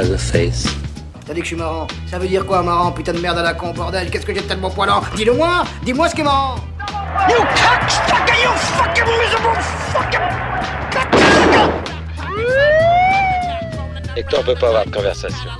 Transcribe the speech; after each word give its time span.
has 0.00 0.10
a 0.10 0.16
face. 0.18 0.66
T'as 1.26 1.34
dit 1.34 1.40
que 1.40 1.44
je 1.44 1.48
suis 1.48 1.56
marrant. 1.56 1.86
Ça 2.06 2.18
veut 2.18 2.26
dire 2.26 2.46
quoi, 2.46 2.62
marrant 2.62 2.90
Putain 2.90 3.12
de 3.12 3.20
merde 3.20 3.36
à 3.38 3.42
la 3.42 3.52
con, 3.52 3.72
bordel? 3.72 4.10
Qu'est-ce 4.10 4.24
que 4.24 4.34
j'ai 4.34 4.40
de 4.40 4.46
tellement 4.46 4.70
poilant? 4.70 5.02
Dis-le 5.14 5.34
moi 5.34 5.62
Dis-moi 5.84 6.08
ce 6.08 6.14
qui 6.14 6.22
est 6.22 6.24
marrant 6.24 6.56
You 7.28 7.36
cocksucker, 7.36 8.42
you 8.42 8.50
fucking 8.78 9.04
miserable 9.04 9.60
fucking 9.92 10.20
Hector 14.16 14.42
peut 14.44 14.54
pas 14.54 14.68
avoir 14.68 14.86
de 14.86 14.90
conversation. 14.90 15.50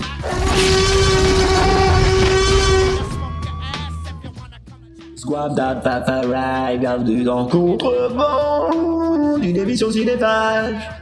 Squab 5.16 5.56
paparai, 5.82 6.78
bienvenue 6.78 7.22
dans 7.22 7.46
Contrevent, 7.46 9.38
d'une 9.38 9.56
émission 9.56 9.90
cinéphage. 9.90 10.99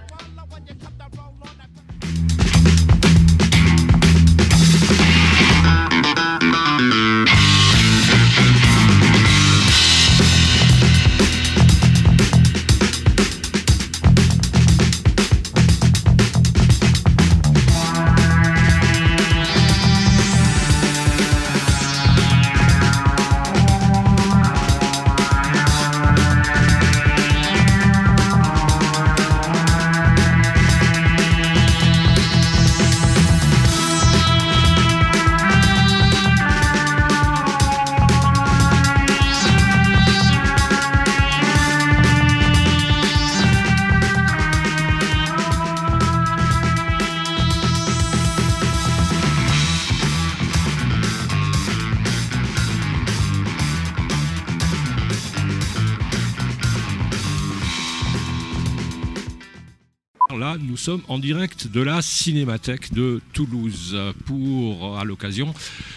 En 61.08 61.18
direct 61.18 61.66
de 61.68 61.80
la 61.80 62.02
Cinémathèque 62.02 62.92
de 62.92 63.20
Toulouse 63.32 63.96
pour, 64.26 64.98
à 64.98 65.04
l'occasion 65.04 65.54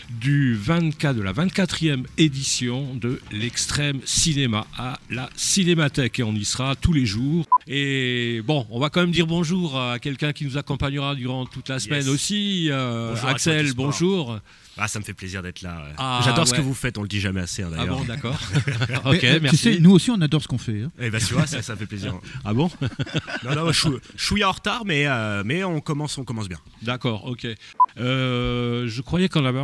du 0.09 0.55
24, 0.55 1.15
de 1.17 1.21
la 1.21 1.33
24e 1.33 2.05
édition 2.17 2.95
de 2.95 3.19
l'Extrême 3.31 3.99
Cinéma 4.05 4.65
à 4.77 4.99
la 5.09 5.29
Cinémathèque. 5.35 6.19
Et 6.19 6.23
on 6.23 6.33
y 6.33 6.45
sera 6.45 6.75
tous 6.75 6.93
les 6.93 7.05
jours. 7.05 7.45
Et 7.67 8.41
bon, 8.45 8.65
on 8.69 8.79
va 8.79 8.89
quand 8.89 9.01
même 9.01 9.11
dire 9.11 9.27
bonjour 9.27 9.79
à 9.79 9.99
quelqu'un 9.99 10.31
qui 10.33 10.45
nous 10.45 10.57
accompagnera 10.57 11.15
durant 11.15 11.45
toute 11.45 11.67
la 11.69 11.79
semaine 11.79 12.01
Yes. 12.05 12.07
aussi. 12.09 12.67
Euh, 12.71 13.11
Bonjour 13.13 13.29
Axel, 13.29 13.67
Sport. 13.69 14.39
Ah, 14.83 14.87
ça 14.87 14.97
me 14.99 15.03
fait 15.03 15.13
plaisir 15.13 15.43
d'être 15.43 15.61
là. 15.61 15.75
ouais. 15.85 15.93
Ah, 15.97 16.21
J'adore 16.25 16.47
ce 16.47 16.53
ouais. 16.53 16.57
que 16.57 16.63
vous 16.63 16.73
faites, 16.73 16.97
on 16.97 17.03
le 17.03 17.07
dit 17.07 17.19
jamais 17.19 17.41
assez 17.41 17.61
hein, 17.61 17.69
Ah 17.77 17.85
bon, 17.85 18.03
d'accord. 18.03 18.33
Ok, 19.05 19.23
euh, 19.23 19.39
merci. 19.39 19.49
Tu 19.49 19.73
sais, 19.75 19.79
nous 19.79 19.91
aussi, 19.91 20.09
on 20.09 20.19
adore 20.21 20.41
ce 20.41 20.47
qu'on 20.47 20.57
fait. 20.57 20.81
hein. 20.81 20.91
Eh 20.99 21.11
ben, 21.11 21.21
tu 21.21 21.35
vois, 21.35 21.45
ça, 21.45 21.61
ça 21.61 21.73
me 21.73 21.77
fait 21.77 21.85
plaisir. 21.85 22.15
Ah 22.43 22.53
bon? 22.55 22.71
Non, 23.43 23.53
non, 23.55 23.71
je 23.71 23.89
suis 24.17 24.43
en 24.43 24.51
retard, 24.51 24.83
mais, 24.85 25.05
euh, 25.05 25.43
mais 25.45 25.63
on, 25.63 25.81
commence, 25.81 26.17
on 26.17 26.23
commence 26.23 26.49
bien. 26.49 26.57
D'accord, 26.81 27.25
ok. 27.25 27.45
Euh, 27.99 28.87
je 28.87 29.01
croyais 29.01 29.29
qu'on 29.29 29.45
avait, 29.45 29.61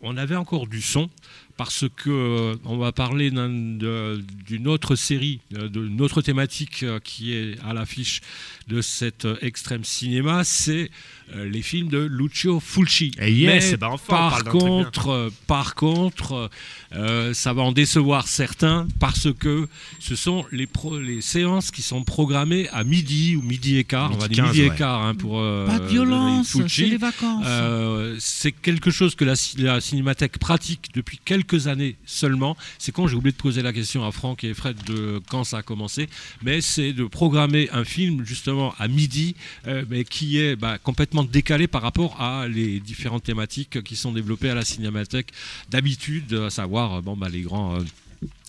on 0.00 0.16
avait 0.16 0.36
encore 0.36 0.66
du 0.66 0.80
son 0.80 1.10
parce 1.58 1.84
que 1.94 2.56
on 2.64 2.78
va 2.78 2.92
parler 2.92 3.30
d'une 3.30 4.66
autre 4.66 4.96
série, 4.96 5.40
d'une 5.50 6.00
autre 6.00 6.22
thématique 6.22 6.86
qui 7.04 7.34
est 7.34 7.56
à 7.62 7.74
l'affiche 7.74 8.22
de 8.68 8.80
cet 8.80 9.26
extrême 9.42 9.84
cinéma, 9.84 10.44
c'est 10.44 10.90
les 11.34 11.62
films 11.62 11.88
de 11.88 11.98
Lucio 11.98 12.60
Fulci. 12.60 13.12
Yes, 13.18 13.46
Mais 13.46 13.70
eh 13.72 13.76
ben 13.76 13.88
enfin, 13.88 14.04
on 14.14 14.30
par 14.30 14.44
contre, 14.44 15.08
euh, 15.08 15.30
par 15.46 15.74
contre, 15.74 16.50
euh, 16.94 17.32
ça 17.34 17.52
va 17.52 17.62
en 17.62 17.72
décevoir 17.72 18.28
certains 18.28 18.86
parce 19.00 19.28
que 19.32 19.68
ce 19.98 20.14
sont 20.16 20.44
les, 20.52 20.66
pro- 20.66 20.98
les 20.98 21.20
séances 21.20 21.70
qui 21.70 21.82
sont 21.82 22.04
programmées 22.04 22.68
à 22.70 22.84
midi 22.84 23.36
ou 23.36 23.42
midi 23.42 23.78
et 23.78 23.84
quart. 23.84 24.10
on 24.12 24.18
va 24.18 24.28
Midi 24.28 24.34
dire 24.34 24.44
15, 24.44 24.52
midi 24.56 24.66
et 24.66 24.70
quart 24.76 25.02
hein, 25.02 25.14
pour 25.14 25.40
euh, 25.40 25.66
Pas 25.66 25.78
de 25.78 25.86
violence, 25.86 26.56
c'est 26.68 26.86
les 26.86 26.96
vacances. 26.96 27.44
Euh, 27.46 28.16
c'est 28.18 28.52
quelque 28.52 28.90
chose 28.90 29.14
que 29.14 29.24
la, 29.24 29.36
ci- 29.36 29.56
la 29.58 29.80
Cinémathèque 29.80 30.38
pratique 30.38 30.90
depuis 30.94 31.18
quelques 31.24 31.66
années 31.66 31.96
seulement. 32.04 32.56
C'est 32.78 32.92
quand 32.92 33.06
j'ai 33.06 33.16
oublié 33.16 33.32
de 33.32 33.36
poser 33.36 33.62
la 33.62 33.72
question 33.72 34.06
à 34.06 34.12
Franck 34.12 34.44
et 34.44 34.54
Fred 34.54 34.76
de 34.86 35.20
quand 35.30 35.44
ça 35.44 35.58
a 35.58 35.62
commencé, 35.62 36.08
mais 36.42 36.60
c'est 36.60 36.92
de 36.92 37.04
programmer 37.04 37.68
un 37.72 37.84
film 37.84 38.24
justement 38.24 38.74
à 38.78 38.88
midi, 38.88 39.34
euh, 39.66 39.84
mais 39.88 40.04
qui 40.04 40.38
est 40.38 40.56
bah, 40.56 40.78
complètement 40.78 41.21
décalé 41.24 41.66
par 41.66 41.82
rapport 41.82 42.20
à 42.20 42.48
les 42.48 42.80
différentes 42.80 43.24
thématiques 43.24 43.82
qui 43.82 43.96
sont 43.96 44.12
développées 44.12 44.50
à 44.50 44.54
la 44.54 44.64
Cinémathèque 44.64 45.32
d'habitude, 45.70 46.32
à 46.34 46.50
savoir 46.50 46.94
euh, 46.94 47.00
bon, 47.00 47.16
bah, 47.16 47.28
les 47.28 47.42
grands. 47.42 47.78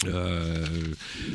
Euh, 0.05 0.65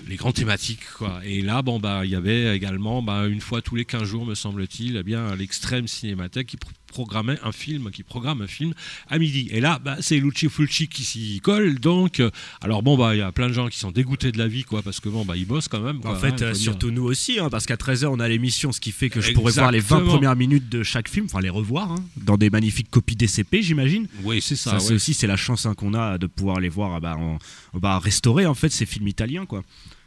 les 0.08 0.16
grandes 0.16 0.34
thématiques 0.34 0.84
quoi. 0.96 1.20
et 1.24 1.40
là 1.42 1.62
bon 1.62 1.78
bah 1.78 2.02
il 2.04 2.10
y 2.10 2.14
avait 2.14 2.54
également 2.54 3.02
bah, 3.02 3.26
une 3.26 3.40
fois 3.40 3.62
tous 3.62 3.76
les 3.76 3.84
15 3.84 4.04
jours 4.04 4.26
me 4.26 4.34
semble-t-il 4.34 4.96
eh 4.96 5.02
bien 5.02 5.34
l'extrême 5.36 5.86
cinémathèque 5.88 6.48
qui 6.48 6.56
pro- 6.58 6.70
programmait 6.86 7.38
un 7.44 7.52
film 7.52 7.90
qui 7.90 8.02
programme 8.02 8.42
un 8.42 8.46
film 8.46 8.72
à 9.08 9.18
midi 9.18 9.48
et 9.52 9.60
là 9.60 9.78
bah, 9.82 9.96
c'est 10.00 10.18
Lucio 10.18 10.50
Fulci 10.50 10.88
qui 10.88 11.02
s'y 11.04 11.40
colle 11.40 11.78
donc 11.78 12.20
euh, 12.20 12.30
alors 12.60 12.82
bon 12.82 12.96
bah 12.98 13.14
il 13.14 13.18
y 13.18 13.22
a 13.22 13.32
plein 13.32 13.48
de 13.48 13.52
gens 13.54 13.68
qui 13.68 13.78
sont 13.78 13.90
dégoûtés 13.90 14.32
de 14.32 14.38
la 14.38 14.48
vie 14.48 14.64
quoi 14.64 14.82
parce 14.82 15.00
que 15.00 15.08
bon 15.08 15.24
bah 15.24 15.36
ils 15.36 15.46
bossent 15.46 15.68
quand 15.68 15.80
même 15.80 16.00
quoi, 16.00 16.10
En 16.10 16.14
hein, 16.14 16.18
fait, 16.18 16.38
faut 16.38 16.44
euh, 16.44 16.54
surtout 16.54 16.90
nous 16.90 17.04
aussi, 17.04 17.38
hein, 17.38 17.48
parce 17.50 17.66
qu'à 17.66 17.76
13h, 17.76 18.06
on 18.06 18.20
a 18.20 18.28
l'émission, 18.28 18.72
ce 18.72 18.80
qui 18.80 18.90
fait 18.92 19.10
que 19.10 19.20
je 19.20 19.32
pourrais 19.32 19.52
voir 19.52 19.70
les 19.70 19.80
20 19.80 19.84
Exactement. 19.96 20.10
premières 20.12 20.36
minutes 20.36 20.68
de 20.68 20.82
chaque 20.82 21.08
film, 21.08 21.26
enfin 21.26 21.40
les 21.40 21.50
revoir, 21.50 21.92
hein, 21.92 22.04
dans 22.16 22.36
des 22.36 22.50
magnifiques 22.50 22.90
copies 22.90 23.16
DCP, 23.16 23.62
j'imagine. 23.62 24.06
oui 24.24 24.40
c'est 24.42 24.56
ça, 24.56 24.72
Ça, 24.72 24.80
c'est 24.80 24.94
aussi 24.94 25.14
c'est 25.14 25.26
la 25.26 25.36
chance 25.36 25.66
hein, 25.66 25.74
qu'on 25.74 25.94
a 25.94 26.18
de 26.18 26.26
pouvoir 26.26 26.58
les 26.60 26.68
voir 26.70 26.94
ah 26.94 27.00
bah, 27.00 27.16
en, 27.18 27.38
bah, 27.78 27.98
restaurer 27.98 28.46
en 28.46 28.54
fait 28.58 28.68
ces 28.70 28.86
films 28.86 29.08
italiens 29.08 29.46
quoi. 29.46 29.62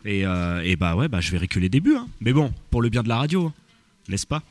Et, 0.06 0.25
euh, 0.25 0.62
et 0.63 0.75
bah 0.75 0.95
ouais 0.95 1.07
bah 1.07 1.22
je 1.22 1.31
verrai 1.31 1.47
que 1.47 1.59
les 1.59 1.69
débuts 1.69 1.95
hein. 1.95 2.07
Mais 2.19 2.34
bon, 2.34 2.53
pour 2.69 2.81
le 2.81 2.89
bien 2.89 3.03
de 3.03 3.09
la 3.09 3.17
radio, 3.17 3.51
n'est-ce 4.09 4.28
pas? 4.28 4.44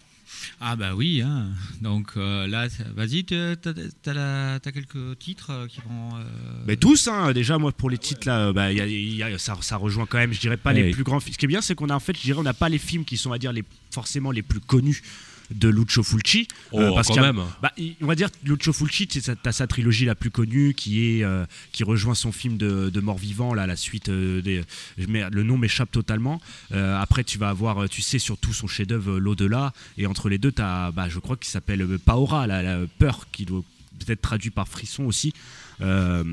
Ah 0.60 0.76
bah 0.76 0.94
oui, 0.94 1.22
hein. 1.22 1.48
donc 1.82 2.12
euh, 2.16 2.46
là, 2.46 2.68
c'est- 2.68 2.86
vas-y, 2.94 3.24
t'as 3.24 3.56
t'as 3.56 4.70
quelques 4.72 5.18
titres 5.18 5.50
euh, 5.50 5.66
qui 5.66 5.80
vont... 5.80 6.16
euh, 6.16 6.22
Mais 6.68 6.76
tous, 6.76 7.08
hein, 7.08 7.32
déjà, 7.32 7.58
moi, 7.58 7.72
pour 7.72 7.90
les 7.90 7.98
titres, 7.98 8.28
là, 8.28 8.52
bah, 8.52 8.70
il 8.70 8.78
y 8.78 8.80
a- 8.80 8.86
il 8.86 9.16
y 9.16 9.22
a- 9.24 9.38
ça, 9.38 9.56
ça 9.60 9.76
rejoint 9.76 10.06
quand 10.06 10.18
même, 10.18 10.32
je 10.32 10.38
dirais 10.40 10.56
pas 10.56 10.72
Oui. 10.72 10.82
les 10.84 10.90
plus 10.92 11.02
grands 11.02 11.18
films. 11.18 11.32
Ce 11.32 11.38
qui 11.38 11.46
est 11.46 11.48
bien, 11.48 11.60
c'est 11.60 11.74
qu'on 11.74 11.88
a, 11.90 11.94
en 11.96 12.00
fait, 12.00 12.16
je 12.16 12.22
dirais, 12.22 12.38
on 12.38 12.44
n'a 12.44 12.54
pas 12.54 12.68
les 12.68 12.78
films 12.78 13.04
qui 13.04 13.16
sont, 13.16 13.28
on 13.30 13.32
va 13.32 13.38
dire, 13.38 13.52
les, 13.52 13.64
forcément 13.90 14.30
les 14.30 14.42
plus 14.42 14.60
connus 14.60 15.02
de 15.50 15.68
Lucio 15.68 16.02
Fulci. 16.02 16.46
Oh, 16.72 16.78
quand 16.94 17.02
qu'il 17.02 17.16
y 17.16 17.18
a- 17.18 17.32
même. 17.32 17.44
bah, 17.62 17.72
on 18.00 18.06
va 18.06 18.14
dire 18.14 18.28
Lucio 18.44 18.72
Fulci, 18.72 19.08
sa, 19.20 19.34
t'as 19.36 19.52
sa 19.52 19.66
trilogie 19.66 20.04
la 20.04 20.14
plus 20.14 20.30
connue 20.30 20.74
qui 20.74 21.04
est 21.18 21.24
euh, 21.24 21.44
qui 21.72 21.82
rejoint 21.84 22.14
son 22.14 22.32
film 22.32 22.56
de, 22.56 22.90
de 22.90 23.00
mort 23.00 23.18
vivant 23.18 23.52
là, 23.54 23.66
la 23.66 23.76
suite 23.76 24.08
euh, 24.08 24.40
des, 24.42 24.62
le 24.98 25.42
nom 25.42 25.58
m'échappe 25.58 25.90
totalement. 25.90 26.40
Euh, 26.72 26.96
après, 27.00 27.24
tu 27.24 27.38
vas 27.38 27.48
avoir, 27.48 27.82
euh, 27.82 27.86
tu 27.88 28.00
sais, 28.02 28.18
surtout 28.18 28.52
son 28.52 28.66
chef-d'œuvre 28.68 29.12
euh, 29.12 29.18
l'au-delà, 29.18 29.72
et 29.98 30.06
entre 30.06 30.28
les 30.28 30.38
deux, 30.38 30.52
t'as, 30.52 30.90
bah, 30.92 31.08
je 31.08 31.18
crois 31.18 31.36
qu'il 31.36 31.50
s'appelle 31.50 31.82
euh, 31.82 31.98
Paora, 31.98 32.46
la, 32.46 32.62
la 32.62 32.86
peur, 32.98 33.26
qui 33.32 33.44
doit 33.44 33.62
peut-être 34.06 34.22
traduit 34.22 34.50
par 34.50 34.68
frisson 34.68 35.04
aussi. 35.04 35.32
Euh, 35.80 36.24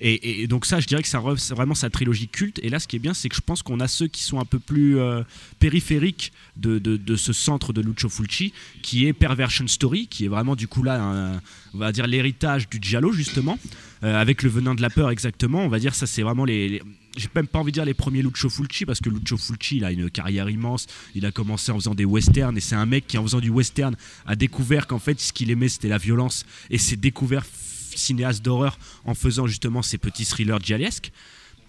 et, 0.00 0.46
donc 0.46 0.66
ça, 0.66 0.80
je 0.80 0.86
dirais 0.86 1.02
que 1.02 1.08
ça 1.08 1.22
c'est 1.36 1.54
vraiment 1.54 1.74
sa 1.74 1.90
trilogie 1.90 2.28
culte. 2.28 2.58
Et 2.62 2.70
là, 2.70 2.78
ce 2.80 2.88
qui 2.88 2.96
est 2.96 3.00
bien, 3.00 3.14
c'est 3.14 3.28
que 3.28 3.36
je 3.36 3.40
pense 3.40 3.62
qu'on 3.62 3.80
a 3.80 3.88
ceux 3.88 4.06
qui 4.06 4.22
sont 4.22 4.40
un 4.40 4.44
peu 4.44 4.58
plus 4.58 4.98
euh, 4.98 5.22
périphériques 5.58 6.32
de, 6.56 7.16
ce 7.16 7.32
centre 7.32 7.72
de 7.72 7.80
Lucio 7.80 8.08
Fulci, 8.08 8.52
qui 8.82 9.06
est 9.06 9.12
Perversion 9.12 9.66
Story, 9.66 10.06
qui 10.06 10.24
est 10.24 10.28
vraiment 10.28 10.56
du 10.56 10.68
coup 10.68 10.82
là, 10.82 11.40
on 11.74 11.78
va 11.78 11.92
dire 11.92 12.06
l'héritage 12.06 12.68
du 12.68 12.78
Giallo 12.80 13.12
justement, 13.12 13.58
euh, 14.02 14.20
avec 14.20 14.42
le 14.42 14.50
venin 14.50 14.74
de 14.74 14.82
la 14.82 14.90
peur 14.90 15.10
exactement. 15.10 15.64
On 15.64 15.68
va 15.68 15.78
dire 15.78 15.94
ça, 15.94 16.06
c'est 16.06 16.22
vraiment 16.22 16.44
les, 16.44 16.68
les- 16.68 16.82
j'ai 17.16 17.28
même 17.34 17.46
pas 17.46 17.58
envie 17.58 17.72
de 17.72 17.74
dire 17.74 17.84
les 17.84 17.94
premiers 17.94 18.22
Lucio 18.22 18.48
Fulci 18.48 18.86
parce 18.86 19.00
que 19.00 19.10
Lucio 19.10 19.36
Fulci 19.36 19.78
il 19.78 19.84
a 19.84 19.90
une 19.90 20.10
carrière 20.10 20.48
immense. 20.48 20.86
Il 21.14 21.26
a 21.26 21.32
commencé 21.32 21.72
en 21.72 21.76
faisant 21.76 21.94
des 21.94 22.04
westerns 22.04 22.56
et 22.56 22.60
c'est 22.60 22.76
un 22.76 22.86
mec 22.86 23.06
qui 23.06 23.18
en 23.18 23.22
faisant 23.22 23.40
du 23.40 23.50
western 23.50 23.96
a 24.26 24.36
découvert 24.36 24.86
qu'en 24.86 24.98
fait 24.98 25.20
ce 25.20 25.32
qu'il 25.32 25.50
aimait 25.50 25.68
c'était 25.68 25.88
la 25.88 25.98
violence 25.98 26.46
et 26.70 26.78
s'est 26.78 26.96
découvert 26.96 27.44
cinéaste 27.96 28.44
d'horreur 28.44 28.78
en 29.04 29.14
faisant 29.14 29.46
justement 29.46 29.82
ces 29.82 29.98
petits 29.98 30.24
thrillers 30.24 30.60
gialesques. 30.60 31.12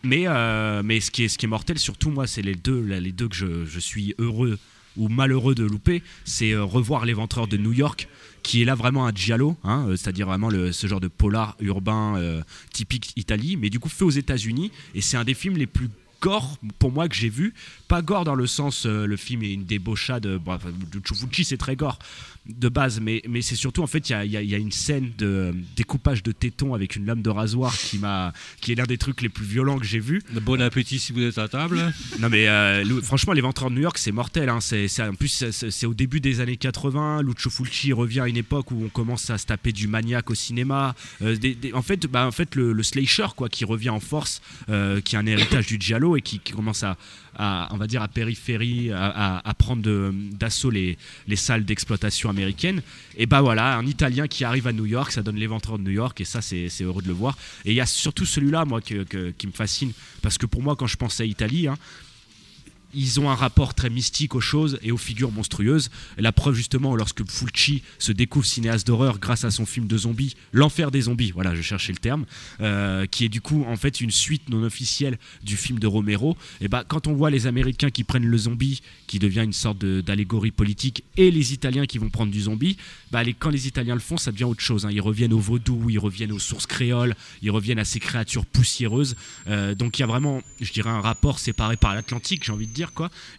Mais, 0.03 0.23
euh, 0.25 0.81
mais 0.83 0.99
ce, 0.99 1.11
qui 1.11 1.23
est, 1.23 1.27
ce 1.27 1.37
qui 1.37 1.45
est 1.45 1.49
mortel, 1.49 1.77
surtout 1.77 2.09
moi, 2.09 2.27
c'est 2.27 2.41
les 2.41 2.55
deux, 2.55 2.81
les 2.81 3.11
deux 3.11 3.27
que 3.27 3.35
je, 3.35 3.79
suis 3.79 4.15
heureux 4.17 4.57
ou 4.97 5.07
malheureux 5.07 5.55
de 5.55 5.63
louper, 5.63 6.03
c'est 6.25 6.51
euh, 6.51 6.63
revoir 6.63 7.05
L'éventreur 7.05 7.47
de 7.47 7.57
New 7.57 7.71
York, 7.71 8.09
qui 8.43 8.61
est 8.61 8.65
là 8.65 8.75
vraiment 8.75 9.05
un 9.05 9.13
giallo, 9.13 9.55
hein, 9.63 9.85
euh, 9.87 9.95
c'est-à-dire 9.95 10.27
vraiment 10.27 10.49
ce 10.49 10.87
genre 10.87 10.99
de 10.99 11.07
polar 11.07 11.55
urbain 11.59 12.41
typique 12.73 13.13
Italie, 13.15 13.57
mais 13.57 13.69
du 13.69 13.79
coup 13.79 13.89
fait 13.89 14.03
aux 14.03 14.09
États-Unis, 14.09 14.71
et 14.95 15.01
c'est 15.01 15.17
un 15.17 15.23
des 15.23 15.33
films 15.33 15.57
les 15.57 15.67
plus 15.67 15.89
gore 16.19 16.57
pour 16.77 16.91
moi 16.91 17.07
que 17.07 17.15
j'ai 17.15 17.29
vu. 17.29 17.53
Pas 17.87 18.01
gore 18.01 18.25
dans 18.25 18.35
le 18.35 18.47
sens 18.47 18.85
le 18.85 19.17
film 19.17 19.43
est 19.43 19.53
une 19.53 19.65
débauchade. 19.65 20.27
Bon, 20.37 20.53
enfin, 20.53 20.69
Fulci 21.03 21.43
c'est 21.43 21.57
très 21.57 21.75
gore 21.75 21.97
de 22.49 22.69
base, 22.69 22.99
mais, 22.99 23.21
mais 23.29 23.43
c'est 23.43 23.55
surtout 23.55 23.83
en 23.83 23.87
fait 23.87 24.09
il 24.09 24.13
y 24.13 24.15
a, 24.15 24.25
y 24.25 24.35
a- 24.35 24.41
il 24.41 24.49
y 24.49 24.55
a 24.55 24.57
une 24.57 24.71
scène 24.71 25.11
de 25.19 25.53
découpage 25.75 26.23
de 26.23 26.31
tétons 26.31 26.73
avec 26.73 26.95
une 26.95 27.05
lame 27.05 27.21
de 27.21 27.29
rasoir 27.29 27.77
qui 27.77 27.99
m'a 27.99 28.33
qui 28.61 28.71
est 28.71 28.75
l'un 28.75 28.85
des 28.85 28.97
trucs 28.97 29.21
les 29.21 29.29
plus 29.29 29.45
violents 29.45 29.77
que 29.77 29.85
j'ai 29.85 29.99
vu. 29.99 30.23
Bon 30.41 30.59
appétit 30.59 30.97
si 30.97 31.13
vous 31.13 31.21
êtes 31.21 31.37
à 31.37 31.47
table. 31.47 31.93
Non 32.19 32.29
mais 32.29 32.47
euh, 32.47 32.83
franchement 33.03 33.33
les 33.33 33.41
Ventreurs 33.41 33.69
de 33.69 33.75
New 33.75 33.81
York 33.81 33.99
c'est 33.99 34.11
mortel 34.11 34.49
hein. 34.49 34.59
c'est, 34.59 34.87
en 35.01 35.13
plus 35.13 35.43
c'est, 35.51 35.85
au 35.85 35.93
début 35.93 36.19
des 36.19 36.39
années 36.39 36.57
80 36.57 37.21
Lucio 37.21 37.51
Fulci 37.51 37.93
revient 37.93 38.21
à 38.21 38.27
une 38.27 38.37
époque 38.37 38.71
où 38.71 38.83
on 38.85 38.89
commence 38.89 39.29
à 39.29 39.37
se 39.37 39.45
taper 39.45 39.71
du 39.71 39.87
maniaque 39.87 40.31
au 40.31 40.35
cinéma 40.35 40.95
Euh, 41.21 41.35
des- 41.37 41.53
des- 41.53 41.73
en 41.73 41.83
fait 41.83 42.07
bah, 42.07 42.25
en 42.25 42.31
fait 42.31 42.55
le, 42.55 42.73
le 42.73 42.83
slasher 42.83 43.27
quoi 43.35 43.49
qui 43.49 43.65
revient 43.65 43.91
en 43.91 43.99
force 43.99 44.41
euh, 44.69 44.99
qui 44.99 45.15
est 45.15 45.19
un 45.19 45.27
héritage 45.27 45.67
du 45.67 45.77
giallo 45.79 46.17
et 46.17 46.21
qui, 46.21 46.39
qui 46.39 46.53
commence 46.53 46.81
à, 46.83 46.97
à, 47.37 47.69
on 47.71 47.77
va 47.77 47.87
dire 47.87 48.01
à 48.01 48.07
périphérie 48.07 48.91
à, 48.91 49.53
prendre 49.57 50.11
d'assaut 50.33 50.69
les, 50.69 50.97
les 51.27 51.35
salles 51.35 51.65
d'exploitation 51.65 52.29
américaines. 52.29 52.81
Et 53.17 53.25
bah 53.25 53.41
voilà 53.41 53.77
un 53.77 53.85
Italien 53.85 54.27
qui 54.27 54.43
arrive 54.43 54.67
à 54.67 54.73
New 54.73 54.85
York 54.85 55.11
ça 55.11 55.21
donne 55.21 55.35
les 55.35 55.47
Ventreurs 55.47 55.77
de 55.77 55.83
New 55.83 55.91
York 55.91 56.19
et 56.21 56.25
ça 56.25 56.41
c'est, 56.41 56.69
c'est 56.69 56.83
heureux 56.83 57.01
de 57.01 57.07
le 57.07 57.13
voir. 57.13 57.37
Et 57.65 57.71
il 57.71 57.75
y 57.75 57.81
a 57.81 57.85
surtout 57.85 58.25
celui-là 58.25 58.65
moi 58.65 58.81
qui 58.81 58.95
me 58.95 59.51
fascine 59.53 59.91
parce 60.21 60.37
que 60.37 60.45
pour 60.45 60.61
moi 60.61 60.75
quand 60.75 60.87
je 60.87 60.97
pense 60.97 61.19
à 61.19 61.25
Italie 61.25 61.67
hein, 61.67 61.77
ils 62.93 63.19
ont 63.19 63.29
un 63.29 63.35
rapport 63.35 63.73
très 63.73 63.89
mystique 63.89 64.35
aux 64.35 64.41
choses 64.41 64.79
et 64.83 64.91
aux 64.91 64.97
figures 64.97 65.31
monstrueuses. 65.31 65.89
La 66.17 66.31
preuve 66.31 66.55
justement, 66.55 66.95
lorsque 66.95 67.25
Fulci 67.29 67.83
se 67.99 68.11
découvre 68.11 68.45
cinéaste 68.45 68.85
d'horreur 68.87 69.19
grâce 69.19 69.43
à 69.43 69.51
son 69.51 69.65
film 69.65 69.87
de 69.87 69.97
zombies, 69.97 70.35
L'enfer 70.53 70.91
des 70.91 71.01
zombies, 71.01 71.31
voilà, 71.31 71.55
je 71.55 71.61
cherchais 71.61 71.91
le 71.93 71.97
terme, 71.99 72.25
euh, 72.59 73.05
qui 73.05 73.25
est 73.25 73.29
du 73.29 73.41
coup 73.41 73.65
en 73.67 73.75
fait 73.77 74.01
une 74.01 74.11
suite 74.11 74.49
non 74.49 74.63
officielle 74.63 75.17
du 75.43 75.55
film 75.57 75.79
de 75.79 75.87
Romero. 75.87 76.37
Et 76.59 76.67
bah 76.67 76.83
quand 76.87 77.07
on 77.07 77.13
voit 77.13 77.29
les 77.29 77.47
Américains 77.47 77.89
qui 77.89 78.03
prennent 78.03 78.25
le 78.25 78.37
zombie, 78.37 78.81
qui 79.07 79.19
devient 79.19 79.43
une 79.43 79.53
sorte 79.53 79.77
d'allégorie 79.85 80.51
politique, 80.51 81.03
et 81.17 81.31
les 81.31 81.53
Italiens 81.53 81.85
qui 81.85 81.97
vont 81.97 82.09
prendre 82.09 82.31
du 82.31 82.41
zombie, 82.41 82.77
bah 83.11 83.23
les- 83.23 83.33
quand 83.33 83.49
les 83.49 83.67
Italiens 83.67 83.93
le 83.95 83.99
font, 84.01 84.17
ça 84.17 84.31
devient 84.31 84.43
autre 84.45 84.61
chose. 84.61 84.85
hein. 84.85 84.89
Ils 84.91 85.01
reviennent 85.01 85.33
au 85.33 85.39
vaudou, 85.39 85.89
ils 85.89 85.99
reviennent 85.99 86.31
aux 86.31 86.39
sources 86.39 86.65
créoles, 86.65 87.15
ils 87.41 87.51
reviennent 87.51 87.79
à 87.79 87.85
ces 87.85 87.99
créatures 87.99 88.45
poussiéreuses. 88.45 89.15
Euh, 89.47 89.75
donc 89.75 89.97
il 89.99 90.01
y 90.01 90.03
a 90.03 90.07
vraiment, 90.07 90.41
je 90.59 90.71
dirais, 90.71 90.89
un 90.89 91.01
rapport 91.01 91.39
séparé 91.39 91.77
par 91.77 91.93
l'Atlantique, 91.95 92.43
j'ai 92.45 92.51
envie 92.51 92.67
de 92.67 92.73
dire 92.73 92.80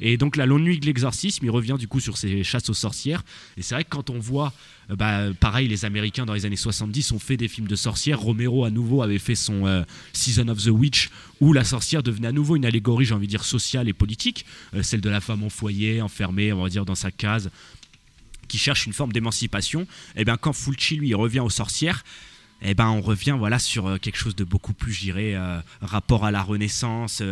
Et 0.01 0.17
donc 0.17 0.37
la 0.37 0.47
longue 0.47 0.63
nuit 0.63 0.79
de 0.79 0.87
l'exorcisme, 0.87 1.45
il 1.45 1.51
revient 1.51 1.77
du 1.79 1.89
coup 1.89 2.01
sur 2.01 2.17
ces 2.17 2.45
chasses 2.45 2.69
aux 2.69 2.75
sorcières. 2.75 3.25
Et 3.57 3.63
c'est 3.63 3.75
vrai 3.75 3.85
que 3.85 3.91
quand 3.91 4.11
on 4.11 4.19
voit, 4.19 4.53
euh, 4.91 4.97
bah, 4.97 5.33
pareil, 5.39 5.69
les 5.69 5.85
Américains 5.85 6.27
dans 6.27 6.35
les 6.35 6.47
années 6.47 6.57
70 6.57 7.13
ont 7.13 7.19
fait 7.19 7.37
des 7.37 7.49
films 7.49 7.67
de 7.67 7.77
sorcières. 7.77 8.21
Romero 8.21 8.65
à 8.65 8.71
nouveau 8.71 9.03
avait 9.03 9.19
fait 9.19 9.35
son 9.35 9.67
euh, 9.67 9.83
Season 10.13 10.49
of 10.49 10.63
the 10.63 10.69
Witch, 10.69 11.11
où 11.41 11.53
la 11.53 11.65
sorcière 11.65 12.03
devenait 12.03 12.29
à 12.29 12.33
nouveau 12.33 12.57
une 12.57 12.65
allégorie, 12.65 13.05
j'ai 13.05 13.15
envie 13.15 13.27
de 13.27 13.31
dire, 13.31 13.45
sociale 13.45 13.89
et 13.89 13.93
politique, 13.93 14.45
Euh, 14.75 14.83
celle 14.83 15.01
de 15.01 15.11
la 15.11 15.21
femme 15.21 15.43
en 15.43 15.51
foyer, 15.51 16.03
enfermée, 16.03 16.53
on 16.53 16.63
va 16.63 16.69
dire, 16.69 16.85
dans 16.85 16.95
sa 16.95 17.11
case 17.11 17.51
qui 18.49 18.59
cherche 18.59 18.87
une 18.87 18.93
forme 18.93 19.13
d'émancipation, 19.13 19.87
et 20.15 20.27
bien 20.27 20.37
quand 20.37 20.53
Fulci 20.53 20.97
lui 20.97 21.15
revient 21.15 21.41
aux 21.41 21.49
sorcières, 21.49 22.05
eh 22.61 22.75
ben 22.75 22.89
on 22.89 23.01
revient 23.01 23.35
voilà 23.39 23.59
sur 23.59 23.99
quelque 23.99 24.17
chose 24.17 24.37
de 24.37 24.45
beaucoup 24.45 24.75
plus, 24.75 24.93
je 24.93 25.01
dirais, 25.01 25.35
euh, 25.35 25.59
rapport 25.81 26.25
à 26.25 26.31
la 26.31 26.43
Renaissance. 26.43 27.23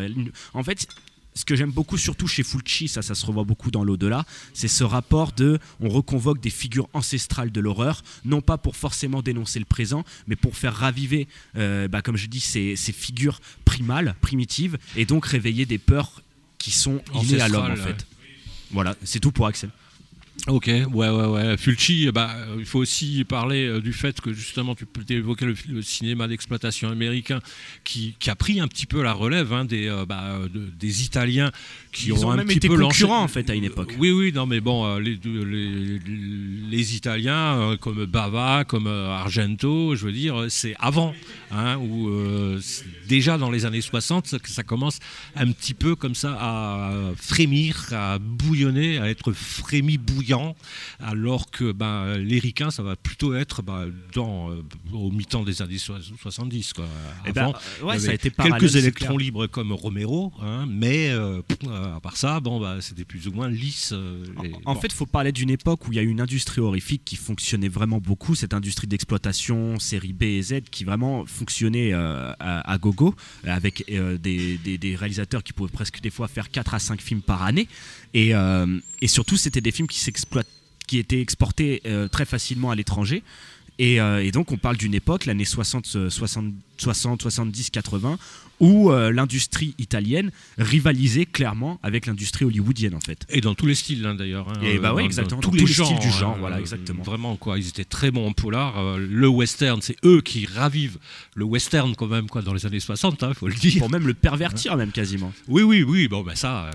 en 0.55 0.65
fait, 0.65 0.89
ce 1.35 1.45
que 1.45 1.57
j'aime 1.57 1.71
beaucoup, 1.71 1.97
surtout 1.97 2.27
chez 2.27 2.43
Fulci, 2.43 2.89
ça, 2.89 3.03
ça 3.03 3.15
se 3.15 3.25
revoit 3.25 3.45
beaucoup 3.45 3.71
dans 3.71 3.85
l'au-delà, 3.85 4.25
c'est 4.53 4.69
ce 4.69 4.85
rapport 4.85 5.33
de, 5.33 5.59
on 5.81 5.89
reconvoque 5.89 6.41
des 6.41 6.51
figures 6.51 6.89
ancestrales 6.93 7.53
de 7.53 7.61
l'horreur, 7.61 8.03
non 8.25 8.41
pas 8.41 8.59
pour 8.59 8.77
forcément 8.77 9.23
dénoncer 9.23 9.59
le 9.59 9.65
présent, 9.65 10.05
mais 10.27 10.37
pour 10.37 10.57
faire 10.57 10.75
raviver, 10.75 11.29
euh, 11.57 11.89
bah, 11.89 12.03
comme 12.03 12.17
je 12.17 12.27
dis, 12.27 12.41
ces, 12.41 12.77
ces 12.77 12.93
figures 12.93 13.41
primales, 13.65 14.15
primitives, 14.21 14.79
et 14.97 15.05
donc 15.05 15.27
réveiller 15.27 15.67
des 15.67 15.79
peurs 15.79 16.23
qui 16.59 16.71
sont 16.71 17.01
innées 17.15 17.41
à 17.41 17.49
l'homme 17.49 17.73
en 17.73 17.77
fait. 17.77 18.07
Voilà, 18.71 18.95
c'est 19.03 19.21
tout 19.21 19.33
pour 19.33 19.47
Axel. 19.47 19.71
Ok, 20.47 20.67
ouais, 20.69 20.85
ouais, 20.93 21.27
ouais. 21.27 21.57
Fulci, 21.59 22.11
bah, 22.13 22.35
il 22.59 22.65
faut 22.65 22.79
aussi 22.79 23.25
parler 23.25 23.67
euh, 23.67 23.81
du 23.81 23.93
fait 23.93 24.21
que 24.23 24.33
justement, 24.33 24.75
tu 24.75 24.87
peux 24.87 25.03
évoquer 25.13 25.45
le, 25.45 25.55
le 25.69 25.83
cinéma 25.83 26.29
d'exploitation 26.29 26.89
américain 26.89 27.41
qui, 27.85 28.17
a 28.27 28.35
pris 28.35 28.59
un 28.59 28.67
petit 28.67 28.87
peu 28.87 29.03
la 29.03 29.13
relève 29.13 29.53
hein, 29.53 29.67
des, 29.67 29.87
euh, 29.87 30.07
bah, 30.07 30.39
de- 30.53 30.71
des 30.79 31.05
Italiens 31.05 31.53
qui 31.93 32.09
Ils 32.09 32.13
ont, 32.25 32.29
ont 32.29 32.31
un 32.33 32.37
même 32.37 32.47
petit 32.47 32.59
été 32.59 32.69
peu 32.69 32.77
concurrents, 32.79 33.23
en 33.23 33.29
fait, 33.29 33.49
à 33.51 33.55
une 33.55 33.65
époque. 33.65 33.95
Oui, 33.99 34.11
oui, 34.13 34.33
non, 34.33 34.47
mais 34.47 34.61
bon, 34.61 34.87
euh, 34.87 35.01
les, 35.01 35.19
les, 35.25 35.99
les 36.71 36.97
Italiens 36.97 37.59
euh, 37.59 37.77
comme 37.77 38.05
Bava, 38.07 38.65
comme 38.65 38.87
euh, 38.87 39.09
Argento, 39.11 39.95
je 39.97 40.05
veux 40.07 40.13
dire, 40.13 40.47
c'est 40.49 40.75
avant, 40.79 41.15
hein, 41.51 41.77
où 41.79 42.09
euh, 42.09 42.59
c'est 42.63 42.85
déjà 43.09 43.39
dans 43.39 43.51
les 43.51 43.67
années 43.67 43.81
60, 43.81 44.27
ça- 44.29 44.39
que 44.39 44.49
ça 44.49 44.63
commence 44.63 44.99
un 45.35 45.51
petit 45.51 45.75
peu 45.75 45.97
comme 45.97 46.15
ça 46.15 46.37
à 46.41 46.93
frémir, 47.17 47.89
à 47.93 48.19
bouillonner, 48.19 48.99
à 48.99 49.09
être 49.11 49.33
frémi 49.33 49.99
bouillant, 49.99 50.55
alors 51.01 51.51
que 51.51 51.73
ben, 51.73 52.17
les 52.19 52.39
ricains, 52.39 52.71
ça 52.71 52.83
va 52.83 52.95
plutôt 52.97 53.35
être 53.35 53.63
ben, 53.63 53.91
dans, 54.15 54.51
au 54.93 55.11
mi-temps 55.11 55.43
des 55.43 55.61
années 55.63 55.79
so- 55.79 55.95
70. 56.23 56.73
Quoi. 56.75 56.85
Eh 57.27 57.33
ben, 57.33 57.43
Avant, 57.43 57.53
ouais, 57.83 57.97
il 57.97 58.01
y 58.03 58.05
ça 58.05 58.11
a 58.13 58.15
été 58.15 58.31
parallèle, 58.31 58.61
quelques 58.61 58.77
électrons 58.77 59.19
libres 59.19 59.47
comme 59.49 59.73
Romero, 59.73 60.33
hein, 60.43 60.67
mais 60.69 61.11
euh, 61.11 61.43
euh, 61.81 61.97
à 61.97 62.01
part 62.01 62.17
ça, 62.17 62.41
bon, 62.41 62.61
bah, 62.61 62.77
c'était 62.81 63.05
plus 63.05 63.27
ou 63.29 63.33
moins 63.33 63.49
lisse. 63.49 63.91
euh, 63.93 64.25
En 64.65 64.75
bon. 64.75 64.81
fait, 64.81 64.89
il 64.89 64.95
faut 64.95 65.07
parler 65.07 65.33
d'une 65.33 65.51
époque 65.51 65.87
où 65.89 65.93
il 65.93 65.97
y 65.97 65.99
a 65.99 66.03
eu 66.03 66.09
une 66.09 66.21
industrie 66.21 66.61
horrifique 66.61 67.03
qui 67.05 67.17
fonctionnait 67.17 67.69
vraiment 67.69 67.99
beaucoup, 67.99 68.35
cette 68.35 68.55
industrie 68.55 68.87
d'exploitation, 68.87 69.79
série 69.79 70.13
B 70.13 70.23
et 70.25 70.43
Z, 70.43 70.61
qui 70.71 70.85
vraiment 70.85 71.25
fonctionnait 71.27 71.93
euh, 71.93 72.33
à, 72.39 72.71
à 72.73 72.79
gogo, 72.79 73.15
avec 73.45 73.85
des, 73.89 74.59
des- 74.59 74.79
des 74.79 74.97
réalisateurs 74.97 75.43
qui 75.43 75.53
pouvaient 75.53 75.71
presque 75.73 76.01
des 76.01 76.11
fois 76.11 76.29
faire 76.29 76.51
4 76.51 76.75
à 76.75 76.79
5 76.79 77.01
films 77.01 77.23
par 77.23 77.43
année. 77.43 77.69
Et, 78.15 78.33
et 79.01 79.09
surtout, 79.09 79.37
c'était 79.37 79.61
des 79.61 79.71
films 79.73 79.89
qui, 79.89 80.99
étaient 80.99 81.21
exportés 81.21 81.83
très 82.13 82.25
facilement 82.25 82.71
à 82.71 82.75
l'étranger. 82.75 83.23
Et, 83.79 83.99
euh, 83.99 84.23
et 84.23 84.31
donc, 84.31 84.53
on 84.53 84.59
parle 84.59 84.77
d'une 84.77 84.93
époque, 84.95 85.25
l'année 85.25 85.47
60, 85.47 85.87
euh, 85.97 86.11
60, 86.11 86.53
60, 86.77 87.23
70, 87.23 87.71
80, 87.71 88.19
où 88.61 88.91
euh, 88.91 89.11
l'industrie 89.11 89.75
italienne 89.79 90.31
rivalisait 90.59 91.27
clairement 91.27 91.81
avec 91.83 92.07
l'industrie 92.07 92.45
hollywoodienne, 92.45 92.95
en 92.95 93.01
fait. 93.01 93.27
Et 93.31 93.41
dans 93.41 93.55
tous 93.55 93.67
les 93.67 93.75
styles, 93.75 94.05
hein, 94.07 94.15
d'ailleurs. 94.15 94.49
hein, 94.49 94.61
Et 94.63 94.79
bah 94.79 94.93
ouais, 94.95 95.03
dans- 95.03 95.07
exactement, 95.07 95.41
dans 95.41 95.47
dans 95.49 95.53
tous 95.53 95.59
tous 95.59 95.67
les 95.67 95.67
les 95.67 95.85
styles 95.85 95.99
du 95.99 96.11
genre, 96.11 96.35
hein, 96.35 96.41
voilà, 96.41 96.57
euh, 96.57 96.61
exactement. 96.61 97.03
Vraiment, 97.03 97.37
quoi. 97.37 97.59
Ils 97.59 97.69
étaient 97.69 97.85
très 97.85 98.11
bons 98.11 98.27
en 98.29 98.33
polar. 98.33 98.79
euh, 98.79 98.99
le 98.99 99.29
western, 99.29 99.81
c'est 99.83 99.97
eux 100.05 100.21
qui 100.21 100.47
ravivent 100.47 100.99
le 101.35 101.45
western, 101.45 101.95
quand 101.97 102.07
même, 102.07 102.29
quoi, 102.29 102.43
dans 102.43 102.55
les 102.55 102.67
années 102.67 102.81
60, 102.81 103.25
il 103.29 103.35
faut 103.35 103.49
le 103.49 103.55
dire. 103.55 103.79
Pour 103.81 103.91
même 103.91 104.07
le 104.07 104.15
pervertir, 104.15 104.77
même 104.77 104.93
quasiment. 104.93 105.33
Oui, 105.49 105.63
oui, 105.63 105.83
oui. 105.83 106.07
Bon, 106.09 106.23
ben 106.23 106.35
ça, 106.35 106.71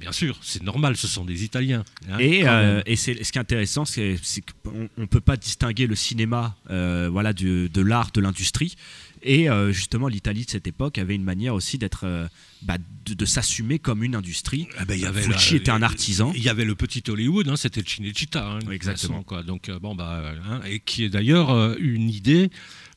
bien 0.00 0.12
sûr, 0.12 0.38
c'est 0.42 0.62
normal, 0.62 0.96
ce 0.96 1.06
sont 1.06 1.24
des 1.24 1.44
Italiens. 1.44 1.84
hein, 2.10 2.18
Et, 2.18 2.48
euh, 2.48 2.82
et 2.86 2.96
ce 2.96 3.12
qui 3.12 3.20
est 3.20 3.36
intéressant, 3.38 3.84
c'est 3.84 4.16
qu'on 4.64 4.88
ne 4.98 5.06
peut 5.06 5.20
pas 5.20 5.36
distinguer 5.36 5.86
le 5.86 5.94
cinéma 5.94 6.56
euh, 6.70 7.08
voilà, 7.12 7.32
du- 7.32 7.68
de 7.68 7.80
l'art, 7.82 8.10
de 8.12 8.20
l'industrie. 8.20 8.74
Et 9.22 9.50
euh, 9.50 9.70
justement, 9.70 10.08
l'Italie 10.08 10.46
de 10.46 10.50
cette 10.50 10.66
époque 10.66 10.96
avait 10.96 11.14
une 11.14 11.24
manière 11.24 11.54
aussi 11.54 11.76
d'être, 11.76 12.04
euh, 12.04 12.26
bah, 12.62 12.78
de, 13.04 13.12
de 13.12 13.24
s'assumer 13.26 13.78
comme 13.78 14.02
une 14.02 14.14
industrie. 14.14 14.66
Ah 14.78 14.86
ben, 14.86 14.98
y 14.98 15.04
avait 15.04 15.20
Fulci 15.20 15.54
la- 15.54 15.60
était 15.60 15.70
un 15.70 15.82
artisan. 15.82 16.32
Il 16.34 16.42
y 16.42 16.48
avait 16.48 16.64
le 16.64 16.74
petit 16.74 17.02
Hollywood, 17.06 17.46
hein, 17.48 17.56
c'était 17.56 17.82
le 17.82 17.86
Cinecittà. 17.86 18.48
Hein, 18.48 18.58
Exactement. 18.70 19.14
façon, 19.16 19.22
quoi. 19.22 19.42
Donc, 19.42 19.70
bon, 19.82 19.94
bah, 19.94 20.32
hein, 20.48 20.60
et 20.66 20.80
qui 20.80 21.04
est 21.04 21.10
d'ailleurs 21.10 21.50
euh, 21.50 21.74
une 21.78 22.08
idée 22.08 22.50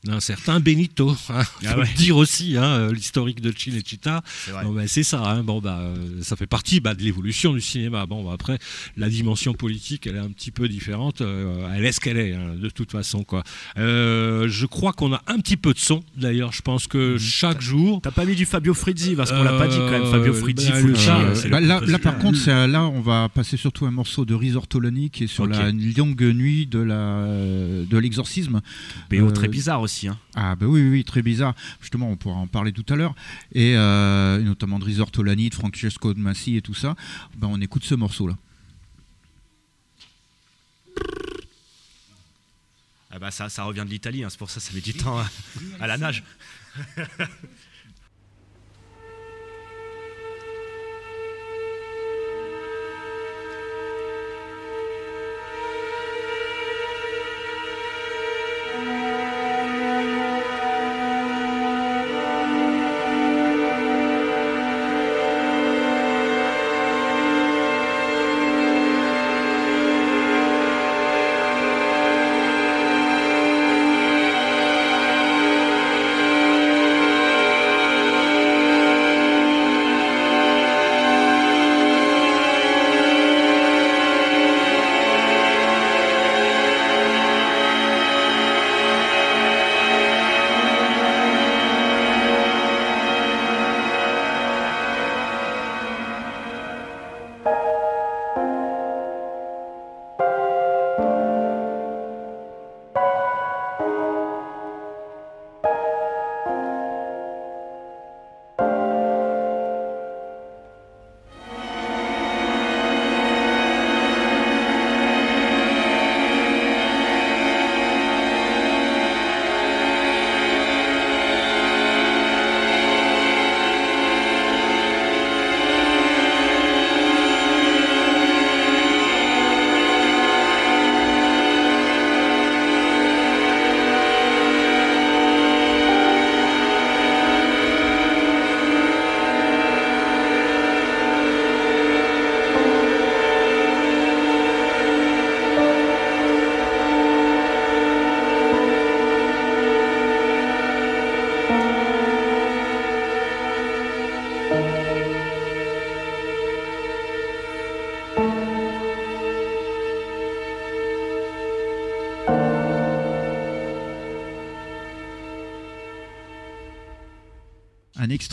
d'un 0.04 0.20
certain 0.20 0.60
Benito. 0.60 1.10
Hein, 1.30 1.44
faut 1.44 1.66
Ah 1.66 1.78
ouais. 1.78 1.86
le 1.90 1.96
dire 1.96 2.16
aussi, 2.16 2.56
hein, 2.56 2.64
euh, 2.64 2.92
l'historique 2.92 3.40
de 3.40 3.52
Cinecittà. 3.56 4.22
C'est 4.44 4.52
ben, 4.52 4.86
c'est 4.86 5.02
ça. 5.02 5.22
hein. 5.24 5.42
Bon, 5.42 5.60
bah, 5.60 5.78
euh, 5.80 5.94
ça 6.22 6.36
fait 6.36 6.46
partie 6.46 6.80
bah, 6.80 6.94
de 6.94 7.02
l'évolution 7.02 7.52
du 7.52 7.60
cinéma. 7.60 8.06
Bon, 8.06 8.30
après, 8.30 8.58
la 8.96 9.08
dimension 9.08 9.54
politique, 9.54 10.06
elle 10.06 10.16
est 10.16 10.20
un 10.20 10.30
petit 10.30 10.50
peu 10.50 10.68
différente. 10.68 11.20
euh, 11.20 11.68
elle 11.74 11.84
est 11.84 11.92
ce 11.92 12.00
qu'elle 12.00 12.16
est, 12.18 12.32
hein, 12.34 12.54
de 12.60 12.68
toute 12.68 12.90
façon. 12.92 13.24
Quoi. 13.24 13.42
Euh, 13.78 14.46
je 14.48 14.66
crois 14.66 14.92
qu'on 14.92 15.12
a 15.12 15.22
un 15.26 15.38
petit 15.38 15.56
peu 15.56 15.72
de 15.72 15.78
son. 15.78 16.02
D'ailleurs, 16.16 16.52
je 16.52 16.62
pense 16.62 16.84
Mhm. 16.84 16.88
que 16.88 17.18
chaque 17.18 17.60
jour. 17.60 18.00
T'as 18.02 18.10
pas 18.10 18.24
mis 18.24 18.34
du 18.34 18.44
Fabio 18.46 18.74
Frizzi 18.74 19.14
parce 19.14 19.30
qu'on 19.32 19.42
l'a 19.42 19.56
pas 19.58 19.68
dit 19.68 19.76
quand 19.78 19.90
même. 19.90 20.06
Fabio 20.06 20.32
Frizzi, 20.34 20.70
bah, 20.70 20.80
le- 20.80 21.34
c'est 21.34 21.48
Bah, 21.48 21.60
le 21.60 21.66
là, 21.90 21.98
par 21.98 22.18
contre, 22.18 22.38
c'est- 22.38 22.66
là, 22.66 22.84
on 22.84 23.00
va 23.00 23.28
passer 23.28 23.56
surtout 23.56 23.86
un 23.86 23.90
morceau 23.90 24.24
de 24.24 24.34
Risortolani 24.34 25.10
qui 25.10 25.24
est 25.24 25.28
sur 25.28 25.44
Ok. 25.44 25.50
la 25.50 25.70
longue 25.72 26.22
nuit 26.22 26.66
de 26.66 26.78
la 26.78 27.26
de 27.88 27.98
l'exorcisme. 27.98 28.60
BO 29.10 29.26
euh, 29.28 29.30
très 29.30 29.48
bizarre 29.48 29.80
aussi. 29.80 29.93
Hein. 30.04 30.18
Ah 30.34 30.56
bah 30.56 30.66
oui, 30.66 30.82
oui, 30.82 30.88
oui, 30.90 31.04
très 31.04 31.22
bizarre. 31.22 31.54
Justement, 31.80 32.10
on 32.10 32.16
pourra 32.16 32.36
en 32.36 32.46
parler 32.46 32.72
tout 32.72 32.84
à 32.92 32.96
l'heure. 32.96 33.14
Et 33.52 33.76
euh, 33.76 34.40
notamment 34.40 34.78
de 34.78 34.84
Risortolani, 34.84 35.50
de 35.50 35.54
Francesco 35.54 36.14
de 36.14 36.18
Massi 36.20 36.56
et 36.56 36.62
tout 36.62 36.74
ça. 36.74 36.96
Ben, 37.36 37.48
on 37.50 37.60
écoute 37.60 37.84
ce 37.84 37.94
morceau-là. 37.94 38.36
Ah 43.10 43.20
bah 43.20 43.30
ça, 43.30 43.48
ça 43.48 43.62
revient 43.62 43.84
de 43.86 43.90
l'Italie, 43.90 44.24
hein, 44.24 44.28
c'est 44.28 44.38
pour 44.38 44.50
ça 44.50 44.58
que 44.58 44.66
ça 44.66 44.72
met 44.74 44.80
du 44.80 44.92
temps 44.92 45.16
à, 45.18 45.26
à 45.80 45.86
la 45.86 45.96
nage. 45.98 46.24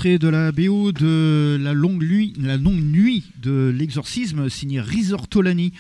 de 0.08 0.28
la 0.28 0.52
BO 0.52 0.92
de 0.92 1.60
la 1.62 1.74
longue 1.74 2.04
nuit, 2.04 2.34
la 2.40 2.58
longue 2.58 2.82
nuit 2.82 3.24
de 3.40 3.72
l'exorcisme 3.76 4.50
signé 4.50 4.82
Risortolani. 4.82 5.74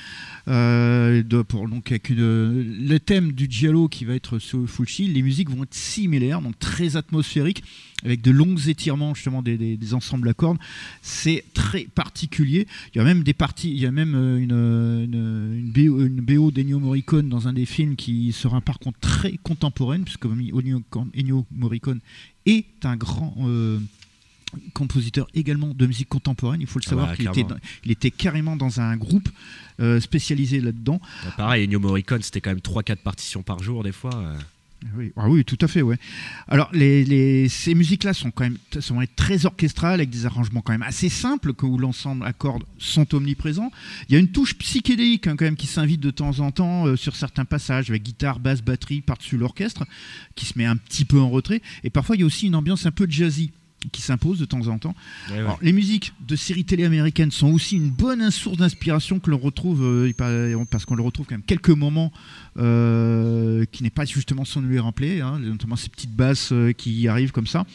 Euh, 0.47 1.23
donc 1.23 1.91
avec 1.91 2.09
le 2.09 2.97
thème 2.97 3.31
du 3.31 3.47
giallo 3.49 3.87
qui 3.87 4.05
va 4.05 4.13
être 4.13 4.37
sur 4.37 4.69
Fulci, 4.69 5.07
les 5.07 5.23
musiques 5.23 5.49
vont 5.49 5.63
être 5.63 5.73
similaires, 5.73 6.41
donc 6.41 6.57
très 6.59 6.97
atmosphériques, 6.97 7.63
avec 8.03 8.21
de 8.21 8.31
longs 8.31 8.57
étirements 8.57 9.15
justement 9.15 9.41
des, 9.41 9.93
ensembles 9.93 10.29
à 10.29 10.33
cordes. 10.33 10.59
C'est 11.01 11.43
très 11.53 11.83
particulier. 11.83 12.67
Il 12.93 12.99
y 12.99 13.01
a 13.01 13.03
même 13.03 13.23
des 13.23 13.33
parties, 13.33 13.71
il 13.71 13.79
y 13.79 13.87
a 13.87 13.91
même 13.91 14.13
euh, 14.15 15.03
une, 15.03 15.71
BO, 15.71 16.05
une 16.05 16.21
BO 16.21 16.51
d'Ennio 16.51 16.79
Morricone 16.79 17.27
dans 17.27 17.47
un 17.47 17.53
des 17.53 17.65
films 17.65 17.95
qui 17.95 18.31
sera 18.33 18.61
par 18.61 18.77
contre 18.77 18.99
très 18.99 19.37
contemporaine, 19.43 20.03
puisque 20.03 20.25
Ennio 20.25 21.45
Morricone 21.51 22.01
est 22.45 22.85
un 22.85 22.97
grand 22.97 23.35
euh, 23.41 23.79
compositeur 24.74 25.27
également 25.34 25.74
de 25.74 25.86
musique 25.86 26.10
contemporaine. 26.10 26.62
Il 26.62 26.67
faut 26.67 26.79
le 26.79 26.84
Ah 26.88 26.89
savoir 26.89 27.08
bah, 27.10 27.15
qu'il 27.15 27.27
était, 27.27 27.46
il 27.86 27.91
était 27.91 28.12
carrément 28.12 28.55
dans 28.55 28.79
un 28.81 28.96
groupe 28.98 29.29
euh, 29.79 30.00
spécialisé 30.00 30.60
là-dedans. 30.62 31.00
Bah, 31.25 31.34
pareil, 31.38 31.65
Ennio 31.65 31.79
Morricone, 31.79 32.22
c'était 32.22 32.41
quand 32.41 32.51
même 32.51 32.60
3-4 32.60 32.98
partitions 32.98 33.43
par 33.43 33.62
jour, 33.63 33.84
des 33.84 33.91
fois. 33.91 34.13
euh. 34.15 34.38
Oui, 34.98 35.12
ah 35.15 35.29
oui, 35.29 35.46
tout 35.46 35.60
à 35.62 35.67
fait, 35.67 35.84
ouais. 35.84 35.98
Alors, 36.48 36.67
les, 36.74 37.05
les- 37.05 37.48
ces 37.50 37.75
musiques-là 37.75 38.15
sont 38.15 38.31
quand 38.31 38.46
même 38.46 38.58
sont 38.79 38.98
très 39.15 39.46
orchestrales, 39.46 40.00
avec 40.00 40.10
des 40.10 40.25
arrangements 40.25 40.62
quand 40.62 40.72
même 40.72 40.81
assez 40.81 41.08
simples, 41.08 41.53
que- 41.53 41.67
où 41.67 41.77
l'ensemble 41.77 42.25
à 42.25 42.34
cordes 42.34 42.63
sont 42.79 43.13
omniprésents. 43.13 43.72
Il 44.10 44.13
y 44.13 44.15
a 44.15 44.20
une 44.20 44.29
touche 44.31 44.55
psychédélique 44.55 45.27
hein, 45.27 45.36
quand 45.38 45.46
même 45.46 45.55
qui 45.55 45.67
s'invite 45.67 46.00
de 46.01 46.10
temps 46.10 46.39
en 46.39 46.50
temps 46.50 46.88
euh, 46.88 46.96
sur 46.96 47.15
certains 47.15 47.46
passages, 47.46 47.91
avec 47.91 48.01
guitare, 48.01 48.39
basse, 48.39 48.63
batterie 48.63 49.01
par-dessus 49.01 49.38
l'orchestre, 49.38 49.86
qui 50.34 50.48
se 50.48 50.58
met 50.58 50.65
un 50.65 50.77
petit 50.77 51.05
peu 51.05 51.20
en 51.20 51.29
retrait. 51.29 51.62
Et 51.84 51.91
parfois, 51.91 52.15
il 52.15 52.22
y 52.22 52.24
a 52.24 52.25
aussi 52.25 52.48
une 52.48 52.55
ambiance 52.55 52.88
un 52.88 52.91
peu 52.91 53.05
jazzy 53.08 53.51
qui 53.91 54.01
s'impose 54.01 54.38
de 54.39 54.45
temps 54.45 54.67
en 54.67 54.77
temps. 54.77 54.93
Ouais, 55.29 55.33
ouais. 55.35 55.39
Alors, 55.39 55.57
les 55.61 55.73
musiques 55.73 56.13
de 56.27 56.35
séries 56.35 56.65
télé 56.65 56.85
américaines 56.85 57.31
sont 57.31 57.51
aussi 57.51 57.77
une 57.77 57.89
bonne 57.89 58.29
source 58.29 58.57
d'inspiration 58.57 59.19
que 59.19 59.31
l'on 59.31 59.39
retrouve, 59.39 59.83
euh, 59.83 60.13
par- 60.13 60.29
parce 60.69 60.85
qu'on 60.85 60.95
le 60.95 61.01
retrouve 61.01 61.25
quand 61.25 61.33
même 61.35 61.41
quelques 61.43 61.69
moments 61.69 62.11
euh, 62.57 63.65
qui 63.71 63.83
n'est 63.83 63.89
pas 63.89 64.05
justement 64.05 64.45
son 64.45 64.61
lui 64.61 64.79
rempli, 64.79 65.19
hein, 65.21 65.39
notamment 65.39 65.75
ces 65.75 65.89
petites 65.89 66.15
basses 66.15 66.51
euh, 66.51 66.73
qui 66.73 67.07
arrivent 67.07 67.31
comme 67.31 67.47
ça. 67.47 67.65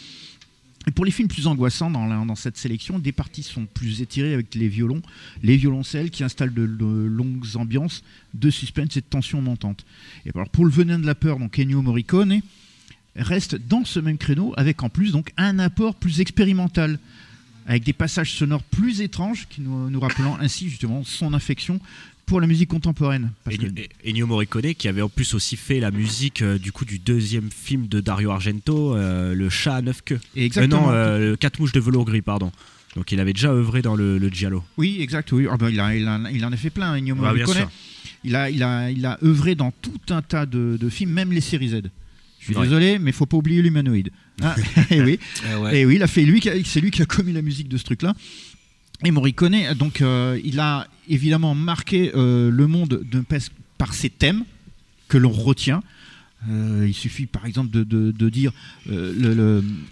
Et 0.89 0.93
pour 0.93 1.05
les 1.05 1.11
films 1.11 1.27
plus 1.27 1.49
angoissants 1.49 1.91
dans, 1.91 2.07
la- 2.07 2.25
dans 2.25 2.37
cette 2.37 2.57
sélection, 2.57 3.01
des 3.01 3.11
parties 3.11 3.43
sont 3.43 3.67
plus 3.67 4.01
étirées 4.03 4.35
avec 4.35 4.55
les 4.55 4.69
violons, 4.69 5.03
les 5.43 5.57
violoncelles 5.57 6.11
qui 6.11 6.23
installent 6.23 6.55
de, 6.55 6.67
de 6.67 6.85
longues 6.85 7.57
ambiances 7.57 8.05
de 8.35 8.51
suspense 8.51 8.97
et 8.97 9.01
de 9.01 9.07
tension 9.07 9.43
montante. 9.43 9.85
Et 10.25 10.31
alors 10.35 10.49
pour 10.49 10.65
le 10.65 10.71
venin 10.71 11.01
de 11.01 11.07
la 11.07 11.17
peur, 11.17 11.41
donc 11.41 11.59
Ennio 11.59 11.83
Morricone 11.83 12.41
reste 13.17 13.57
dans 13.57 13.85
ce 13.85 13.99
même 14.01 14.19
créneau 14.19 14.53
avec 14.57 14.83
en 14.83 14.89
plus 14.89 15.13
donc 15.13 15.33
un 15.37 15.59
apport 15.59 15.95
plus 15.95 16.21
expérimental 16.21 16.99
avec 17.67 17.83
des 17.85 17.93
passages 17.93 18.33
sonores 18.33 18.63
plus 18.63 19.01
étranges 19.01 19.47
qui 19.51 19.61
nous, 19.61 19.91
nous 19.91 20.01
rappelant 20.01 20.37
ainsi 20.41 20.69
justement 20.71 21.03
son 21.05 21.33
affection 21.35 21.81
pour 22.27 22.41
la 22.41 22.47
musique 22.49 22.69
contemporaine. 22.71 23.31
Ennio, 23.51 23.71
Ennio 24.05 24.27
Morricone 24.27 24.75
qui 24.75 24.89
avait 24.89 25.03
en 25.03 25.09
plus 25.09 25.33
aussi 25.35 25.57
fait 25.57 25.79
la 25.81 25.91
musique 25.93 26.43
euh, 26.43 26.59
du 26.59 26.73
coup 26.73 26.85
du 26.85 26.99
deuxième 26.99 27.51
film 27.51 27.87
de 27.87 28.01
Dario 28.01 28.31
Argento, 28.33 28.97
euh, 28.97 29.35
Le 29.35 29.49
chat 29.49 29.77
à 29.77 29.83
neuf 29.83 30.03
queues. 30.05 30.21
Et 30.35 30.45
exactement. 30.45 30.91
Euh, 30.91 31.19
non, 31.19 31.25
euh, 31.33 31.37
Quatre 31.37 31.61
mouches 31.61 31.73
de 31.73 31.81
velours 31.81 32.05
gris, 32.05 32.23
pardon. 32.23 32.51
Donc 32.97 33.13
il 33.13 33.21
avait 33.21 33.33
déjà 33.33 33.51
œuvré 33.53 33.81
dans 33.83 33.95
le, 33.95 34.19
le 34.19 34.29
Giallo. 34.29 34.65
Oui, 34.77 34.97
exact. 35.01 35.31
Oui. 35.33 35.47
Ah 35.51 35.57
ben, 35.57 35.69
il, 35.71 35.79
a- 35.79 35.95
il 35.95 36.07
a- 36.09 36.31
il 36.33 36.45
en 36.45 36.53
a 36.53 36.57
fait 36.57 36.71
plein, 36.71 36.95
Ennio 36.97 37.15
Ah, 37.19 37.23
Morricone. 37.27 37.55
sûr. 37.55 37.71
il, 38.25 38.35
a, 38.35 38.51
il, 38.51 38.63
a, 38.63 38.91
il 38.91 39.05
a 39.07 39.19
œuvré 39.23 39.55
dans 39.55 39.71
tout 39.71 40.01
un 40.11 40.23
tas 40.23 40.47
de, 40.47 40.77
de 40.81 40.89
films, 40.89 41.11
même 41.13 41.31
les 41.33 41.41
séries 41.41 41.69
Z. 41.69 41.83
Je 42.47 42.53
suis 42.53 42.57
Ouais. 42.57 42.65
désolé, 42.67 42.99
mais 42.99 43.11
faut 43.13 43.27
pas 43.27 43.37
oublier 43.37 43.61
l'humanoïde. 43.63 44.11
Et 44.91 45.01
oui, 45.03 45.19
et 45.73 45.85
oui, 45.87 45.97
il 45.97 46.03
a 46.03 46.07
fait 46.07 46.23
lui, 46.25 46.41
qui 46.41 46.49
a- 46.49 46.55
c'est 46.65 46.81
lui 46.81 46.91
qui 46.91 47.03
a 47.03 47.07
commis 47.07 47.33
la 47.33 47.43
musique 47.43 47.69
de 47.69 47.77
ce 47.77 47.85
truc-là. 47.85 48.15
Et 49.05 49.11
Morricone, 49.11 49.75
donc, 49.75 50.01
euh, 50.01 50.39
il 50.45 50.59
a 50.61 50.87
évidemment 51.09 51.55
marqué 51.55 52.13
euh, 52.15 52.51
le 52.51 52.67
monde 52.67 53.01
de, 53.11 53.23
par 53.79 53.93
ses 53.95 54.09
thèmes 54.11 54.45
que 55.09 55.19
l'on 55.19 55.31
retient. 55.31 55.83
Euh, 56.51 56.85
il 56.87 56.95
suffit 56.95 57.27
par 57.27 57.47
exemple 57.47 57.71
de, 57.71 57.83
de- 57.83 58.11
de 58.13 58.29
dire 58.29 58.53
euh, 58.91 59.13
le, 59.19 59.35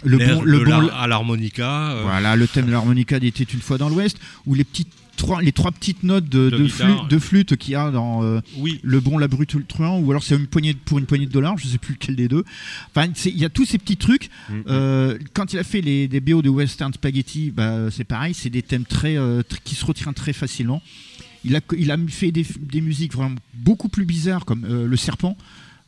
le, 0.04 0.18
bon, 0.18 0.42
le 0.42 0.92
à 0.92 1.06
l'harmonica. 1.06 1.92
euh, 1.92 2.02
voilà, 2.02 2.36
le 2.36 2.46
thème 2.46 2.66
de 2.66 2.70
l'harmonica 2.70 3.18
d'était 3.18 3.44
une 3.44 3.60
fois 3.60 3.78
dans 3.78 3.88
l'Ouest, 3.88 4.18
ou 4.46 4.54
les 4.54 4.64
petites 4.64 4.88
trois, 5.16 5.42
les 5.42 5.52
trois 5.52 5.72
petites 5.72 6.02
notes 6.02 6.28
de, 6.28 6.50
De 6.50 6.58
de, 6.58 6.64
guitare, 6.64 6.86
flûte, 6.88 7.02
ouais. 7.02 7.08
de 7.08 7.18
flûte 7.18 7.56
qu'il 7.56 7.72
y 7.72 7.76
a 7.76 7.90
dans 7.90 8.22
euh, 8.22 8.40
Oui. 8.58 8.80
le 8.82 9.00
bon, 9.00 9.18
la 9.18 9.28
brute 9.28 9.54
ou 9.54 9.58
le 9.58 9.64
truand, 9.64 9.98
ou 9.98 10.10
alors 10.10 10.22
c'est 10.22 10.36
une 10.36 10.46
poignée 10.46 10.74
pour 10.74 10.98
une 10.98 11.06
poignée 11.06 11.26
de 11.26 11.32
dollars, 11.32 11.56
je 11.58 11.66
sais 11.66 11.78
plus 11.78 11.94
lequel 11.94 12.16
des 12.16 12.28
deux. 12.28 12.44
Enfin, 12.94 13.10
il 13.24 13.38
y 13.38 13.44
a 13.44 13.48
tous 13.48 13.64
ces 13.64 13.78
petits 13.78 13.96
trucs. 13.96 14.30
Mm. 14.48 14.54
Euh, 14.68 15.18
quand 15.32 15.52
il 15.52 15.58
a 15.58 15.64
fait 15.64 15.80
les, 15.80 16.08
des 16.08 16.20
BO 16.20 16.42
de 16.42 16.48
Western 16.48 16.92
Spaghetti, 16.92 17.50
bah, 17.50 17.90
c'est 17.90 18.04
pareil, 18.04 18.34
c'est 18.34 18.50
des 18.50 18.62
thèmes 18.62 18.84
très, 18.84 19.16
euh, 19.16 19.42
qui 19.64 19.74
se 19.74 19.84
retiennent 19.84 20.14
très 20.14 20.32
facilement. 20.32 20.82
Il 21.44 21.56
a, 21.56 21.60
il 21.78 21.90
a 21.90 21.96
fait 22.08 22.32
des, 22.32 22.46
des 22.58 22.80
musiques 22.80 23.14
vraiment 23.14 23.36
beaucoup 23.54 23.88
plus 23.88 24.04
bizarres, 24.06 24.44
comme 24.44 24.66
Le 24.66 24.96
Serpent. 24.96 25.36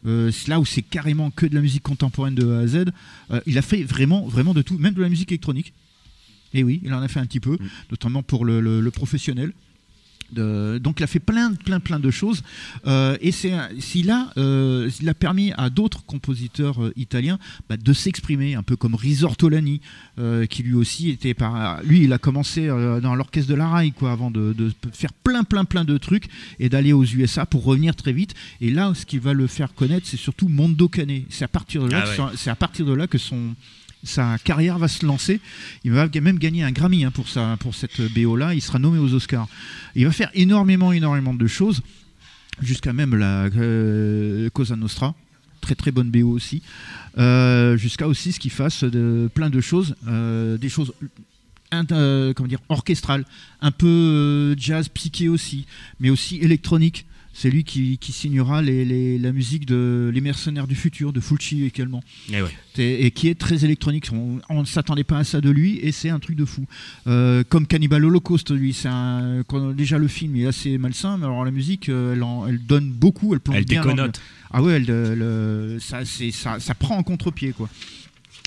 Euh, 0.06 0.30
là 0.46 0.60
où 0.60 0.64
c'est 0.64 0.82
carrément 0.82 1.30
que 1.30 1.46
de 1.46 1.54
la 1.54 1.60
musique 1.60 1.82
contemporaine 1.82 2.34
de 2.34 2.48
A 2.52 2.58
à 2.60 2.66
Z. 2.66 2.84
Euh, 3.30 3.40
il 3.46 3.58
a 3.58 3.62
fait 3.62 3.82
vraiment, 3.82 4.26
vraiment 4.26 4.54
de 4.54 4.62
tout, 4.62 4.78
même 4.78 4.94
de 4.94 5.02
la 5.02 5.08
musique 5.08 5.32
électronique. 5.32 5.72
Et 6.54 6.62
oui, 6.64 6.80
il 6.84 6.92
en 6.94 7.02
a 7.02 7.08
fait 7.08 7.20
un 7.20 7.26
petit 7.26 7.40
peu, 7.40 7.58
notamment 7.90 8.22
pour 8.22 8.44
le, 8.44 8.60
le- 8.60 8.80
le 8.80 8.90
professionnel. 8.90 9.52
De- 10.32 10.80
donc 10.82 10.98
il 10.98 11.04
a 11.04 11.06
fait 11.06 11.20
plein, 11.20 11.52
plein, 11.54 11.78
plein 11.78 12.00
de 12.00 12.10
choses. 12.10 12.42
Euh, 12.88 13.16
et 13.20 13.30
c'est, 13.30 13.52
s'il 13.78 14.10
a, 14.10 14.32
euh, 14.38 14.90
il 15.00 15.08
a 15.08 15.14
permis 15.14 15.52
à 15.56 15.70
d'autres 15.70 16.04
compositeurs 16.04 16.82
euh, 16.82 16.92
italiens 16.96 17.38
bah, 17.68 17.76
de 17.76 17.92
s'exprimer, 17.92 18.56
un 18.56 18.64
peu 18.64 18.74
comme 18.74 18.96
Risortolani, 18.96 19.80
qui 20.50 20.62
lui 20.64 20.74
aussi 20.74 21.10
était 21.10 21.32
par, 21.34 21.80
lui, 21.84 22.02
il 22.04 22.12
a 22.12 22.18
commencé 22.18 22.66
dans 22.66 23.14
l'orchestre 23.14 23.48
de 23.50 23.54
la 23.54 23.68
Rai, 23.68 23.92
quoi, 23.92 24.10
avant 24.10 24.32
de, 24.32 24.52
de 24.52 24.72
faire 24.92 25.12
plein, 25.12 25.44
plein, 25.44 25.64
plein 25.64 25.84
de 25.84 25.96
trucs 25.96 26.26
et 26.58 26.68
d'aller 26.68 26.92
aux 26.92 27.04
USA 27.04 27.46
pour 27.46 27.62
revenir 27.62 27.94
très 27.94 28.12
vite. 28.12 28.34
Et 28.60 28.70
là, 28.70 28.92
ce 28.96 29.06
qui 29.06 29.18
va 29.18 29.32
le 29.32 29.46
faire 29.46 29.74
connaître, 29.74 30.06
c'est 30.08 30.16
surtout 30.16 30.48
Mondo 30.48 30.88
Cane. 30.88 31.22
C'est 31.28 31.44
à 31.44 31.48
partir 31.48 31.84
de 31.84 31.90
là, 31.90 32.02
Ah 32.04 32.22
ouais. 32.24 32.32
c'est 32.36 32.50
à 32.50 32.56
partir 32.56 32.84
de 32.86 32.92
là 32.94 33.06
que 33.06 33.18
son 33.18 33.54
sa 34.06 34.38
carrière 34.38 34.78
va 34.78 34.88
se 34.88 35.04
lancer. 35.04 35.40
Il 35.84 35.92
va 35.92 36.08
même 36.20 36.38
gagner 36.38 36.62
un 36.62 36.72
Grammy 36.72 37.04
hein, 37.04 37.10
pour, 37.10 37.74
cette 37.74 38.00
BO 38.14 38.36
là. 38.36 38.54
Il 38.54 38.62
sera 38.62 38.78
nommé 38.78 38.98
aux 38.98 39.12
Oscars. 39.14 39.48
Il 39.94 40.06
va 40.06 40.12
faire 40.12 40.30
énormément, 40.34 40.92
énormément 40.92 41.34
de 41.34 41.46
choses, 41.46 41.82
jusqu'à 42.60 42.92
même 42.92 43.14
la 43.14 43.44
euh, 43.44 44.48
Cosa 44.50 44.76
Nostra. 44.76 45.14
Très 45.60 45.74
très 45.74 45.90
bonne 45.90 46.10
BO 46.10 46.28
aussi. 46.28 46.62
Euh, 47.18 47.76
jusqu'à 47.76 48.06
aussi 48.06 48.32
ce 48.32 48.38
qu'il 48.38 48.52
fasse 48.52 48.84
de, 48.84 49.28
plein 49.34 49.50
de 49.50 49.60
choses, 49.60 49.96
euh, 50.06 50.58
des 50.58 50.68
choses 50.68 50.92
comment 51.70 52.48
dire, 52.48 52.60
orchestrales, 52.68 53.24
un 53.60 53.72
peu 53.72 54.54
jazz 54.56 54.88
psyché 54.88 55.28
aussi, 55.28 55.66
mais 56.00 56.10
aussi 56.10 56.36
électronique. 56.36 57.06
C'est 57.38 57.50
lui 57.50 57.64
qui, 57.64 57.98
qui 57.98 58.12
signera 58.12 58.62
les, 58.62 58.86
les- 58.86 59.18
la 59.18 59.30
musique 59.30 59.66
de 59.66 60.10
Les 60.14 60.22
Mercenaires 60.22 60.66
du 60.66 60.74
Futur, 60.74 61.12
de 61.12 61.20
Fulci 61.20 61.64
également 61.64 62.02
Et 62.32 62.40
ouais. 62.40 62.48
et, 62.78 63.04
et 63.04 63.10
qui 63.10 63.28
est 63.28 63.34
très 63.38 63.62
électronique. 63.62 64.08
On 64.48 64.60
ne 64.60 64.64
s'attendait 64.64 65.04
pas 65.04 65.18
à 65.18 65.24
ça 65.24 65.42
de 65.42 65.50
lui 65.50 65.78
et 65.82 65.92
c'est 65.92 66.08
un 66.08 66.18
truc 66.18 66.34
de 66.34 66.46
fou. 66.46 66.64
Euh, 67.06 67.44
comme 67.46 67.66
Cannibal 67.66 68.02
Holocaust, 68.06 68.50
lui, 68.50 68.72
c'est 68.72 68.88
déjà 69.74 69.98
le 69.98 70.08
film 70.08 70.34
est 70.36 70.46
assez 70.46 70.78
malsain, 70.78 71.18
mais 71.18 71.24
alors 71.26 71.44
la 71.44 71.50
musique, 71.50 71.90
euh, 71.90 72.14
elle, 72.14 72.22
en- 72.22 72.46
elle 72.46 72.58
donne 72.64 72.90
beaucoup, 72.90 73.34
elle 73.34 73.40
plonge 73.40 73.56
Elle 73.58 73.64
bien. 73.66 73.82
déconnote. 73.82 74.18
Ah 74.50 74.62
ouais, 74.62 74.72
elle, 74.74 74.86
euh, 74.88 75.74
le- 75.74 75.78
ça, 75.78 76.06
ça, 76.06 76.58
ça 76.58 76.74
prend 76.74 76.96
en 76.96 77.02
contre-pied 77.02 77.52
quoi. 77.52 77.68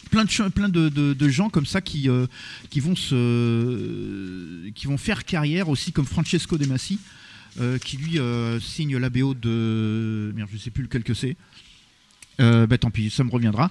Plein 0.10 0.24
de, 0.25 0.50
plein 0.50 0.69
de, 0.69 0.89
de- 0.89 1.13
de 1.13 1.29
gens 1.29 1.50
comme 1.50 1.67
ça 1.67 1.81
qui, 1.81 2.10
euh, 2.10 2.25
qui, 2.72 2.79
vont 2.79 2.96
se, 2.96 4.69
qui 4.72 4.88
vont 4.88 4.98
faire 4.98 5.25
carrière 5.25 5.69
aussi, 5.69 5.91
comme 5.91 6.05
Francesco 6.05 6.58
De 6.58 6.65
Massi, 6.65 6.98
qui 7.83 7.97
lui 7.97 8.19
euh, 8.19 8.59
signe 8.59 8.97
la 8.97 9.09
BO 9.09 9.33
de. 9.33 10.31
Merde, 10.35 10.49
je 10.51 10.57
sais 10.57 10.71
plus 10.71 10.83
lequel 10.83 11.03
que 11.03 11.13
c'est. 11.13 11.35
Euh, 12.39 12.65
bah, 12.67 12.77
tant 12.77 12.89
pis, 12.89 13.09
ça 13.09 13.23
me 13.23 13.31
reviendra. 13.31 13.69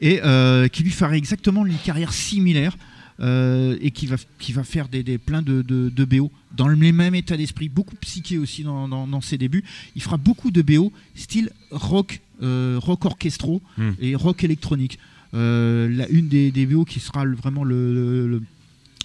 Et 0.00 0.20
euh, 0.24 0.68
qui 0.68 0.82
lui 0.82 0.90
ferait 0.90 1.16
exactement 1.16 1.64
une 1.64 1.78
carrière 1.78 2.12
similaire. 2.12 2.76
euh, 3.20 3.76
et 3.82 3.90
qui 3.90 4.06
va, 4.06 4.16
qui 4.38 4.52
va 4.54 4.64
faire 4.64 4.88
des, 4.88 5.02
des 5.02 5.18
plein 5.18 5.42
de, 5.42 5.60
de, 5.60 5.90
de 5.90 6.04
BO 6.06 6.30
dans 6.56 6.68
le 6.68 6.74
même 6.76 7.14
état 7.14 7.36
d'esprit, 7.36 7.68
beaucoup 7.68 7.94
psyché 7.96 8.38
aussi 8.38 8.62
dans, 8.64 8.88
dans, 8.88 9.06
dans 9.06 9.20
ses 9.20 9.36
débuts. 9.36 9.62
Il 9.94 10.00
fera 10.00 10.16
beaucoup 10.16 10.50
de 10.50 10.62
BO 10.62 10.90
style 11.14 11.50
rock, 11.70 12.20
euh, 12.42 12.78
rock 12.80 13.04
orchestro 13.04 13.60
Hmm. 13.76 13.90
et 14.00 14.14
rock 14.14 14.42
électronique. 14.42 14.98
Euh, 15.34 15.86
la, 15.94 16.08
une 16.08 16.28
des, 16.28 16.50
des 16.50 16.64
BO 16.64 16.84
qui 16.86 16.98
sera 16.98 17.24
le- 17.26 17.36
vraiment 17.36 17.62
le, 17.62 17.92
le- 17.94 18.26
le- 18.28 18.42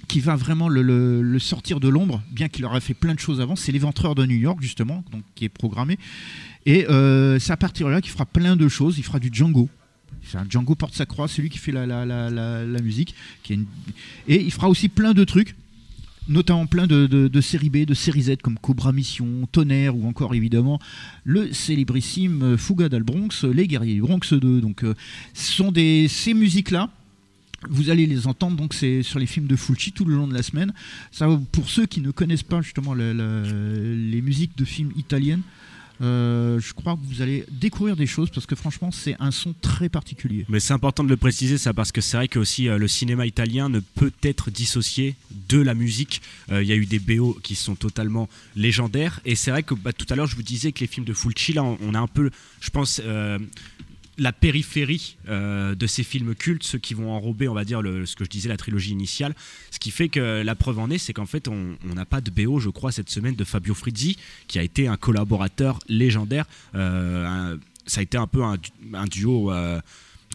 qui 0.07 0.19
va 0.19 0.35
vraiment 0.35 0.69
le, 0.69 1.37
sortir 1.39 1.79
de 1.79 1.87
l'ombre, 1.87 2.21
bien 2.31 2.47
qu'il 2.47 2.65
aurait 2.65 2.81
fait 2.81 2.93
plein 2.93 3.13
de 3.13 3.19
choses 3.19 3.41
avant, 3.41 3.55
c'est 3.55 3.71
l'éventreur 3.71 4.15
de 4.15 4.25
New 4.25 4.37
York 4.37 4.59
justement, 4.61 5.03
donc 5.11 5.23
qui 5.35 5.45
est 5.45 5.49
programmé. 5.49 5.97
Et 6.65 6.87
euh, 6.89 7.39
c'est 7.39 7.53
à 7.53 7.57
partir 7.57 7.87
de 7.87 7.91
là 7.91 8.01
qu'il 8.01 8.11
fera 8.11 8.25
plein 8.25 8.55
de 8.55 8.67
choses. 8.67 8.97
Il 8.97 9.03
fera 9.03 9.19
du 9.19 9.29
Django. 9.31 9.69
Django 10.49 10.73
porte 10.73 10.95
sa 10.95 11.05
croix, 11.05 11.27
c'est 11.27 11.41
lui 11.41 11.49
qui 11.49 11.59
fait 11.59 11.71
la, 11.71 11.85
la, 11.85 12.81
musique. 12.81 13.13
Et 14.27 14.41
il 14.41 14.51
fera 14.51 14.69
aussi 14.69 14.89
plein 14.89 15.13
de 15.13 15.23
trucs, 15.23 15.55
notamment 16.27 16.65
plein 16.65 16.87
de, 16.87 17.05
de, 17.05 17.27
de 17.27 17.41
séries 17.41 17.69
B, 17.69 17.85
de 17.85 17.93
séries 17.93 18.23
Z 18.23 18.37
comme 18.41 18.57
Cobra 18.57 18.91
Mission, 18.91 19.47
Tonnerre 19.51 19.95
ou 19.95 20.07
encore 20.07 20.33
évidemment 20.33 20.79
le 21.23 21.53
célébrissime 21.53 22.57
Fuga 22.57 22.89
d'Al 22.89 23.03
Bronx, 23.03 23.43
Les 23.43 23.67
Guerriers 23.67 23.93
du 23.93 24.01
Bronx 24.01 24.33
2. 24.33 24.61
Donc 24.61 24.83
euh, 24.83 24.95
ce 25.35 25.51
sont 25.51 25.71
des, 25.71 26.07
ces 26.07 26.33
musiques-là 26.33 26.89
Vous 27.69 27.89
allez 27.89 28.05
les 28.05 28.27
entendre, 28.27 28.55
donc 28.57 28.73
c'est 28.73 29.01
sur 29.03 29.19
les 29.19 29.25
films 29.25 29.47
de 29.47 29.55
Fulci 29.55 29.91
tout 29.91 30.05
le 30.05 30.15
long 30.15 30.27
de 30.27 30.33
la 30.33 30.43
semaine. 30.43 30.73
Pour 31.51 31.69
ceux 31.69 31.85
qui 31.85 32.01
ne 32.01 32.11
connaissent 32.11 32.43
pas 32.43 32.61
justement 32.61 32.93
le- 32.93 33.13
le- 33.13 33.95
les 33.95 34.21
musiques 34.21 34.57
de 34.57 34.65
films 34.65 34.91
italiennes, 34.95 35.41
euh, 36.01 36.59
je 36.59 36.73
crois 36.73 36.95
que 36.95 36.99
vous 37.07 37.21
allez 37.21 37.45
découvrir 37.49 37.95
des 37.95 38.05
choses 38.05 38.29
parce 38.29 38.45
que 38.45 38.55
franchement, 38.55 38.91
c'est 38.91 39.15
un 39.19 39.31
son 39.31 39.53
très 39.61 39.87
particulier. 39.87 40.45
Mais 40.49 40.59
c'est 40.59 40.73
important 40.73 41.05
de 41.05 41.09
le 41.09 41.15
préciser, 41.15 41.57
ça, 41.57 41.73
parce 41.73 41.93
que 41.93 42.01
c'est 42.01 42.17
vrai 42.17 42.27
que 42.27 42.37
aussi 42.37 42.67
euh, 42.67 42.77
le 42.77 42.87
cinéma 42.89 43.25
italien 43.25 43.69
ne 43.69 43.79
peut 43.79 44.11
être 44.21 44.51
dissocié 44.51 45.15
de 45.49 45.59
la 45.59 45.73
musique. 45.73 46.21
Euh, 46.51 46.61
Il 46.61 46.67
y 46.67 46.73
a 46.73 46.75
eu 46.75 46.85
des 46.85 46.99
BO 46.99 47.37
qui 47.43 47.55
sont 47.55 47.75
totalement 47.75 48.27
légendaires, 48.57 49.21
et 49.23 49.35
c'est 49.35 49.51
vrai 49.51 49.63
que 49.63 49.73
bah, 49.73 49.93
tout 49.93 50.05
à 50.09 50.15
l'heure 50.15 50.27
je 50.27 50.35
vous 50.35 50.43
disais 50.43 50.73
que 50.73 50.81
les 50.81 50.87
films 50.87 51.05
de 51.05 51.13
Fulci, 51.13 51.53
là, 51.53 51.63
on 51.63 51.93
a 51.93 51.99
un 51.99 52.07
peu, 52.07 52.29
je 52.59 52.69
pense. 52.71 53.01
La 54.17 54.31
périphérie 54.31 55.17
euh, 55.27 55.75
de 55.75 55.87
ces 55.87 56.03
films 56.03 56.35
cultes, 56.35 56.63
ceux 56.63 56.77
qui 56.77 56.93
vont 56.93 57.11
enrober, 57.11 57.47
on 57.47 57.53
va 57.53 57.65
dire, 57.65 57.81
ce 57.81 58.15
que 58.15 58.23
je 58.23 58.29
disais, 58.29 58.49
la 58.49 58.57
trilogie 58.57 58.91
initiale. 58.91 59.35
Ce 59.71 59.79
qui 59.79 59.91
fait 59.91 60.09
que 60.09 60.41
la 60.41 60.55
preuve 60.55 60.79
en 60.79 60.89
est, 60.89 60.97
c'est 60.97 61.13
qu'en 61.13 61.25
fait, 61.25 61.47
on 61.47 61.77
n'a 61.83 62.05
pas 62.05 62.21
de 62.21 62.31
BO, 62.31 62.59
je 62.59 62.69
crois, 62.69 62.91
cette 62.91 63.09
semaine 63.09 63.35
de 63.35 63.43
Fabio 63.43 63.73
Frizzi, 63.73 64.17
qui 64.47 64.59
a 64.59 64.63
été 64.63 64.87
un 64.87 64.97
collaborateur 64.97 65.79
légendaire. 65.87 66.45
Euh, 66.75 67.57
ça 67.85 67.99
a 67.99 68.03
été 68.03 68.17
un 68.17 68.27
peu 68.27 68.41
un 68.43 69.05
duo. 69.07 69.51
euh, 69.51 69.81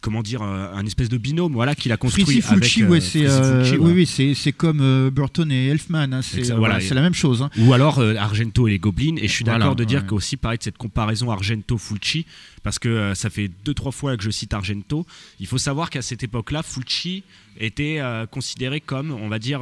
Comment 0.00 0.22
dire, 0.22 0.42
euh, 0.42 0.72
un 0.74 0.84
espèce 0.86 1.08
de 1.08 1.18
binôme, 1.18 1.52
voilà, 1.52 1.74
qu'il 1.74 1.92
a 1.92 1.96
construit 1.96 2.24
Fulci, 2.24 2.42
avec. 2.48 2.78
euh, 2.78 2.88
ouais, 2.88 3.00
c'est 3.00 3.26
euh, 3.26 3.64
Fulci, 3.64 3.78
oui, 3.78 3.92
oui, 3.94 4.06
c'est 4.06 4.34
c'est 4.34 4.52
comme 4.52 5.10
Burton 5.10 5.50
et 5.52 5.66
Elfman, 5.68 6.12
hein, 6.12 6.22
c'est 6.22 6.50
voilà. 6.52 6.78
la 6.78 7.00
même 7.02 7.14
chose. 7.14 7.42
hein. 7.42 7.50
Ou 7.58 7.72
alors 7.72 8.00
Argento 8.00 8.66
et 8.68 8.72
les 8.72 8.78
Goblins. 8.78 9.16
Et 9.18 9.28
je 9.28 9.32
suis 9.32 9.44
Voilà, 9.44 9.58
d'accord 9.60 9.76
de 9.76 9.84
dire 9.84 10.00
ouais. 10.00 10.06
qu'aussi 10.06 10.36
pareil 10.36 10.58
de 10.58 10.62
cette 10.64 10.78
comparaison 10.78 11.30
Argento-Fulci, 11.30 12.26
parce 12.62 12.78
que 12.78 13.12
ça 13.14 13.30
fait 13.30 13.50
deux 13.64 13.74
trois 13.74 13.92
fois 13.92 14.16
que 14.16 14.22
je 14.22 14.30
cite 14.30 14.54
Argento. 14.54 15.06
Il 15.38 15.46
faut 15.46 15.58
savoir 15.58 15.90
qu'à 15.90 16.02
cette 16.02 16.22
époque-là, 16.22 16.62
Fulci 16.62 17.22
était 17.58 18.00
considéré 18.30 18.80
comme, 18.80 19.10
on 19.12 19.28
va 19.28 19.38
dire. 19.38 19.60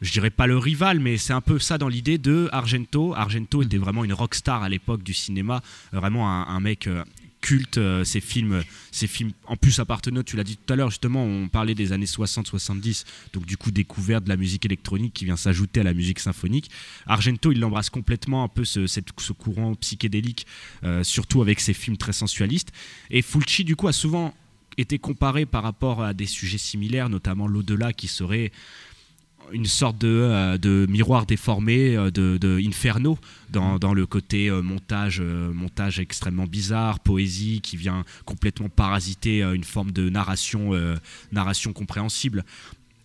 je 0.00 0.12
dirais 0.12 0.30
pas 0.30 0.46
le 0.46 0.56
rival, 0.58 1.00
mais 1.00 1.16
c'est 1.16 1.32
un 1.32 1.40
peu 1.40 1.58
ça 1.58 1.76
dans 1.78 1.88
l'idée 1.88 2.18
de 2.18 2.48
Argento. 2.52 3.14
Argento 3.14 3.62
était 3.62 3.78
vraiment 3.78 4.04
une 4.04 4.12
rockstar 4.12 4.62
à 4.62 4.68
l'époque 4.68 5.02
du 5.02 5.12
cinéma, 5.14 5.60
vraiment 5.92 6.28
un, 6.30 6.42
un 6.46 6.60
mec 6.60 6.86
euh, 6.86 7.02
culte. 7.40 7.78
euh, 7.78 8.04
ses 8.04 8.20
films, 8.20 8.62
ses 8.90 9.06
films, 9.06 9.32
en 9.46 9.56
plus 9.56 9.78
appartenaient, 9.78 10.22
tu 10.22 10.36
l'as 10.36 10.44
dit 10.44 10.56
tout 10.56 10.72
à 10.72 10.76
l'heure, 10.76 10.90
justement, 10.90 11.24
on 11.24 11.48
parlait 11.48 11.74
des 11.74 11.92
années 11.92 12.06
60-70, 12.06 13.04
donc 13.32 13.46
du 13.46 13.56
coup 13.56 13.70
découverte 13.70 14.24
de 14.24 14.28
la 14.28 14.36
musique 14.36 14.64
électronique 14.64 15.14
qui 15.14 15.24
vient 15.24 15.36
s'ajouter 15.36 15.80
à 15.80 15.84
la 15.84 15.94
musique 15.94 16.18
symphonique. 16.18 16.70
Argento, 17.06 17.52
il 17.52 17.64
embrasse 17.64 17.90
complètement 17.90 18.44
un 18.44 18.48
peu 18.48 18.64
ce, 18.64 18.86
ce 18.86 19.32
courant 19.32 19.74
psychédélique, 19.74 20.46
euh, 20.84 21.04
surtout 21.04 21.42
avec 21.42 21.60
ses 21.60 21.74
films 21.74 21.96
très 21.96 22.12
sensualistes. 22.12 22.72
Et 23.10 23.22
Fulci, 23.22 23.64
du 23.64 23.76
coup, 23.76 23.88
a 23.88 23.92
souvent 23.92 24.34
été 24.76 24.98
comparé 24.98 25.44
par 25.44 25.62
rapport 25.62 26.02
à 26.02 26.14
des 26.14 26.26
sujets 26.26 26.58
similaires, 26.58 27.08
notamment 27.08 27.48
l'au-delà 27.48 27.92
qui 27.92 28.06
serait 28.06 28.52
une 29.52 29.66
sorte 29.66 29.98
de, 29.98 30.08
euh, 30.08 30.58
de 30.58 30.86
miroir 30.88 31.26
déformé 31.26 31.96
euh, 31.96 32.10
de, 32.10 32.60
Inferno 32.66 33.18
dans, 33.50 33.78
dans 33.78 33.94
le 33.94 34.06
côté 34.06 34.48
euh, 34.48 34.62
montage, 34.62 35.20
montage 35.20 36.00
extrêmement 36.00 36.46
bizarre, 36.46 37.00
poésie 37.00 37.60
qui 37.62 37.76
vient 37.76 38.04
complètement 38.24 38.68
parasiter 38.68 39.40
une 39.42 39.64
forme 39.64 39.90
de 39.92 40.08
narration, 40.08 40.72
narration 41.32 41.72
compréhensible. 41.72 42.44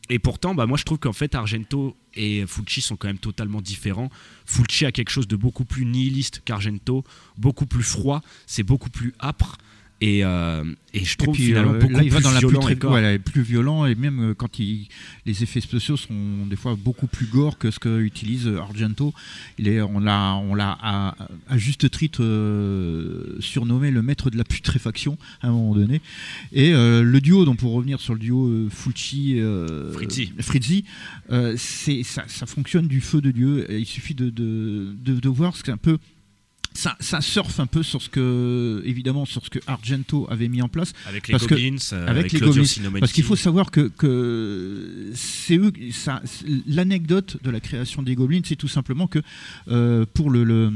Et 0.10 0.20
pourtant, 0.20 0.54
bah, 0.54 0.66
moi 0.66 0.78
je 0.78 0.84
trouve 0.84 1.00
qu'en 1.00 1.14
fait 1.14 1.34
Argento 1.36 1.96
et 2.14 2.46
Fulci 2.46 2.82
sont 2.82 2.96
quand 2.96 3.08
même 3.08 3.18
totalement 3.18 3.62
différents. 3.62 4.10
Fulci 4.46 4.86
a 4.86 4.92
quelque 4.92 5.10
chose 5.10 5.28
de 5.28 5.36
beaucoup 5.36 5.66
plus 5.66 5.86
nihiliste 5.86 6.42
qu'Argento, 6.44 7.04
beaucoup 7.38 7.66
plus 7.66 7.84
froid, 7.84 8.22
c'est 8.46 8.64
beaucoup 8.64 8.90
plus 8.90 9.14
âpre. 9.22 9.58
Et, 10.06 10.20
euh, 10.26 10.66
et 10.94 11.06
je 11.06 11.14
Et 11.14 11.18
trouve 11.18 11.34
puis 11.34 11.46
finalement 11.46 11.72
euh, 11.76 11.80
beaucoup 11.80 11.94
là, 11.94 12.04
il 12.04 12.10
va 12.12 12.18
plus 12.18 12.24
dans 12.24 12.32
la 12.32 12.40
plus, 12.40 12.48
violent 12.50 12.62
très- 12.62 12.76
encore. 12.76 12.90
voilà, 12.92 13.18
plus 13.20 13.42
violent 13.42 13.86
et 13.86 13.96
même 13.96 14.20
euh, 14.20 14.34
quand 14.34 14.60
il, 14.60 14.88
les 15.26 15.44
effets 15.44 15.62
spéciaux 15.62 15.96
sont 15.96 16.46
des 16.50 16.58
fois 16.58 16.76
beaucoup 16.76 17.08
plus 17.08 17.26
gore 17.26 17.58
que 17.58 17.72
ce 17.72 17.80
que 17.80 18.02
utilise 18.02 18.48
Argento. 18.48 19.14
Il 19.58 19.70
est, 19.70 19.82
on 19.82 20.00
l'a, 20.00 20.34
on 20.36 20.56
l'a 20.56 20.78
à, 20.82 21.16
à 21.48 21.58
juste 21.58 21.90
titre 21.90 22.22
euh, 22.22 23.38
surnommé 23.40 23.92
le 23.92 24.02
maître 24.02 24.30
de 24.30 24.38
la 24.38 24.44
putréfaction 24.44 25.18
à 25.42 25.48
un 25.48 25.52
moment 25.52 25.74
donné. 25.74 26.02
Et 26.52 26.74
euh, 26.74 27.02
le 27.02 27.22
duo, 27.22 27.46
donc 27.46 27.60
pour 27.60 27.72
revenir 27.72 28.02
sur 28.02 28.14
le 28.14 28.20
duo 28.20 28.68
Fulci, 28.70 29.40
c'est 31.56 32.04
ça, 32.04 32.24
ça 32.28 32.46
fonctionne 32.46 32.88
du 32.88 33.00
feu 33.00 33.22
de 33.22 33.32
dieu. 33.32 33.72
Et 33.72 33.80
il 33.80 33.86
suffit 33.86 34.16
de, 34.16 34.30
de, 34.30 34.94
de, 35.02 35.20
de 35.20 35.30
voir 35.30 35.56
ce 35.56 35.64
qu'un 35.64 35.78
peu 35.78 35.98
ça, 36.74 36.96
ça 37.00 37.22
surfe 37.22 37.60
un 37.60 37.66
peu 37.68 37.84
sur 37.84 38.02
ce 38.02 38.10
que, 38.10 38.82
évidemment, 38.86 39.26
sur 39.26 39.44
ce 39.46 39.50
que 39.50 39.60
Argento 39.68 40.28
avait 40.30 40.48
mis 40.48 40.62
en 40.62 40.70
place. 40.70 40.94
Avec 41.08 41.28
les 41.28 41.34
Parce 41.34 41.46
Goblins, 41.48 41.76
euh, 41.94 42.08
avec 42.08 42.20
avec, 42.26 42.32
les 42.34 42.40
Goblins. 42.40 43.00
Parce 43.00 43.12
qu'il 43.12 43.24
faut 43.24 43.36
savoir 43.36 43.70
que, 43.72 43.92
que 43.98 45.12
c'est 45.14 45.58
eux, 45.58 45.72
ça, 45.92 46.22
l'anecdote 46.68 47.38
de 47.44 47.50
la 47.50 47.60
création 47.60 48.02
des 48.02 48.16
Goblins, 48.16 48.42
c'est 48.44 48.56
tout 48.56 48.68
simplement 48.68 49.08
que 49.08 49.20
euh, 49.70 50.06
pour 50.14 50.30
le, 50.30 50.44
le- 50.44 50.72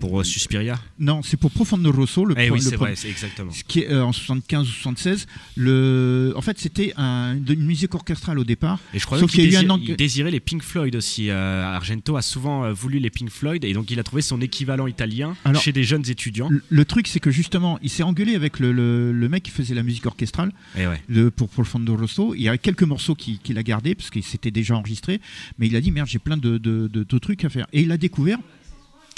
Pour 0.00 0.20
euh, 0.20 0.24
Suspiria. 0.24 0.80
non, 0.98 1.22
c'est 1.22 1.36
pour 1.36 1.50
Profondo 1.50 1.92
Rosso, 1.92 2.24
le, 2.24 2.34
Eh 2.38 2.46
pro- 2.48 2.56
oui, 2.56 2.64
le 2.70 2.76
vrai, 2.76 2.94
exactement. 3.04 3.50
ce 3.52 3.62
qui 3.64 3.80
est 3.80 3.90
euh, 3.92 4.04
en 4.04 4.12
75 4.12 4.66
ou 4.68 4.72
76. 4.72 5.26
Le, 5.56 6.32
en 6.36 6.40
fait, 6.40 6.58
c'était 6.58 6.92
un, 6.96 7.36
une 7.48 7.62
musique 7.64 7.94
orchestrale 7.94 8.38
au 8.38 8.44
départ. 8.44 8.78
Et 8.94 8.98
je 8.98 9.06
crois 9.06 9.18
qu'il 9.18 9.28
qu'il 9.28 9.40
y 9.40 9.42
a 9.42 9.46
eu 9.46 9.50
désire- 9.50 9.70
un 9.70 9.74
angle- 9.74 9.84
il 9.90 9.96
désirait 9.96 10.30
les 10.30 10.40
Pink 10.40 10.62
Floyd 10.62 10.96
aussi. 10.96 11.30
Argento 11.30 12.16
a 12.16 12.22
souvent 12.22 12.72
voulu 12.72 12.98
les 12.98 13.10
Pink 13.10 13.30
Floyd 13.30 13.64
et 13.64 13.72
donc 13.72 13.90
il 13.90 13.98
a 13.98 14.02
trouvé 14.02 14.22
son 14.22 14.40
équivalent 14.40 14.86
italien 14.86 15.19
Alors, 15.44 15.62
chez 15.62 15.72
des 15.72 15.84
jeunes 15.84 16.08
étudiants. 16.08 16.48
Le, 16.50 16.62
le 16.68 16.84
truc, 16.84 17.06
c'est 17.08 17.20
que 17.20 17.30
justement, 17.30 17.78
il 17.82 17.90
s'est 17.90 18.02
engueulé 18.02 18.34
avec 18.34 18.58
le, 18.58 18.72
le- 18.72 19.12
le 19.12 19.28
mec 19.28 19.42
qui 19.44 19.50
faisait 19.50 19.74
la 19.74 19.82
musique 19.82 20.06
orchestrale. 20.06 20.52
Et 20.76 20.86
ouais. 20.86 21.00
de- 21.08 21.28
pour, 21.28 21.48
pour 21.48 21.62
le 21.62 21.68
Fondo 21.68 21.96
Rosso. 21.96 22.34
Il 22.34 22.42
y 22.42 22.48
a 22.48 22.56
quelques 22.58 22.82
morceaux 22.82 23.14
qu'il 23.14 23.58
a 23.58 23.62
gardés 23.62 23.94
parce 23.94 24.10
qu'il 24.10 24.24
s'était 24.24 24.50
déjà 24.50 24.76
enregistré, 24.76 25.20
mais 25.58 25.66
il 25.66 25.76
a 25.76 25.80
dit 25.80 25.90
merde, 25.90 26.08
j'ai 26.08 26.18
plein 26.18 26.36
de, 26.36 26.58
de- 26.58 26.88
de- 26.88 27.04
de 27.04 27.18
trucs 27.18 27.44
à 27.44 27.48
faire. 27.48 27.66
Et 27.72 27.82
il 27.82 27.92
a 27.92 27.96
découvert 27.98 28.38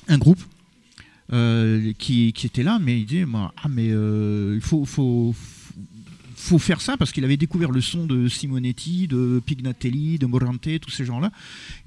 un 0.08 0.18
groupe 0.18 0.42
euh, 1.32 1.92
qui, 1.98 2.32
qui 2.32 2.46
était 2.46 2.62
là, 2.62 2.78
mais 2.80 2.98
il 2.98 3.06
dit 3.06 3.24
moi, 3.24 3.54
ah 3.62 3.68
mais 3.68 3.88
euh, 3.90 4.52
il 4.54 4.60
faut, 4.60 4.84
faut, 4.84 5.34
faut 6.42 6.58
faire 6.58 6.80
ça 6.80 6.96
parce 6.96 7.12
qu'il 7.12 7.24
avait 7.24 7.36
découvert 7.36 7.70
le 7.70 7.80
son 7.80 8.06
de 8.06 8.28
Simonetti, 8.28 9.06
de 9.06 9.40
Pignatelli, 9.44 10.18
de 10.18 10.26
Morante, 10.26 10.68
tous 10.80 10.90
ces 10.90 11.04
gens-là. 11.04 11.30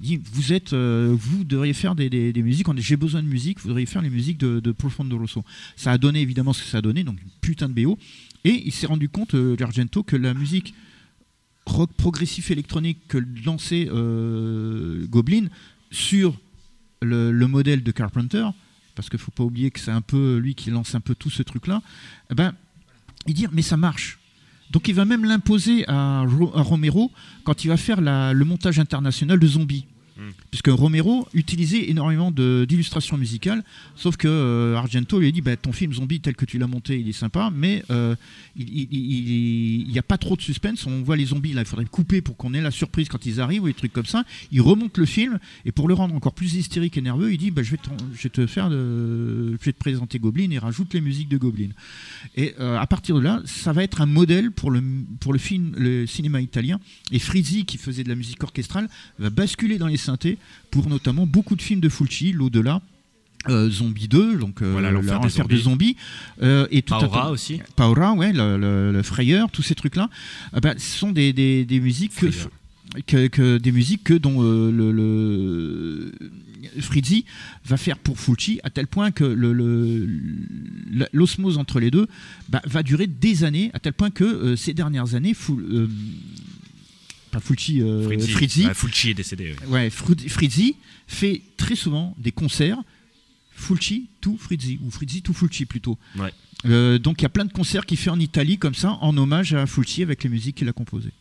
Il 0.00 0.06
dit 0.06 0.20
vous 0.32 0.52
êtes, 0.52 0.72
euh, 0.72 1.14
vous 1.18 1.44
devriez 1.44 1.74
faire 1.74 1.94
des, 1.94 2.08
des- 2.08 2.32
des 2.32 2.42
musiques. 2.42 2.66
J'ai 2.78 2.96
besoin 2.96 3.22
de 3.22 3.28
musique, 3.28 3.60
vous 3.60 3.68
devriez 3.68 3.86
faire 3.86 4.02
les 4.02 4.10
musiques 4.10 4.38
de, 4.38 4.60
de 4.60 4.72
Profondo 4.72 5.18
Rosso. 5.18 5.44
Ça 5.76 5.92
a 5.92 5.98
donné 5.98 6.20
évidemment 6.20 6.52
ce 6.52 6.62
que 6.62 6.68
ça 6.68 6.78
a 6.78 6.82
donné, 6.82 7.04
donc 7.04 7.20
une 7.22 7.28
putain 7.40 7.68
de 7.68 7.74
BO. 7.74 7.98
Et 8.44 8.62
il 8.66 8.72
s'est 8.72 8.86
rendu 8.86 9.08
compte, 9.08 9.34
euh, 9.34 9.56
que 10.06 10.16
la 10.16 10.34
musique 10.34 10.74
rock 11.66 11.90
progressif 11.96 12.50
électronique 12.50 12.98
que 13.08 13.18
lançait 13.44 13.88
euh, 13.90 15.06
Goblin 15.08 15.46
sur 15.90 16.38
le, 17.02 17.30
le 17.32 17.46
modèle 17.48 17.82
de 17.82 17.90
Carpenter, 17.90 18.46
parce 18.94 19.10
qu'il 19.10 19.18
faut 19.18 19.32
pas 19.32 19.44
oublier 19.44 19.70
que 19.70 19.80
c'est 19.80 19.90
un 19.90 20.00
peu 20.00 20.36
lui 20.38 20.54
qui 20.54 20.70
lance 20.70 20.94
un 20.94 21.00
peu 21.00 21.14
tout 21.14 21.30
ce 21.30 21.42
truc-là, 21.42 21.82
eh 22.30 22.34
ben, 22.34 22.54
il 23.26 23.34
dit 23.34 23.46
mais 23.52 23.62
ça 23.62 23.76
marche. 23.76 24.18
Donc 24.70 24.88
il 24.88 24.94
va 24.94 25.04
même 25.04 25.24
l'imposer 25.24 25.84
à, 25.88 26.22
Ro- 26.26 26.52
à 26.56 26.62
Romero 26.62 27.10
quand 27.44 27.64
il 27.64 27.68
va 27.68 27.76
faire 27.76 28.00
le 28.00 28.44
montage 28.44 28.78
international 28.78 29.38
de 29.38 29.46
Zombie. 29.46 29.86
Puisque 30.50 30.68
Romero 30.68 31.28
utilisait 31.34 31.90
énormément 31.90 32.30
d'illustrations 32.30 33.18
musicales, 33.18 33.62
sauf 33.96 34.16
que 34.16 34.28
euh, 34.28 34.76
Argento 34.76 35.20
lui 35.20 35.28
a 35.28 35.30
dit 35.30 35.42
bah, 35.42 35.56
ton 35.56 35.72
film 35.72 35.92
zombie 35.92 36.20
tel 36.20 36.34
que 36.34 36.44
tu 36.44 36.58
l'as 36.58 36.66
monté, 36.66 36.98
il 36.98 37.08
est 37.08 37.12
sympa, 37.12 37.50
mais 37.54 37.82
euh, 37.90 38.14
il 38.56 39.86
n'y 39.88 39.98
a 39.98 40.02
pas 40.02 40.18
trop 40.18 40.36
de 40.36 40.42
suspense. 40.42 40.86
On 40.86 41.02
voit 41.02 41.16
les 41.16 41.26
zombies 41.26 41.52
là, 41.52 41.62
il 41.62 41.66
faudrait 41.66 41.84
couper 41.84 42.20
pour 42.22 42.36
qu'on 42.36 42.54
ait 42.54 42.60
la 42.60 42.70
surprise 42.70 43.08
quand 43.08 43.26
ils 43.26 43.40
arrivent 43.40 43.64
ou 43.64 43.66
des 43.66 43.74
trucs 43.74 43.92
comme 43.92 44.06
ça. 44.06 44.24
Il 44.52 44.62
remonte 44.62 44.96
le 44.98 45.06
film 45.06 45.38
et 45.64 45.72
pour 45.72 45.88
le 45.88 45.94
rendre 45.94 46.14
encore 46.14 46.34
plus 46.34 46.54
hystérique 46.54 46.96
et 46.96 47.02
nerveux, 47.02 47.32
il 47.32 47.38
dit 47.38 47.50
bah, 47.50 47.62
je, 47.62 47.70
vais 47.70 48.28
te 48.28 48.46
faire, 48.46 48.70
je 48.70 49.56
vais 49.64 49.72
te 49.72 49.78
présenter 49.78 50.18
Goblin 50.18 50.50
et 50.50 50.58
rajoute 50.58 50.94
les 50.94 51.00
musiques 51.00 51.28
de 51.28 51.36
Goblin. 51.36 51.70
Et 52.36 52.54
euh, 52.60 52.78
à 52.78 52.86
partir 52.86 53.16
de 53.16 53.20
là, 53.20 53.42
ça 53.44 53.72
va 53.72 53.82
être 53.82 54.00
un 54.00 54.06
modèle 54.06 54.50
pour 54.50 54.70
le, 54.70 54.82
pour 55.20 55.32
le 55.32 55.38
film, 55.38 55.74
le 55.76 56.06
cinéma 56.06 56.40
italien. 56.40 56.80
Et 57.12 57.18
Frizzi, 57.18 57.64
qui 57.64 57.78
faisait 57.78 58.04
de 58.04 58.08
la 58.08 58.14
musique 58.14 58.42
orchestrale, 58.42 58.88
va 59.18 59.30
basculer 59.30 59.78
dans 59.78 59.86
les 59.86 59.96
pour 60.70 60.88
notamment 60.88 61.26
beaucoup 61.26 61.56
de 61.56 61.62
films 61.62 61.80
de 61.80 61.88
Fulci, 61.88 62.32
l'au-delà. 62.32 62.80
euh, 63.48 63.70
Zombie 63.70 64.08
2, 64.08 64.36
donc 64.38 64.60
euh, 64.62 64.72
Voilà, 64.72 64.90
l'enfer 64.90 65.20
des 65.20 65.26
l'enfer 65.26 65.46
des 65.48 65.56
zombies, 65.58 65.96
euh, 66.42 66.66
et 66.72 66.82
tout 66.82 66.94
Paura 66.98 67.30
aussi. 67.30 67.60
Paura, 67.76 68.12
ouais, 68.14 68.32
le, 68.32 68.56
le- 68.58 68.90
le 68.92 69.02
Frayeur, 69.04 69.50
tous 69.52 69.62
ces 69.62 69.76
trucs-là, 69.76 70.10
ah 70.52 70.60
ben, 70.60 70.74
ce 70.78 70.98
sont 70.98 71.12
des, 71.12 71.32
des- 71.32 71.64
des 71.64 71.78
musiques 71.78 72.14
que, 72.16 72.30
Frayeur. 72.30 72.50
que, 73.06 73.26
que- 73.28 73.58
des 73.58 73.70
musiques 73.72 74.02
que 74.02 74.14
dont 74.14 74.42
euh, 74.42 74.72
le, 74.72 74.90
le- 74.90 76.12
Frizzi 76.80 77.24
va 77.64 77.76
faire 77.76 77.96
pour 77.98 78.18
Fulci 78.18 78.58
à 78.64 78.70
tel 78.70 78.88
point 78.88 79.12
que 79.12 79.22
le- 79.24 79.52
le- 79.52 80.08
la- 80.90 81.08
l'osmose 81.12 81.56
entre 81.58 81.78
les 81.78 81.92
deux 81.92 82.08
bah, 82.48 82.60
va 82.66 82.82
durer 82.82 83.06
des 83.06 83.44
années, 83.44 83.70
à 83.74 83.78
tel 83.78 83.92
point 83.92 84.10
que 84.10 84.24
euh, 84.24 84.56
ces 84.56 84.74
dernières 84.74 85.14
années, 85.14 85.34
Ful- 85.34 85.64
euh, 85.70 85.88
pas 87.30 87.40
Fulci, 87.40 87.82
euh, 87.82 88.02
Frizzi. 88.04 88.30
Frizzi, 88.32 88.66
Ouais, 88.66 88.74
Fulci 88.74 89.10
est 89.10 89.14
décédé. 89.14 89.54
ouais. 89.68 89.68
ouais, 89.68 89.90
Frizzi 89.90 90.76
fait 91.06 91.42
très 91.56 91.74
souvent 91.76 92.14
des 92.18 92.32
concerts 92.32 92.78
Fulci 93.54 94.08
tout 94.20 94.36
Frizzi, 94.38 94.78
ou 94.84 94.90
Frizzi 94.90 95.22
tout 95.22 95.32
Fulci 95.32 95.64
plutôt. 95.66 95.98
Ouais. 96.18 96.32
Euh, 96.66 96.98
donc 96.98 97.20
il 97.20 97.22
y 97.22 97.26
a 97.26 97.30
plein 97.30 97.44
de 97.44 97.52
concerts 97.52 97.86
qu'il 97.86 97.96
fait 97.98 98.10
en 98.10 98.18
Italie 98.20 98.58
comme 98.58 98.74
ça, 98.74 98.98
en 99.00 99.16
hommage 99.16 99.54
à 99.54 99.66
Fulci 99.66 100.02
avec 100.02 100.22
les 100.24 100.30
musiques 100.30 100.56
qu'il 100.56 100.68
a 100.68 100.72
composées. 100.72 101.12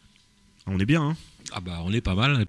On 0.67 0.79
est 0.79 0.85
bien, 0.85 1.01
hein 1.01 1.15
Ah 1.53 1.59
bah 1.61 1.81
on 1.85 1.93
est 1.93 2.01
pas 2.01 2.15
mal. 2.15 2.45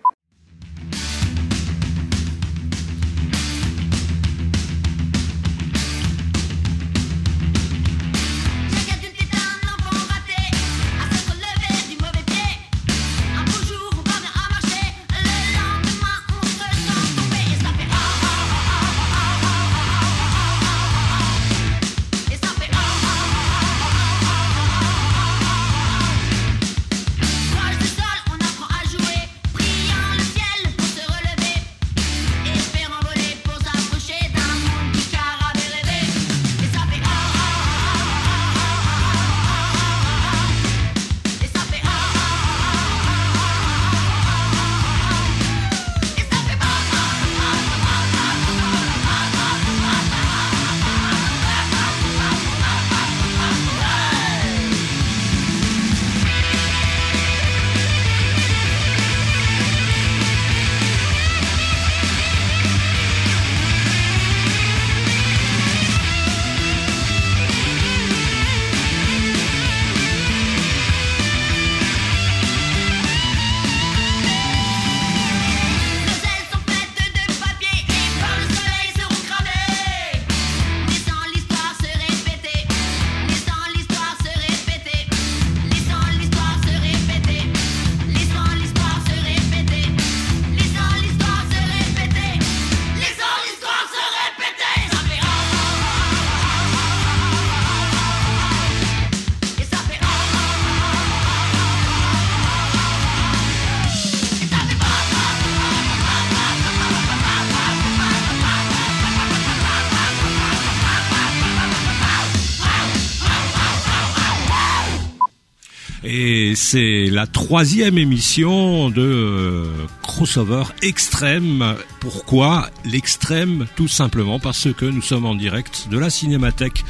C'est 116.56 117.10
la 117.10 117.26
troisième 117.26 117.98
émission 117.98 118.88
de 118.88 119.02
euh, 119.02 119.66
crossover 120.02 120.64
extrême. 120.80 121.76
Pourquoi 122.00 122.70
l'extrême? 122.86 123.66
Tout 123.76 123.88
simplement 123.88 124.40
parce 124.40 124.72
que 124.72 124.86
nous 124.86 125.02
sommes 125.02 125.26
en 125.26 125.34
direct 125.34 125.88
de 125.90 125.98
la 125.98 126.08
Cinémathèque 126.08 126.82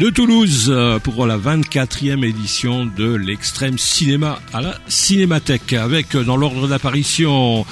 de 0.00 0.08
Toulouse 0.08 0.68
euh, 0.70 0.98
pour 0.98 1.26
la 1.26 1.36
24e 1.36 2.24
édition 2.24 2.86
de 2.86 3.14
l'extrême 3.14 3.76
cinéma 3.76 4.40
à 4.54 4.62
la 4.62 4.78
Cinémathèque. 4.88 5.74
Avec 5.74 6.14
euh, 6.14 6.24
dans 6.24 6.38
l'ordre 6.38 6.66
d'apparition 6.66 7.66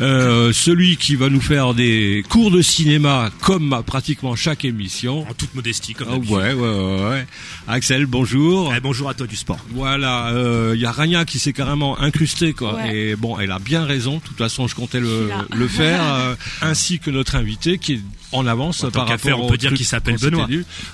euh, 0.00 0.52
celui 0.52 0.96
qui 0.96 1.16
va 1.16 1.28
nous 1.28 1.40
faire 1.40 1.74
des 1.74 2.24
cours 2.28 2.50
de 2.50 2.62
cinéma 2.62 3.30
comme 3.40 3.72
à 3.72 3.82
pratiquement 3.82 4.36
chaque 4.36 4.64
émission. 4.64 5.26
En 5.28 5.34
toute 5.34 5.54
modestie, 5.54 5.94
comme 5.94 6.08
Ah 6.10 6.14
d'habitude. 6.14 6.36
ouais, 6.36 6.52
ouais, 6.52 6.68
ouais, 6.68 7.08
ouais. 7.10 7.26
Axel, 7.66 8.06
bonjour. 8.06 8.72
Eh, 8.76 8.80
bonjour 8.80 9.08
à 9.08 9.14
toi 9.14 9.26
du 9.26 9.36
sport. 9.36 9.58
Voilà, 9.72 10.32
il 10.74 10.80
y 10.80 10.86
a 10.86 10.92
Rania 10.92 11.24
qui 11.24 11.38
s'est 11.38 11.52
carrément 11.52 11.98
incrustée 12.00 12.52
quoi. 12.52 12.74
Ouais. 12.76 12.96
Et 12.96 13.16
bon, 13.16 13.38
elle 13.38 13.50
a 13.52 13.58
bien 13.58 13.84
raison. 13.84 14.16
De 14.16 14.22
toute 14.22 14.38
façon, 14.38 14.66
je 14.68 14.74
comptais 14.74 15.00
le, 15.00 15.28
faire, 15.68 16.00
euh, 16.02 16.34
ainsi 16.62 16.98
que 16.98 17.10
notre 17.10 17.36
invité 17.36 17.78
qui 17.78 17.94
est 17.94 18.00
en 18.32 18.46
avance 18.46 18.84
par 18.92 19.06
rapport 19.06 19.20
faire, 19.20 19.40
on 19.40 19.46
au 19.46 19.48
peut 19.48 19.56
dire 19.56 19.72
qu'il 19.74 19.86
s'appelle 19.86 20.16
Benoît. 20.18 20.46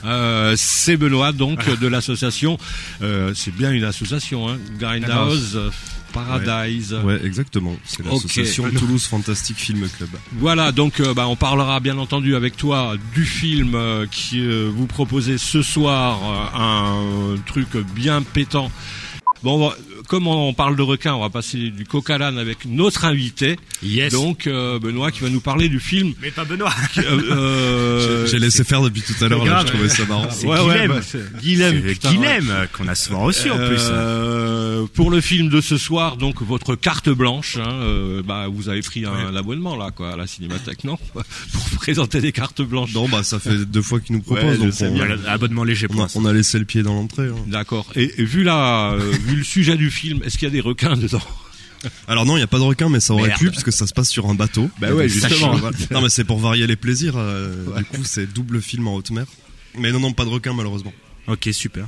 Euh, 0.04 0.54
c'est 0.56 0.96
Benoît 0.96 1.32
donc 1.32 1.68
de 1.80 1.86
l'association. 1.86 2.58
euh, 3.02 3.32
c'est 3.34 3.54
bien 3.54 3.72
une 3.72 3.84
association, 3.84 4.48
hein, 4.48 4.58
Grindhouse 4.78 5.52
euh, 5.56 5.70
Paradise. 6.14 6.96
Ouais, 7.04 7.20
exactement. 7.24 7.76
C'est 7.84 8.04
l'association 8.04 8.64
Ok. 8.64 8.74
Toulouse 8.74 9.04
Fantastic 9.06 9.56
Film 9.56 9.88
Club. 9.88 10.10
Voilà, 10.38 10.72
donc 10.72 11.00
euh, 11.00 11.12
bah, 11.12 11.26
on 11.28 11.36
parlera 11.36 11.80
bien 11.80 11.98
entendu 11.98 12.36
avec 12.36 12.56
toi 12.56 12.94
du 13.14 13.24
film 13.24 13.74
euh, 13.74 14.06
qui 14.10 14.40
euh, 14.40 14.70
vous 14.74 14.86
proposait 14.86 15.38
ce 15.38 15.62
soir 15.62 16.20
un 16.54 17.36
truc 17.46 17.76
bien 17.94 18.22
pétant. 18.22 18.70
Bon, 19.44 19.56
on 19.62 19.68
va- 19.68 19.76
comme 20.08 20.26
on 20.26 20.52
parle 20.54 20.74
de 20.76 20.82
requin, 20.82 21.14
on 21.14 21.20
va 21.20 21.30
passer 21.30 21.70
du 21.70 21.84
coq 21.86 22.08
à 22.10 22.18
l'âne 22.18 22.38
avec 22.38 22.64
notre 22.66 23.04
invité. 23.04 23.56
Yes. 23.82 24.12
Donc 24.12 24.46
euh, 24.46 24.78
Benoît 24.78 25.10
qui 25.12 25.20
va 25.20 25.28
nous 25.30 25.40
parler 25.40 25.68
du 25.68 25.80
film. 25.80 26.12
mais 26.20 26.30
pas 26.30 26.44
Benoît. 26.44 26.72
euh, 26.98 28.26
J'ai 28.26 28.38
laissé 28.38 28.64
faire 28.64 28.82
depuis 28.82 29.02
tout 29.02 29.22
à 29.24 29.28
l'heure, 29.28 29.44
je 29.60 29.66
trouvais 29.72 29.88
ça 29.88 30.04
marrant. 30.06 30.28
C'est 30.30 30.46
ouais, 30.46 30.60
ouais, 30.60 30.74
Guilhem. 30.74 30.88
bah, 30.88 31.40
Guilhem, 31.40 31.82
putain, 31.82 32.10
Guilhem, 32.12 32.66
qu'on 32.72 32.88
a 32.88 32.94
souvent 32.94 33.22
reçu 33.22 33.50
en 33.50 33.56
plus. 33.58 33.80
Euh, 33.90 34.86
pour 34.94 35.10
le 35.10 35.20
film 35.20 35.48
de 35.48 35.60
ce 35.60 35.76
soir, 35.78 36.16
donc 36.16 36.42
votre 36.42 36.74
carte 36.74 37.08
blanche, 37.08 37.56
hein, 37.56 37.72
euh, 37.72 38.22
bah 38.22 38.46
vous 38.52 38.68
avez 38.68 38.80
pris 38.82 39.04
un 39.04 39.34
abonnement 39.36 39.76
là, 39.76 39.90
quoi, 39.90 40.12
à 40.12 40.16
la 40.16 40.26
Cinémathèque, 40.26 40.84
non? 40.84 40.96
Pour 41.14 41.22
présenter 41.80 42.20
des 42.20 42.32
cartes 42.32 42.62
blanches. 42.62 42.92
Non, 42.94 43.08
bah 43.08 43.22
ça 43.22 43.38
fait 43.38 43.56
deux 43.66 43.82
fois 43.82 44.00
qu'ils 44.00 44.16
nous 44.16 44.22
proposent, 44.22 44.44
Ouais, 44.44 44.56
donc 44.58 44.72
on, 44.80 44.92
bien. 44.94 45.06
Voilà, 45.06 45.30
abonnement 45.32 45.64
léger 45.64 45.86
on 45.90 46.02
a, 46.02 46.06
on 46.14 46.24
a 46.24 46.32
laissé 46.32 46.58
le 46.58 46.64
pied 46.64 46.82
dans 46.82 46.94
l'entrée. 46.94 47.28
hein. 47.28 47.34
D'accord. 47.46 47.86
Et, 47.94 48.10
et 48.18 48.24
vu 48.24 48.42
la, 48.42 48.92
euh, 48.92 49.12
vu 49.34 49.40
le 49.40 49.44
sujet 49.44 49.76
du 49.76 49.90
film, 49.90 50.20
est-ce 50.24 50.38
qu'il 50.38 50.46
y 50.48 50.50
a 50.50 50.52
des 50.54 50.60
requins 50.60 50.96
dedans? 50.96 51.20
Alors 52.08 52.24
non, 52.24 52.36
il 52.36 52.40
n'y 52.40 52.44
a 52.44 52.46
pas 52.48 52.58
de 52.58 52.62
requin, 52.64 52.88
mais 52.88 52.98
ça 53.00 53.12
aurait 53.12 53.28
Merde. 53.28 53.38
pu, 53.40 53.50
puisque 53.50 53.72
ça 53.72 53.86
se 53.86 53.92
passe 53.92 54.08
sur 54.08 54.26
un 54.26 54.34
bateau. 54.34 54.70
Bah 54.80 54.92
ouais, 54.92 55.08
justement. 55.08 55.54
Non, 55.90 56.00
mais 56.00 56.08
c'est 56.08 56.24
pour 56.24 56.38
varier 56.38 56.66
les 56.66 56.76
plaisirs. 56.76 57.14
euh, 57.16 57.76
Du 57.76 57.84
coup, 57.84 58.04
c'est 58.04 58.32
double 58.32 58.62
film 58.62 58.88
en 58.88 58.94
haute 58.94 59.10
mer. 59.10 59.26
Mais 59.78 59.92
non, 59.92 60.00
non, 60.00 60.12
pas 60.12 60.24
de 60.24 60.30
requin, 60.30 60.54
malheureusement. 60.54 60.92
Ok, 61.26 61.48
super. 61.52 61.86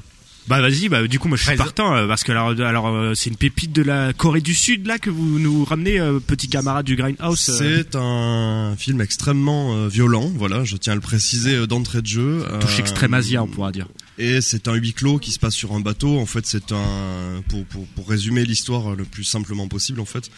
Bah 0.48 0.60
vas-y, 0.60 0.88
bah 0.88 1.04
du 1.08 1.18
coup 1.18 1.26
moi 1.26 1.36
je 1.36 1.42
suis 1.42 1.56
partant 1.56 1.92
euh, 1.96 2.06
parce 2.06 2.22
que 2.22 2.30
alors, 2.30 2.50
alors 2.60 2.86
euh, 2.86 3.14
c'est 3.16 3.30
une 3.30 3.36
pépite 3.36 3.72
de 3.72 3.82
la 3.82 4.12
Corée 4.12 4.40
du 4.40 4.54
Sud 4.54 4.86
là 4.86 4.96
que 5.00 5.10
vous 5.10 5.40
nous 5.40 5.64
ramenez, 5.64 5.98
euh, 5.98 6.20
petit 6.20 6.46
camarade 6.48 6.86
du 6.86 6.94
Grindhouse. 6.94 7.48
euh. 7.50 7.82
C'est 7.82 7.96
un 7.96 8.76
film 8.78 9.00
extrêmement 9.00 9.74
euh, 9.74 9.88
violent, 9.88 10.30
voilà, 10.36 10.62
je 10.62 10.76
tiens 10.76 10.92
à 10.92 10.94
le 10.94 11.00
préciser 11.00 11.56
euh, 11.56 11.66
d'entrée 11.66 12.00
de 12.00 12.06
jeu. 12.06 12.44
touche 12.60 12.76
Euh, 12.76 12.82
extrême 12.82 13.12
Asia, 13.14 13.42
on 13.42 13.48
pourra 13.48 13.72
dire. 13.72 13.88
Et 14.18 14.40
c'est 14.40 14.66
un 14.68 14.74
huis 14.74 14.92
clos 14.94 15.18
qui 15.18 15.30
se 15.32 15.38
passe 15.38 15.54
sur 15.54 15.72
un 15.74 15.80
bateau. 15.80 16.18
En 16.18 16.26
fait, 16.26 16.46
c'est 16.46 16.72
un 16.72 17.42
pour, 17.48 17.64
pour, 17.66 17.86
pour 17.88 18.08
résumer 18.08 18.44
l'histoire 18.44 18.94
le 18.94 19.04
plus 19.04 19.24
simplement 19.24 19.68
possible. 19.68 20.00
En 20.00 20.06
fait, 20.06 20.30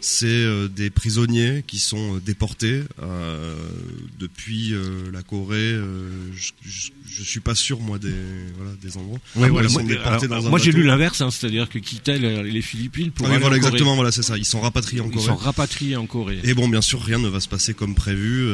c'est 0.00 0.26
euh, 0.26 0.68
des 0.68 0.90
prisonniers 0.90 1.64
qui 1.66 1.78
sont 1.80 2.14
euh, 2.16 2.20
déportés 2.20 2.84
euh, 3.02 3.54
depuis 4.18 4.72
euh, 4.72 5.10
la 5.12 5.22
Corée. 5.22 5.56
euh, 5.58 6.08
je, 6.36 6.52
je 7.10 7.22
suis 7.24 7.40
pas 7.40 7.56
sûr 7.56 7.80
moi 7.80 7.98
des 7.98 8.14
voilà 8.56 8.70
des 8.80 8.96
endroits. 8.96 9.18
Ouais, 9.36 9.48
Ils 9.48 9.50
voilà, 9.50 9.68
moi, 9.68 10.40
moi, 10.50 10.58
j'ai 10.60 10.70
lu 10.70 10.84
l'inverse, 10.84 11.20
hein, 11.20 11.30
c'est-à-dire 11.32 11.68
que 11.68 11.78
quittaient 11.80 12.16
les, 12.18 12.44
les 12.44 12.62
Philippines 12.62 13.10
pour 13.10 13.26
Ah 13.26 13.30
aller 13.30 13.40
voilà 13.40 13.56
en 13.56 13.58
Corée. 13.60 13.70
exactement, 13.72 13.94
voilà 13.96 14.12
c'est 14.12 14.22
ça. 14.22 14.38
Ils 14.38 14.44
sont 14.44 14.60
rapatriés 14.60 15.00
en 15.02 15.06
Ils 15.06 15.10
Corée. 15.14 15.26
sont 15.26 15.36
rapatriés 15.36 15.96
en 15.96 16.06
Corée. 16.06 16.38
Et 16.44 16.54
bon, 16.54 16.68
bien 16.68 16.80
sûr, 16.80 17.02
rien 17.02 17.18
ne 17.18 17.28
va 17.28 17.40
se 17.40 17.48
passer 17.48 17.74
comme 17.74 17.94
prévu. 17.96 18.46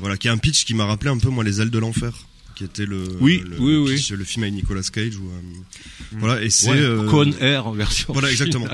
voilà, 0.00 0.16
qui 0.16 0.28
est 0.28 0.30
un 0.30 0.38
pitch 0.38 0.64
qui 0.64 0.74
m'a 0.74 0.86
rappelé 0.86 1.10
un 1.10 1.18
peu 1.18 1.28
moi 1.30 1.42
les 1.42 1.60
ailes 1.60 1.70
de 1.70 1.78
l'enfer, 1.80 2.12
qui 2.62 2.82
était 2.82 2.86
le 2.86 3.04
Oui, 3.20 3.42
le, 3.44 3.58
oui, 3.58 3.76
oui. 3.76 4.06
le 4.16 4.24
film 4.24 4.44
avec 4.44 4.54
Nicolas 4.54 4.82
Cage. 4.82 5.16
Où, 5.16 5.28
euh, 5.28 5.40
Voilà, 6.12 6.42
et 6.42 6.50
c'est 6.50 6.70
Ouais, 6.70 6.78
euh, 6.78 7.08
Con 7.08 7.32
Air 7.40 7.66
en 7.66 7.72
version. 7.72 8.12
Voilà, 8.12 8.30
exactement. 8.30 8.68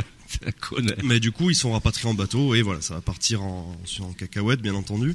Mais 1.04 1.20
du 1.20 1.32
coup, 1.32 1.50
ils 1.50 1.56
sont 1.56 1.72
rapatriés 1.72 2.08
en 2.08 2.14
bateau 2.14 2.54
et 2.54 2.62
voilà, 2.62 2.82
ça 2.82 2.94
va 2.94 3.00
partir 3.00 3.42
en, 3.42 3.76
cacahuète, 4.16 4.60
bien 4.60 4.74
entendu. 4.74 5.14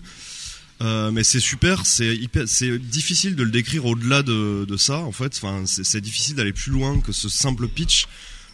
Euh, 0.81 1.11
mais 1.11 1.23
c'est 1.23 1.39
super, 1.39 1.85
c'est 1.85 2.19
c'est 2.47 2.77
difficile 2.79 3.35
de 3.35 3.43
le 3.43 3.51
décrire 3.51 3.85
au-delà 3.85 4.23
de, 4.23 4.65
de 4.67 4.75
ça, 4.75 4.97
en 4.99 5.11
fait. 5.11 5.39
Enfin, 5.41 5.63
c'est 5.65 5.85
c'est 5.85 6.01
difficile 6.01 6.35
d'aller 6.35 6.51
plus 6.51 6.71
loin 6.71 6.99
que 6.99 7.11
ce 7.11 7.29
simple 7.29 7.67
pitch 7.67 8.07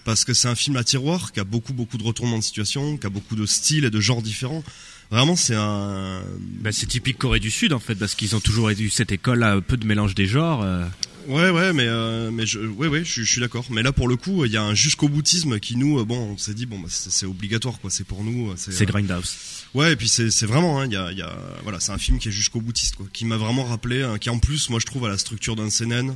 parce 0.04 0.26
que 0.26 0.34
c'est 0.34 0.50
un 0.50 0.56
film 0.56 0.76
à 0.76 0.84
tiroir 0.84 1.32
qui 1.32 1.40
a 1.40 1.46
beaucoup 1.46 1.74
beaucoup 1.74 1.98
de 1.98 2.04
retournements 2.04 2.38
de 2.38 2.44
situation, 2.44 2.98
qui 2.98 3.08
a 3.08 3.10
beaucoup 3.10 3.38
de 3.38 3.46
styles 3.46 3.86
et 3.86 3.90
de 3.90 4.02
genres 4.02 4.22
différents. 4.22 4.64
Vraiment, 5.12 5.36
c'est 5.36 5.56
un. 5.56 6.22
Bah, 6.62 6.72
c'est 6.72 6.86
typique 6.86 7.18
Corée 7.18 7.40
du 7.40 7.50
Sud 7.50 7.74
en 7.74 7.80
fait, 7.80 7.96
parce 7.96 8.14
qu'ils 8.16 8.36
ont 8.36 8.40
toujours 8.40 8.70
eu 8.70 8.90
cette 8.90 9.12
école 9.12 9.44
un 9.44 9.60
peu 9.62 9.76
de 9.78 9.86
mélange 9.86 10.14
des 10.16 10.28
genres. 10.28 10.62
euh. 10.64 10.86
Ouais, 11.28 11.50
ouais, 11.52 11.74
mais 11.74 11.86
euh, 11.88 12.32
mais 12.32 12.46
je, 12.46 12.60
ouais, 12.60 12.88
ouais, 12.88 13.04
je, 13.04 13.12
suis- 13.12 13.26
je 13.26 13.32
suis 13.32 13.42
d'accord. 13.42 13.66
Mais 13.70 13.84
là, 13.84 13.92
pour 13.92 14.08
le 14.08 14.16
coup, 14.18 14.46
il 14.46 14.52
y 14.52 14.58
a 14.58 14.64
un 14.64 14.74
jusqu'au 14.74 15.10
boutisme 15.10 15.60
qui 15.60 15.76
nous, 15.78 16.00
euh, 16.00 16.06
bon, 16.06 16.18
on 16.34 16.38
s'est 16.38 16.54
dit 16.54 16.66
bon, 16.66 16.80
bah, 16.80 16.88
c'est 16.90 17.26
obligatoire, 17.26 17.80
quoi. 17.80 17.90
C'est 17.90 18.06
pour 18.06 18.24
nous. 18.24 18.52
euh, 18.52 18.56
C'est 18.58 18.82
euh, 18.82 18.86
Grindhouse. 18.86 19.36
Ouais, 19.76 19.94
et 19.94 19.96
puis 19.96 20.08
c'est 20.08 20.32
c'est 20.32 20.46
vraiment, 20.48 20.80
hein, 20.80 20.86
il 20.88 20.94
y 20.94 20.96
a, 20.96 21.12
il 21.12 21.18
y 21.18 21.22
a, 21.22 21.36
voilà, 21.64 21.80
c'est 21.80 21.92
un 21.92 21.98
film 22.00 22.18
qui 22.20 22.30
est 22.30 22.32
jusqu'au 22.32 22.62
boutiste, 22.62 22.96
quoi, 22.96 23.06
qui 23.14 23.26
m'a 23.26 23.38
vraiment 23.38 23.64
rappelé, 23.66 24.02
hein, 24.04 24.18
qui 24.20 24.30
en 24.32 24.40
plus, 24.40 24.70
moi, 24.70 24.80
je 24.80 24.86
trouve 24.88 25.06
à 25.06 25.10
la 25.10 25.18
structure 25.20 25.56
d'un 25.56 25.70
seinen, 25.70 26.16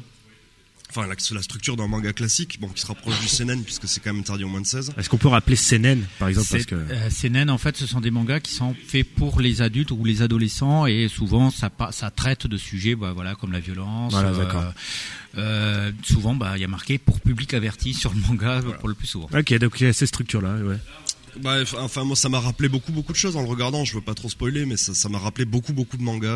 enfin 0.96 1.08
la, 1.08 1.16
la 1.36 1.42
structure 1.42 1.76
d'un 1.76 1.88
manga 1.88 2.14
classique, 2.14 2.60
bon, 2.60 2.68
qui 2.68 2.82
se 2.82 2.88
rapproche 2.88 3.20
du 3.20 3.28
seinen 3.28 3.64
puisque 3.64 3.88
c'est 3.88 4.00
quand 4.02 4.12
même 4.14 4.22
interdit 4.22 4.44
au 4.44 4.50
moins 4.50 4.62
de 4.62 4.66
16. 4.66 4.94
Est-ce 4.98 5.10
qu'on 5.10 5.18
peut 5.18 5.28
rappeler 5.28 5.56
Senen 5.56 6.06
par 6.20 6.28
exemple 6.28 6.48
parce 6.52 6.66
que 6.66 6.76
euh, 6.76 7.30
naines, 7.30 7.50
en 7.50 7.58
fait, 7.58 7.76
ce 7.78 7.88
sont 7.88 8.02
des 8.02 8.12
mangas 8.12 8.40
qui 8.42 8.54
sont 8.54 8.76
faits 8.88 9.08
pour 9.16 9.42
les 9.42 9.62
adultes 9.62 9.92
ou 9.92 10.04
les 10.06 10.22
adolescents 10.22 10.86
et 10.86 11.08
souvent 11.08 11.50
ça, 11.50 11.70
traite 12.16 12.48
de 12.48 12.58
sujets, 12.58 12.96
bah, 12.96 13.12
voilà, 13.14 13.36
comme 13.36 13.52
la 13.52 13.60
violence. 13.60 14.14
Voilà, 14.14 14.32
d'accord. 14.32 14.64
euh, 15.38 15.92
souvent, 16.04 16.36
bah, 16.36 16.54
il 16.56 16.62
y 16.62 16.66
a 16.66 16.68
marqué 16.68 16.98
pour 16.98 17.20
public 17.20 17.54
averti 17.54 17.94
sur 17.94 18.14
le 18.14 18.20
manga 18.28 18.62
pour 18.80 18.88
le 18.88 18.96
plus 18.96 19.08
souvent. 19.08 19.30
Ok, 19.34 19.54
donc 19.56 19.80
il 19.80 19.86
y 19.86 19.90
a 19.90 19.94
ces 19.94 20.06
structures 20.06 20.42
là, 20.42 20.56
ouais. 20.56 20.78
Bah, 21.42 21.56
enfin, 21.80 22.04
moi, 22.04 22.16
ça 22.16 22.30
m'a 22.30 22.40
rappelé 22.40 22.70
beaucoup, 22.70 22.92
beaucoup 22.92 23.12
de 23.12 23.18
choses 23.18 23.36
en 23.36 23.42
le 23.42 23.48
regardant. 23.48 23.84
Je 23.86 23.96
veux 23.96 24.02
pas 24.02 24.14
trop 24.14 24.30
spoiler, 24.30 24.68
mais 24.68 24.78
ça 24.78 24.94
ça 24.94 25.10
m'a 25.10 25.18
rappelé 25.18 25.46
beaucoup, 25.46 25.74
beaucoup 25.74 25.98
de 25.98 26.04
mangas. 26.04 26.30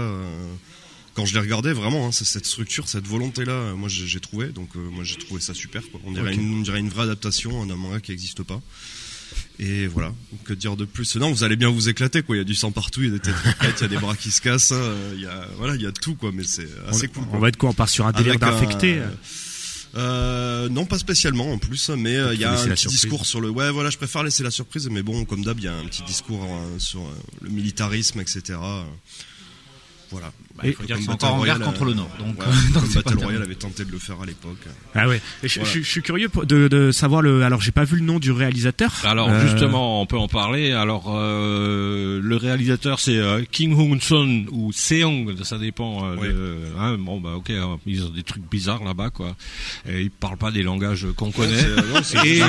Euh, 1.18 1.22
quand 1.22 1.26
je 1.26 1.34
les 1.34 1.40
regardais, 1.40 1.74
vraiment, 1.74 2.08
hein, 2.08 2.12
c'est 2.12 2.26
cette 2.26 2.46
structure, 2.46 2.88
cette 2.88 3.08
volonté-là, 3.08 3.52
euh, 3.52 3.76
moi 3.76 3.90
j'ai 3.90 4.20
trouvé. 4.20 4.48
Donc, 4.50 4.70
euh, 4.76 4.80
moi 4.80 5.04
j'ai 5.04 5.18
trouvé 5.18 5.42
ça 5.42 5.54
super. 5.54 5.82
Quoi. 5.92 6.00
On, 6.06 6.12
dirait 6.12 6.34
une, 6.34 6.60
on 6.60 6.62
dirait 6.62 6.80
une 6.80 6.90
vraie 6.90 7.04
adaptation 7.04 7.66
d'un 7.66 7.76
manga 7.76 8.00
qui 8.00 8.12
n'existe 8.12 8.44
pas. 8.44 8.62
Et 9.60 9.88
voilà, 9.88 10.14
que 10.46 10.54
dire 10.54 10.78
de 10.78 10.86
plus? 10.86 11.16
Non, 11.18 11.32
vous 11.32 11.44
allez 11.44 11.56
bien 11.56 11.70
vous 11.70 11.90
éclater, 11.90 12.22
quoi. 12.22 12.36
Il 12.36 12.40
y 12.40 12.42
a 12.42 12.46
du 12.46 12.56
sang 12.56 12.72
partout, 12.72 13.02
il 13.02 13.08
y 13.08 13.10
a 13.10 13.14
des 13.14 13.20
têtes 13.20 13.36
qui 13.44 13.54
pètent, 13.60 13.80
il 13.80 13.84
y 13.84 13.86
a 13.86 13.90
des 13.90 13.98
bras 13.98 14.16
qui 14.16 14.32
se 14.32 14.40
cassent, 14.40 14.72
hein, 14.72 14.94
il 15.16 15.22
y 15.22 15.26
a, 15.26 15.48
voilà, 15.58 15.76
il 15.76 15.82
y 15.82 15.88
a 15.88 15.92
tout, 15.92 16.16
quoi. 16.16 16.32
Mais 16.32 16.44
c'est 16.44 16.68
assez 16.88 17.08
cool. 17.08 17.24
On 17.34 17.40
va 17.40 17.50
être 17.50 17.58
quoi? 17.58 17.70
On 17.70 17.74
part 17.74 17.90
sur 17.90 18.06
un 18.06 18.12
délire 18.12 18.36
un- 18.36 18.38
d'infecté 18.38 19.02
Euh, 19.96 20.70
non, 20.70 20.86
pas 20.86 21.00
spécialement 21.00 21.52
en 21.52 21.58
plus, 21.58 21.90
mais 21.90 22.16
euh, 22.16 22.34
il 22.36 22.40
y 22.40 22.44
a 22.46 22.52
un 22.52 22.68
petit 22.68 22.88
discours 22.88 23.26
sur 23.26 23.42
le. 23.42 23.50
Ouais, 23.50 23.72
voilà, 23.72 23.90
je 23.90 23.98
préfère 23.98 24.22
laisser 24.22 24.44
la 24.44 24.52
surprise, 24.52 24.88
mais 24.92 25.02
bon, 25.02 25.26
comme 25.26 25.44
d'hab, 25.44 25.58
il 25.58 25.66
y 25.66 25.68
a 25.68 25.76
un 25.76 25.86
petit 25.86 26.04
discours 26.04 26.44
euh, 26.44 26.78
sur 26.80 27.02
euh, 27.02 27.12
le 27.42 27.50
militarisme, 27.50 28.20
etc. 28.20 28.60
Voilà. 30.12 30.32
il 30.64 30.74
faut 30.74 30.84
dire 30.84 30.98
qu'ils 30.98 31.10
encore 31.12 31.36
en 31.36 31.44
guerre 31.44 31.60
contre 31.60 31.84
euh, 31.84 31.88
le 31.88 31.94
Nord, 31.94 32.10
donc, 32.20 32.40
ouais, 32.40 32.46
euh, 32.48 32.64
donc 32.74 32.84
comme 32.84 32.94
Battle. 32.94 33.18
Royale 33.24 33.44
avait 33.44 33.56
tenté 33.56 33.86
de 33.86 33.92
le 33.92 34.00
faire 34.00 34.20
à 34.22 34.26
l'époque. 34.26 34.58
Ah 34.96 35.08
ouais. 35.08 35.22
Et 35.44 35.48
je, 35.48 35.60
Voilà. 35.60 35.74
je- 35.76 35.82
je 35.82 35.88
suis 35.90 36.02
curieux 36.02 36.30
de, 36.46 36.68
de 36.68 36.92
savoir 36.92 37.22
le. 37.22 37.44
Alors 37.44 37.62
j'ai 37.62 37.72
pas 37.72 37.84
vu 37.84 37.98
le 37.98 38.04
nom 38.04 38.20
du 38.20 38.32
réalisateur. 38.32 38.92
Alors 39.04 39.30
Euh, 39.30 39.42
justement, 39.48 40.02
on 40.02 40.06
peut 40.06 40.18
en 40.18 40.28
parler. 40.28 40.72
Alors 40.72 41.14
euh, 41.16 42.20
le 42.24 42.36
réalisateur 42.38 43.00
c'est 43.00 43.18
euh, 43.18 43.44
Kim 43.52 43.74
Hoon 43.74 44.00
Son 44.02 44.46
ou 44.52 44.72
Seong, 44.72 45.36
ça 45.44 45.58
dépend. 45.58 46.06
euh, 46.24 46.56
hein, 46.80 46.98
bon 46.98 47.20
bah 47.20 47.34
ok, 47.36 47.50
hein, 47.52 47.78
ils 47.86 48.04
ont 48.06 48.10
des 48.10 48.24
trucs 48.24 48.50
bizarres 48.50 48.84
là-bas 48.84 49.10
quoi. 49.10 49.36
Et 49.88 50.02
ils 50.04 50.12
parlent 50.12 50.38
pas 50.38 50.52
des 50.52 50.64
langages 50.64 51.08
qu'on 51.16 51.32
connaît. 51.32 51.58
et, 52.26 52.42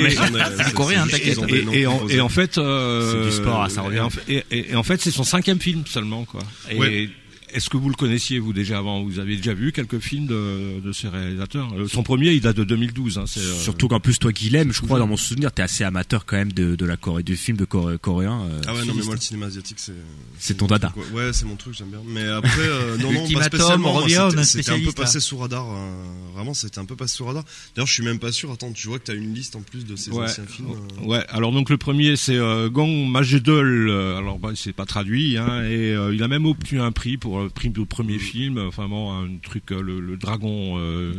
en, 1.87 1.97
composés. 1.97 2.15
et 2.15 2.21
en 2.21 2.29
fait, 2.29 2.57
euh, 2.57 3.23
C'est 3.23 3.29
du 3.29 3.35
sport, 3.35 3.63
hein, 3.63 3.69
ça 3.69 3.81
revient. 3.81 3.97
Et 3.97 3.99
en, 3.99 4.09
et- 4.29 4.43
et- 4.51 4.71
et 4.71 4.75
en 4.75 4.83
fait, 4.83 5.01
c'est 5.01 5.11
son 5.11 5.23
cinquième 5.23 5.59
film 5.59 5.83
seulement 5.85 6.25
quoi. 6.25 6.41
Et 6.71 6.77
Ouais. 6.79 7.09
Est-ce 7.53 7.69
que 7.69 7.77
vous 7.77 7.89
le 7.89 7.95
connaissiez 7.95 8.39
vous 8.39 8.53
déjà 8.53 8.77
avant? 8.79 9.03
Vous 9.03 9.19
avez 9.19 9.35
déjà 9.35 9.53
vu 9.53 9.71
quelques 9.71 9.99
films 9.99 10.27
de, 10.27 10.79
de 10.83 10.91
ces 10.91 11.07
réalisateurs? 11.07 11.71
Euh, 11.77 11.87
Son 11.87 12.03
premier, 12.03 12.31
il 12.31 12.41
date 12.41 12.57
de 12.57 12.63
2012. 12.63 13.17
Hein, 13.17 13.23
c'est, 13.27 13.39
euh, 13.39 13.53
Surtout 13.59 13.87
qu'en 13.87 13.99
plus 13.99 14.19
toi 14.19 14.31
Guilhem, 14.31 14.71
je 14.71 14.81
crois 14.81 14.99
dans 14.99 15.07
mon 15.07 15.17
souvenir, 15.17 15.51
t'es 15.51 15.61
assez 15.63 15.83
amateur 15.83 16.25
quand 16.25 16.37
même 16.37 16.51
de, 16.53 16.75
de 16.75 16.85
la 16.85 16.97
Corée, 16.97 17.23
du 17.23 17.35
film 17.35 17.57
de 17.57 17.65
Coré- 17.65 17.97
coréen. 17.97 18.41
euh, 18.49 18.61
Ah 18.67 18.73
ouais, 18.75 18.85
non, 18.85 18.93
mais 18.95 19.03
moi, 19.03 19.15
le 19.15 19.21
cinéma 19.21 19.47
asiatique, 19.47 19.79
c'est. 19.79 19.93
C'est 20.37 20.55
ton 20.57 20.67
dada. 20.67 20.89
truc, 20.89 21.03
Ouais, 21.13 21.25
Ouais, 21.25 21.33
c'est 21.33 21.45
mon 21.45 21.55
truc, 21.55 21.73
j'aime 21.73 21.89
bien. 21.89 22.01
Mais 22.07 22.25
après, 22.27 22.49
euh, 22.61 22.97
non, 23.01 23.11
non, 23.11 23.29
pas 23.31 23.43
spécialement. 23.43 23.89
on 23.89 23.93
moi, 23.93 24.01
revient, 24.03 24.27
c'était- 24.31 24.43
C'était 24.63 24.71
un 24.71 24.83
peu 24.85 24.91
passé 24.91 25.17
là. 25.17 25.21
sous 25.21 25.37
radar. 25.37 25.65
euh, 25.69 26.03
Vraiment, 26.35 26.53
c'était 26.53 26.79
un 26.79 26.85
peu 26.85 26.95
passé 26.95 27.17
sous 27.17 27.25
radar. 27.25 27.43
D'ailleurs, 27.75 27.87
je 27.87 27.93
suis 27.93 28.03
même 28.03 28.19
pas 28.19 28.31
sûr. 28.31 28.51
Attends, 28.51 28.71
tu 28.71 28.87
vois 28.87 28.99
que 28.99 29.05
t'as 29.05 29.15
une 29.15 29.33
liste 29.33 29.55
en 29.55 29.61
plus 29.61 29.85
de 29.85 29.95
ces 29.95 30.11
Ouais. 30.11 30.25
anciens 30.25 30.45
films. 30.45 30.69
euh. 31.01 31.05
Ouais, 31.05 31.25
alors 31.29 31.51
donc 31.51 31.69
le 31.69 31.77
premier 31.77 32.15
c'est 32.15 32.35
euh, 32.37 32.69
Gong 32.69 33.07
Majedol, 33.07 33.89
alors 34.17 34.39
bah, 34.39 34.51
c'est 34.55 34.73
pas 34.73 34.85
traduit, 34.85 35.37
hein, 35.37 35.63
et 35.63 35.93
euh, 35.93 36.13
il 36.13 36.23
a 36.23 36.27
même 36.27 36.45
obtenu 36.45 36.79
un 36.81 36.91
prix 36.91 37.17
pour 37.17 37.38
prix 37.47 37.69
du 37.69 37.85
premier 37.85 38.19
film, 38.19 38.57
enfin 38.57 38.87
bon, 38.87 39.11
un 39.11 39.37
truc, 39.37 39.71
euh, 39.71 39.81
le, 39.81 40.17
dragon, 40.17 40.77
euh, 40.77 41.13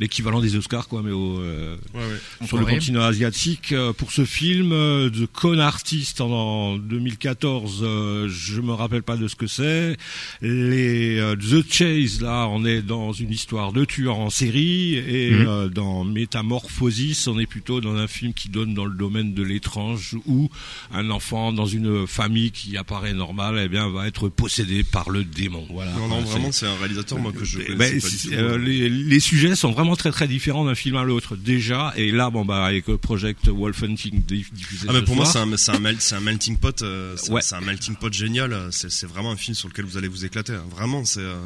l'équivalent 0.00 0.40
des 0.40 0.56
Oscars 0.56 0.88
quoi, 0.88 1.02
mais 1.02 1.10
au, 1.12 1.38
euh, 1.40 1.76
Ouais, 1.94 2.00
ouais. 2.00 2.46
sur 2.46 2.56
le 2.58 2.64
continent 2.66 3.02
asiatique. 3.02 3.72
Euh, 3.72 3.92
Pour 3.92 4.10
ce 4.12 4.24
film, 4.24 4.72
euh, 4.72 5.10
The 5.10 5.26
Con 5.32 5.58
Artist 5.58 6.20
en, 6.20 6.30
en 6.30 6.76
2014, 6.78 7.80
euh, 7.82 8.28
je 8.28 8.60
me 8.60 8.72
rappelle 8.72 9.02
pas 9.02 9.16
de 9.16 9.28
ce 9.28 9.36
que 9.36 9.46
c'est. 9.46 9.96
Les 10.40 11.18
euh, 11.18 11.36
The 11.36 11.64
Chase, 11.70 12.20
là, 12.20 12.46
on 12.50 12.64
est 12.64 12.82
dans 12.82 13.12
une 13.12 13.30
histoire 13.30 13.72
de 13.72 13.84
tueur 13.84 14.18
en 14.18 14.30
série, 14.30 14.94
et 14.94 15.32
euh, 15.32 15.68
dans 15.68 16.04
Métamorphosis, 16.04 17.26
on 17.28 17.38
est 17.38 17.46
plutôt 17.46 17.80
dans 17.80 17.94
un 17.94 18.06
film 18.08 18.32
qui 18.34 18.48
donne 18.48 18.74
dans 18.74 18.84
le 18.84 18.94
domaine 18.94 19.34
de 19.34 19.42
l'étrange, 19.42 20.16
où 20.26 20.48
un 20.92 21.10
enfant 21.10 21.52
dans 21.52 21.66
une 21.66 22.06
famille 22.06 22.50
qui 22.50 22.76
apparaît 22.76 23.12
normale, 23.14 23.60
eh 23.64 23.68
bien, 23.68 23.88
va 23.88 24.06
être 24.08 24.28
possédé 24.28 24.82
par 24.82 25.10
le 25.10 25.24
démon. 25.24 25.66
Voilà. 25.70 25.92
Non, 25.92 26.08
non, 26.08 26.16
Enfin, 26.16 26.30
vraiment, 26.32 26.52
c'est- 26.52 26.66
un 26.66 26.76
réalisateur, 26.76 27.18
moi, 27.18 27.32
que 27.32 27.44
je 27.44 27.58
connaissais 27.58 27.94
pas 28.00 28.08
c'est- 28.08 28.28
du 28.30 28.34
tout. 28.36 28.40
euh, 28.42 28.58
les, 28.58 28.88
les 28.88 29.20
sujets 29.20 29.54
sont 29.54 29.72
vraiment 29.72 29.81
très 29.96 30.10
très 30.10 30.26
différents 30.28 30.64
d'un 30.64 30.74
film 30.74 30.96
à 30.96 31.04
l'autre 31.04 31.36
déjà 31.36 31.92
et 31.96 32.10
là 32.10 32.30
bon 32.30 32.44
bah 32.44 32.64
avec 32.64 32.88
euh, 32.88 32.96
Project 32.96 33.48
Wolf 33.48 33.82
Hunting 33.82 34.22
diff- 34.26 34.52
diffusé 34.52 34.86
Ah 34.88 34.92
mais 34.92 35.02
pour 35.02 35.16
moi 35.16 35.26
c'est 35.26 35.38
un, 35.38 35.42
un, 35.74 35.78
mel- 35.78 35.98
un 36.12 36.20
melting 36.20 36.56
pot, 36.56 36.82
euh, 36.82 37.14
c'est 37.16 37.30
Ouais. 37.30 37.40
un 37.52 37.60
melting 37.60 37.96
pot 37.96 38.12
génial. 38.12 38.68
C'est 38.70 39.06
vraiment 39.06 39.32
un 39.32 39.36
film 39.36 39.54
sur 39.54 39.68
lequel 39.68 39.84
vous 39.84 39.96
allez 39.96 40.08
vous 40.08 40.24
éclater. 40.24 40.54
hein. 40.54 40.64
Vraiment 40.70 41.04
c'est. 41.04 41.20
euh, 41.20 41.36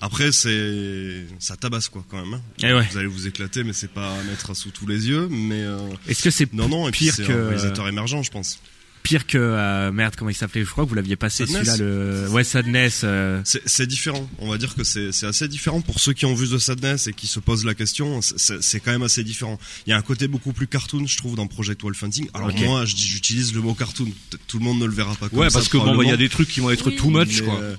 Après 0.00 0.32
c'est 0.32 1.26
ça 1.38 1.56
tabasse 1.56 1.88
quoi 1.88 2.04
quand 2.08 2.20
même. 2.24 2.34
hein. 2.34 2.42
Eh 2.62 2.72
ouais. 2.72 2.86
Vous 2.90 2.98
allez 2.98 3.06
vous 3.08 3.26
éclater 3.26 3.64
mais 3.64 3.72
c'est 3.72 3.90
pas 3.92 4.12
à 4.12 4.22
mettre 4.24 4.54
sous 4.56 4.70
tous 4.70 4.86
les 4.86 5.08
yeux. 5.08 5.28
Mais 5.30 5.62
euh, 5.62 5.78
Est-ce 6.06 6.22
que 6.22 6.30
c'est 6.30 6.52
non 6.52 6.68
non 6.68 6.88
et 6.88 6.92
pire 6.92 7.16
que 7.16 7.22
un 7.32 7.46
réalisateur 7.48 7.88
émergent 7.88 8.22
je 8.22 8.30
pense. 8.30 8.60
Pire 9.08 9.26
que 9.26 9.38
euh, 9.38 9.90
merde 9.90 10.14
comment 10.16 10.28
il 10.30 10.34
s'appelait? 10.34 10.62
Je 10.64 10.70
crois 10.70 10.84
que 10.84 10.90
vous 10.90 10.94
l'aviez 10.94 11.16
passé 11.16 11.46
Sadness 11.46 11.66
celui-là 11.76 11.76
le 11.78 12.28
ouais 12.28 12.44
Sadness. 12.44 13.00
euh, 13.04 13.40
C'est 13.44 13.86
différent. 13.86 14.28
On 14.38 14.50
va 14.50 14.58
dire 14.58 14.74
que 14.74 14.84
c'est 14.84 15.12
c'est 15.12 15.24
assez 15.26 15.48
différent 15.48 15.80
pour 15.80 15.98
ceux 15.98 16.12
qui 16.12 16.26
ont 16.26 16.34
vu 16.34 16.46
The 16.46 16.58
Sadness 16.58 17.06
et 17.06 17.14
qui 17.14 17.26
se 17.26 17.40
posent 17.40 17.64
la 17.64 17.74
question. 17.74 18.20
c'est- 18.20 18.80
quand 18.80 18.90
même 18.92 19.02
assez 19.02 19.24
différent. 19.24 19.58
Il 19.86 19.90
y 19.90 19.92
a 19.94 19.96
un 19.96 20.02
côté 20.02 20.28
beaucoup 20.28 20.52
plus 20.52 20.66
cartoon, 20.66 21.06
je 21.06 21.16
trouve, 21.16 21.36
dans 21.36 21.46
Project 21.46 21.80
Wolf 21.82 22.02
Hunting. 22.02 22.28
Alors 22.34 22.48
Ok. 22.50 22.60
moi, 22.60 22.84
j'utilise 22.84 23.54
le 23.54 23.60
mot 23.62 23.72
cartoon. 23.74 24.08
Tout 24.46 24.58
le 24.58 24.64
monde 24.64 24.78
ne 24.78 24.84
le 24.84 24.92
verra 24.92 25.14
pas 25.14 25.28
comme 25.30 25.38
ouais 25.38 25.48
ça. 25.50 25.58
parce 25.58 25.68
que 25.68 25.78
bon 25.78 25.96
bah 25.96 26.04
il 26.04 26.10
y 26.10 26.12
a 26.12 26.16
des 26.18 26.28
trucs 26.28 26.48
qui 26.48 26.60
vont 26.60 26.70
être 26.70 26.88
Oui, 26.88 26.96
too 26.96 27.08
much 27.10 27.40
mais, 27.40 27.46
quoi 27.46 27.60
euh, 27.60 27.76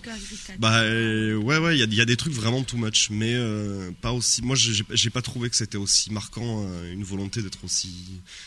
Bah 0.58 0.80
euh, 0.82 1.36
ouais 1.36 1.58
ouais, 1.60 1.76
il 1.76 1.80
y 1.80 1.84
a, 1.84 1.86
il 1.86 1.94
y 1.94 2.02
a 2.02 2.06
des 2.06 2.18
trucs 2.18 2.34
vraiment 2.34 2.64
too 2.64 2.78
much, 2.78 3.10
mais 3.12 3.34
euh, 3.36 3.92
pas 4.02 4.12
aussi. 4.14 4.42
Moi, 4.42 4.56
j'ai 4.58 5.10
pas 5.12 5.22
trouvé 5.22 5.50
que 5.50 5.56
c'était 5.56 5.78
aussi 5.78 6.12
marquant 6.12 6.66
euh, 6.66 6.92
une 6.94 7.04
volonté 7.04 7.42
d'être 7.42 7.64
aussi. 7.64 7.90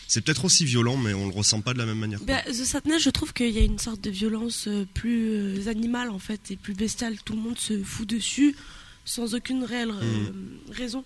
C'est 0.08 0.20
peut-être 0.20 0.44
aussi 0.44 0.64
violent, 0.64 0.96
mais 0.96 1.14
on 1.14 1.26
le 1.28 1.32
ressent 1.34 1.60
pas 1.60 1.72
de 1.74 1.78
la 1.78 1.86
même 1.86 1.98
manière. 1.98 2.18
quoi. 2.18 2.26
Bah, 2.26 2.42
The 2.52 2.64
Je 2.74 3.10
trouve 3.10 3.34
qu'il 3.34 3.50
y 3.50 3.58
a 3.58 3.64
une 3.64 3.78
sorte 3.78 4.00
de 4.00 4.08
violence 4.08 4.66
euh, 4.66 4.86
plus 4.94 5.32
euh, 5.34 5.68
animale 5.68 6.08
en 6.08 6.18
fait 6.18 6.50
et 6.50 6.56
plus 6.56 6.72
bestiale. 6.72 7.16
Tout 7.22 7.34
le 7.34 7.40
monde 7.40 7.58
se 7.58 7.82
fout 7.82 8.08
dessus 8.08 8.56
sans 9.04 9.34
aucune 9.34 9.64
réelle 9.64 9.90
euh, 9.90 10.30
raison. 10.70 11.04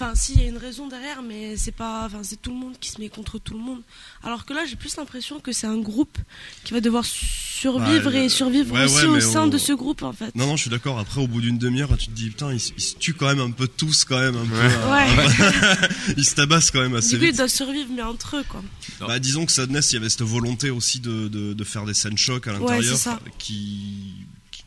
Enfin, 0.00 0.12
si, 0.14 0.34
il 0.34 0.42
y 0.42 0.44
a 0.44 0.48
une 0.48 0.58
raison 0.58 0.86
derrière, 0.86 1.22
mais 1.22 1.56
c'est 1.56 1.72
pas. 1.72 2.04
Enfin, 2.06 2.20
c'est 2.22 2.40
tout 2.40 2.50
le 2.50 2.56
monde 2.56 2.74
qui 2.78 2.88
se 2.90 3.00
met 3.00 3.08
contre 3.08 3.38
tout 3.40 3.54
le 3.54 3.58
monde. 3.60 3.80
Alors 4.22 4.44
que 4.46 4.52
là, 4.54 4.60
j'ai 4.64 4.76
plus 4.76 4.96
l'impression 4.96 5.40
que 5.40 5.50
c'est 5.50 5.66
un 5.66 5.78
groupe 5.78 6.16
qui 6.62 6.72
va 6.72 6.80
devoir 6.80 7.04
survivre 7.04 8.10
Bah, 8.12 8.18
et 8.18 8.28
survivre 8.28 8.72
ouais, 8.74 8.84
aussi 8.84 9.06
ouais, 9.06 9.16
au 9.16 9.20
sein 9.20 9.42
on- 9.42 9.46
de 9.48 9.58
ce 9.58 9.72
groupe 9.72 10.02
en 10.04 10.12
fait. 10.12 10.32
Non 10.36 10.46
non, 10.46 10.54
je 10.56 10.62
suis 10.62 10.70
d'accord. 10.70 11.00
Après, 11.00 11.20
au 11.20 11.26
bout 11.26 11.40
d'une 11.40 11.58
demi-heure, 11.58 11.96
tu 11.98 12.06
te 12.06 12.12
dis 12.12 12.28
putain, 12.28 12.52
ils, 12.52 12.60
se- 12.60 12.72
ils 12.76 12.80
se 12.80 12.94
tuent 12.96 13.14
quand 13.14 13.26
même 13.26 13.40
un 13.40 13.50
peu 13.50 13.66
tous 13.66 14.04
quand 14.04 14.20
même. 14.20 14.36
Un 14.36 14.46
peu, 14.46 14.56
Ouais. 14.56 15.86
ils 16.16 16.24
se 16.24 16.36
tabassent 16.36 16.70
quand 16.70 16.80
même 16.82 16.94
assez 16.94 17.18
Du 17.18 17.18
coup, 17.18 17.24
ils 17.32 17.36
doivent 17.36 17.48
survivre, 17.48 17.88
mais 17.92 18.02
entre 18.02 18.36
eux 18.36 18.44
quoi. 18.48 18.62
Bah, 19.00 19.18
disons 19.18 19.46
que 19.46 19.52
Sadness, 19.52 19.90
il 19.90 19.96
y 19.96 19.98
avait 19.98 20.10
cette 20.10 20.22
volonté 20.22 20.70
aussi 20.70 21.00
de, 21.00 21.26
de, 21.26 21.54
de 21.54 21.64
faire 21.64 21.84
des 21.84 21.94
scènes 21.94 22.18
chocs 22.18 22.46
à 22.46 22.52
l'intérieur 22.52 22.96
c'est 22.96 23.02
ça. 23.02 23.18
qui, 23.38 24.14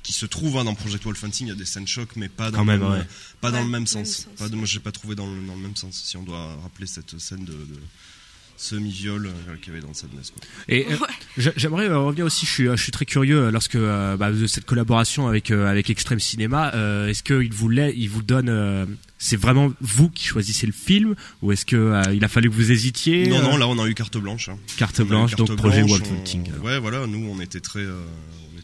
qui, 0.03 0.13
se 0.13 0.25
trouvent 0.25 0.57
hein, 0.57 0.63
dans 0.63 0.73
Project 0.75 1.03
Wolf 1.03 1.23
Hunting. 1.23 1.47
Il 1.47 1.49
y 1.49 1.53
a 1.53 1.55
des 1.55 1.65
scènes 1.65 1.87
chocs, 1.87 2.15
mais 2.15 2.29
pas 2.29 2.51
dans, 2.51 2.59
Quand 2.59 2.65
le, 2.65 2.71
même, 2.71 2.81
même, 2.81 2.91
ouais. 2.99 3.05
pas 3.41 3.51
dans 3.51 3.57
Ouais, 3.57 3.63
le 3.63 3.69
même 3.69 3.81
même 3.81 3.87
sens. 3.87 4.07
sens. 4.09 4.27
Pas 4.37 4.49
de, 4.49 4.55
moi, 4.55 4.65
j'ai 4.65 4.79
pas 4.79 4.91
trouvé 4.91 5.15
dans 5.15 5.27
le, 5.27 5.41
dans 5.47 5.55
le 5.55 5.61
même 5.61 5.75
sens. 5.75 6.01
Si 6.03 6.17
on 6.17 6.23
doit 6.23 6.55
rappeler 6.63 6.87
cette 6.87 7.19
scène 7.19 7.45
de, 7.45 7.51
de 7.53 7.79
semi-viol 8.57 9.25
euh, 9.27 9.55
qu'il 9.57 9.73
y 9.73 9.77
avait 9.77 9.85
dans 9.85 9.93
Sadness. 9.93 10.31
Quoi. 10.31 10.43
Et 10.69 10.85
euh, 10.85 10.97
Ouais. 10.97 11.07
j'a- 11.37 11.51
j'aimerais 11.55 11.87
euh, 11.89 11.97
revenir 11.99 12.25
aussi. 12.25 12.45
Je 12.45 12.51
suis, 12.51 12.65
je 12.65 12.75
suis 12.81 12.91
très 12.91 13.05
curieux 13.05 13.45
euh, 13.45 13.51
lorsque 13.51 13.73
euh, 13.75 14.17
bah, 14.17 14.31
de 14.31 14.45
cette 14.45 14.65
collaboration 14.65 15.27
avec 15.27 15.49
euh, 15.49 15.65
avec 15.67 15.89
Extreme 15.89 16.19
Cinéma. 16.19 16.71
euh, 16.75 17.07
est-ce 17.07 17.23
qu'il 17.23 17.51
vous 17.53 17.71
il 17.71 18.07
vous 18.09 18.21
donne 18.21 18.49
euh, 18.49 18.85
c'est 19.17 19.35
vraiment 19.37 19.71
vous 19.81 20.09
qui 20.09 20.25
choisissez 20.25 20.67
le 20.67 20.73
film 20.73 21.15
ou 21.41 21.51
est-ce 21.51 21.65
que 21.65 21.75
euh, 21.75 22.03
il 22.13 22.23
a 22.23 22.27
fallu 22.27 22.49
que 22.51 22.55
vous 22.55 22.71
hésitiez 22.71 23.27
Non, 23.27 23.39
euh, 23.39 23.41
non, 23.43 23.57
là 23.57 23.67
on 23.67 23.79
a 23.79 23.87
eu 23.87 23.95
carte 23.95 24.17
blanche. 24.17 24.49
hein. 24.49 24.57
carte 24.77 24.99
On 24.99 25.05
blanche 25.05 25.31
carte 25.35 25.47
donc 25.47 25.57
projet 25.57 25.83
blanche, 25.83 25.99
Wolf 25.99 26.11
on- 26.11 26.19
Hunting. 26.19 26.51
Ouais, 26.61 26.79
voilà, 26.79 27.07
nous 27.07 27.27
on 27.31 27.39
était 27.41 27.61
très, 27.61 27.79
euh, 27.79 28.03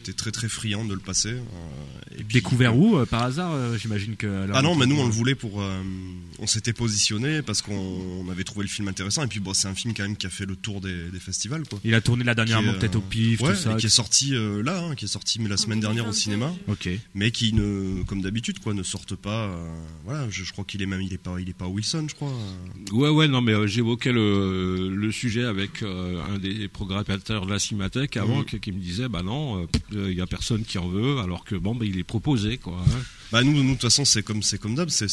était 0.08 0.16
très 0.16 0.30
très 0.30 0.48
friand 0.48 0.84
de 0.84 0.94
le 0.94 1.00
passer. 1.00 1.30
euh, 1.30 1.40
et 2.18 2.24
puis- 2.24 2.34
Découvert 2.34 2.76
où 2.76 2.96
euh, 2.98 3.06
par 3.06 3.22
hasard 3.22 3.52
euh, 3.52 3.76
J'imagine 3.78 4.16
que. 4.16 4.46
Ah 4.52 4.62
non, 4.62 4.74
mais 4.74 4.86
nous 4.86 4.96
on 4.98 5.06
le 5.06 5.12
voulait 5.12 5.34
pour. 5.34 5.60
euh, 5.62 5.80
on 6.38 6.46
s'était 6.46 6.72
positionné 6.72 7.42
parce 7.42 7.62
qu'on 7.62 7.74
on 7.74 8.28
avait 8.30 8.44
trouvé 8.44 8.64
le 8.64 8.70
film 8.70 8.88
intéressant. 8.88 9.22
Et 9.24 9.26
puis 9.26 9.40
bon, 9.40 9.54
c'est 9.54 9.68
un 9.68 9.74
film 9.74 9.94
quand 9.94 10.02
même 10.04 10.16
qui 10.16 10.26
a 10.26 10.30
fait 10.30 10.46
le 10.46 10.56
tour 10.56 10.80
des, 10.80 11.10
des 11.10 11.18
festivals. 11.20 11.64
Quoi. 11.68 11.80
Il 11.84 11.94
a 11.94 12.00
tourné 12.00 12.24
Qui 12.24 12.30
est, 12.30 12.78
peut-être 12.78 12.96
au 12.96 12.98
euh, 12.98 13.02
pif, 13.10 13.40
ouais, 13.40 13.50
tout 13.54 13.58
ça. 13.58 13.72
et 13.72 13.76
qui 13.76 13.86
est 13.86 13.88
sorti 13.88 14.34
euh, 14.34 14.62
là, 14.62 14.80
hein, 14.84 14.94
qui 14.94 15.04
est 15.06 15.08
sorti 15.08 15.40
mais 15.40 15.48
la 15.48 15.56
semaine 15.56 15.80
dernière 15.80 16.06
au 16.06 16.12
cinéma, 16.12 16.52
Ok. 16.68 16.88
mais 17.14 17.30
qui 17.30 17.52
ne, 17.52 18.02
comme 18.04 18.22
d'habitude, 18.22 18.58
quoi, 18.60 18.74
ne 18.74 18.82
sortent 18.82 19.16
pas. 19.16 19.46
euh, 19.46 19.68
voilà, 20.04 20.28
je, 20.30 20.44
je 20.44 20.52
crois 20.52 20.64
qu'il 20.64 20.80
est 20.82 20.86
même, 20.86 21.00
il 21.02 21.12
est 21.12 21.18
pas, 21.18 21.36
il 21.40 21.48
est 21.48 21.52
pas 21.56 21.64
à 21.66 21.68
Wilson, 21.68 22.06
je 22.08 22.14
crois. 22.14 22.30
euh. 22.32 22.92
Ouais, 22.94 23.08
ouais, 23.08 23.28
non, 23.28 23.40
mais 23.40 23.52
euh, 23.52 23.66
j'évoquais 23.66 24.12
le, 24.12 24.88
le 24.94 25.12
sujet 25.12 25.44
avec 25.44 25.82
euh, 25.82 26.22
un 26.32 26.38
des 26.38 26.68
programmateurs 26.68 27.46
de 27.46 27.50
la 27.52 27.58
Cinémathèque 27.58 28.16
avant 28.16 28.42
qui, 28.44 28.60
qui 28.60 28.72
me 28.72 28.78
disait, 28.80 29.08
bah 29.08 29.22
non, 29.22 29.66
il 30.10 30.16
y 30.16 30.20
a 30.20 30.26
personne 30.26 30.64
qui 30.64 30.78
en 30.78 30.88
veut, 30.88 31.18
alors 31.18 31.44
que 31.44 31.54
bon, 31.56 31.74
bah, 31.74 31.84
il 31.84 31.98
est 31.98 32.04
proposé, 32.04 32.58
quoi. 32.58 32.78
hein. 32.86 32.98
Bah 33.30 33.42
nous, 33.42 33.52
nous 33.52 33.62
de 33.62 33.72
toute 33.72 33.82
façon, 33.82 34.06
c'est 34.06 34.22
comme 34.22 34.42
c'est 34.42 34.56
comme 34.56 34.74
d'hab, 34.74 34.88
c'est 34.88 35.06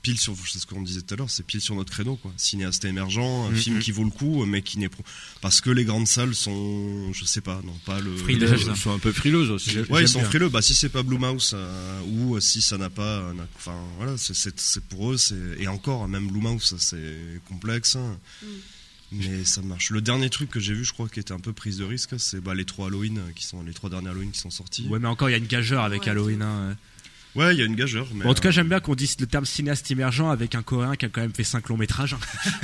pile 0.00 0.18
sur, 0.18 0.36
c'est 0.46 0.60
ce 0.60 0.66
qu'on 0.66 0.82
disait 0.82 1.00
tout 1.02 1.14
à 1.14 1.16
l'heure, 1.16 1.30
c'est 1.30 1.44
pile 1.44 1.60
sur 1.60 1.74
notre 1.74 1.90
créneau, 1.90 2.14
quoi. 2.14 2.32
Cinéaste 2.36 2.84
émergent, 2.84 3.18
un 3.18 3.50
Mhm. 3.50 3.56
film 3.56 3.78
qui 3.80 3.90
vaut 3.90 4.04
le 4.04 4.10
coup, 4.10 4.44
mais 4.46 4.62
qui 4.62 4.78
n'est 4.78 4.88
pro- 4.88 5.02
parce 5.40 5.60
que 5.60 5.70
les 5.70 5.84
grandes 5.84 6.06
salles 6.06 6.34
sont, 6.36 7.12
je 7.12 7.24
sais 7.24 7.40
pas, 7.40 7.60
non 7.64 7.74
pas 7.84 7.98
le. 8.00 8.16
Frileuses. 8.16 8.66
Ils 8.70 8.76
sont 8.76 8.92
un 8.94 9.00
peu 9.00 9.10
frileuses 9.10 9.50
aussi. 9.50 9.80
Ouais, 9.90 10.02
ils 10.02 10.08
sont 10.08 10.20
bien. 10.20 10.28
frileux. 10.28 10.48
Bah, 10.48 10.62
si 10.62 10.76
c'est 10.76 10.90
pas 10.90 11.02
Blumhouse 11.02 11.52
euh, 11.54 12.00
ou 12.08 12.38
si 12.40 12.62
ça 12.62 12.78
n'a 12.78 12.88
pas, 12.90 13.32
enfin 13.56 13.74
voilà, 13.96 14.16
c'est- 14.16 14.80
pour 14.88 15.10
eux. 15.12 15.16
c'est- 15.16 15.34
Et 15.58 15.66
encore, 15.66 16.06
même 16.06 16.28
Blumhouse, 16.28 16.62
ça, 16.62 16.76
c'est 16.78 17.40
complexe. 17.48 17.96
hein. 17.96 18.16
Mais 19.12 19.44
ça 19.44 19.62
marche. 19.62 19.90
Le 19.90 20.00
dernier 20.00 20.30
truc 20.30 20.50
que 20.50 20.58
j'ai 20.60 20.74
vu, 20.74 20.84
je 20.84 20.92
crois, 20.92 21.08
qui 21.08 21.20
était 21.20 21.32
un 21.32 21.38
peu 21.40 21.52
prise 21.52 21.76
de 21.78 21.84
risque, 21.84 22.14
c'est 22.18 22.40
bah, 22.40 22.54
les 22.54 22.64
trois 22.64 22.88
Halloween 22.88 23.18
euh, 23.18 23.32
qui 23.34 23.44
sont 23.44 23.62
les 23.62 23.72
trois 23.72 23.88
derniers 23.88 24.08
Halloween 24.08 24.30
qui 24.32 24.40
sont 24.40 24.50
sortis. 24.50 24.86
Ouais, 24.88 24.98
mais 24.98 25.08
encore, 25.08 25.28
il 25.28 25.32
y 25.32 25.36
a 25.36 25.38
une 25.38 25.46
gageure 25.46 25.84
avec 25.84 26.02
Ouais, 26.02 26.10
Halloween. 26.10 26.42
hein. 26.42 26.76
Ouais, 27.36 27.54
il 27.54 27.58
y 27.58 27.62
a 27.62 27.66
une 27.66 27.76
gageure. 27.76 28.08
Mais 28.14 28.24
Bon, 28.24 28.30
en 28.30 28.34
tout 28.34 28.40
cas, 28.40 28.48
euh, 28.48 28.52
j'aime 28.52 28.68
bien 28.68 28.80
qu'on 28.80 28.94
dise 28.94 29.14
le 29.20 29.26
terme 29.26 29.44
cinéaste 29.44 29.90
émergent 29.90 30.30
avec 30.30 30.54
un 30.54 30.62
coréen 30.62 30.96
qui 30.96 31.04
a 31.04 31.08
quand 31.10 31.20
même 31.20 31.34
fait 31.34 31.44
5 31.44 31.68
longs 31.68 31.76
métrages. 31.76 32.16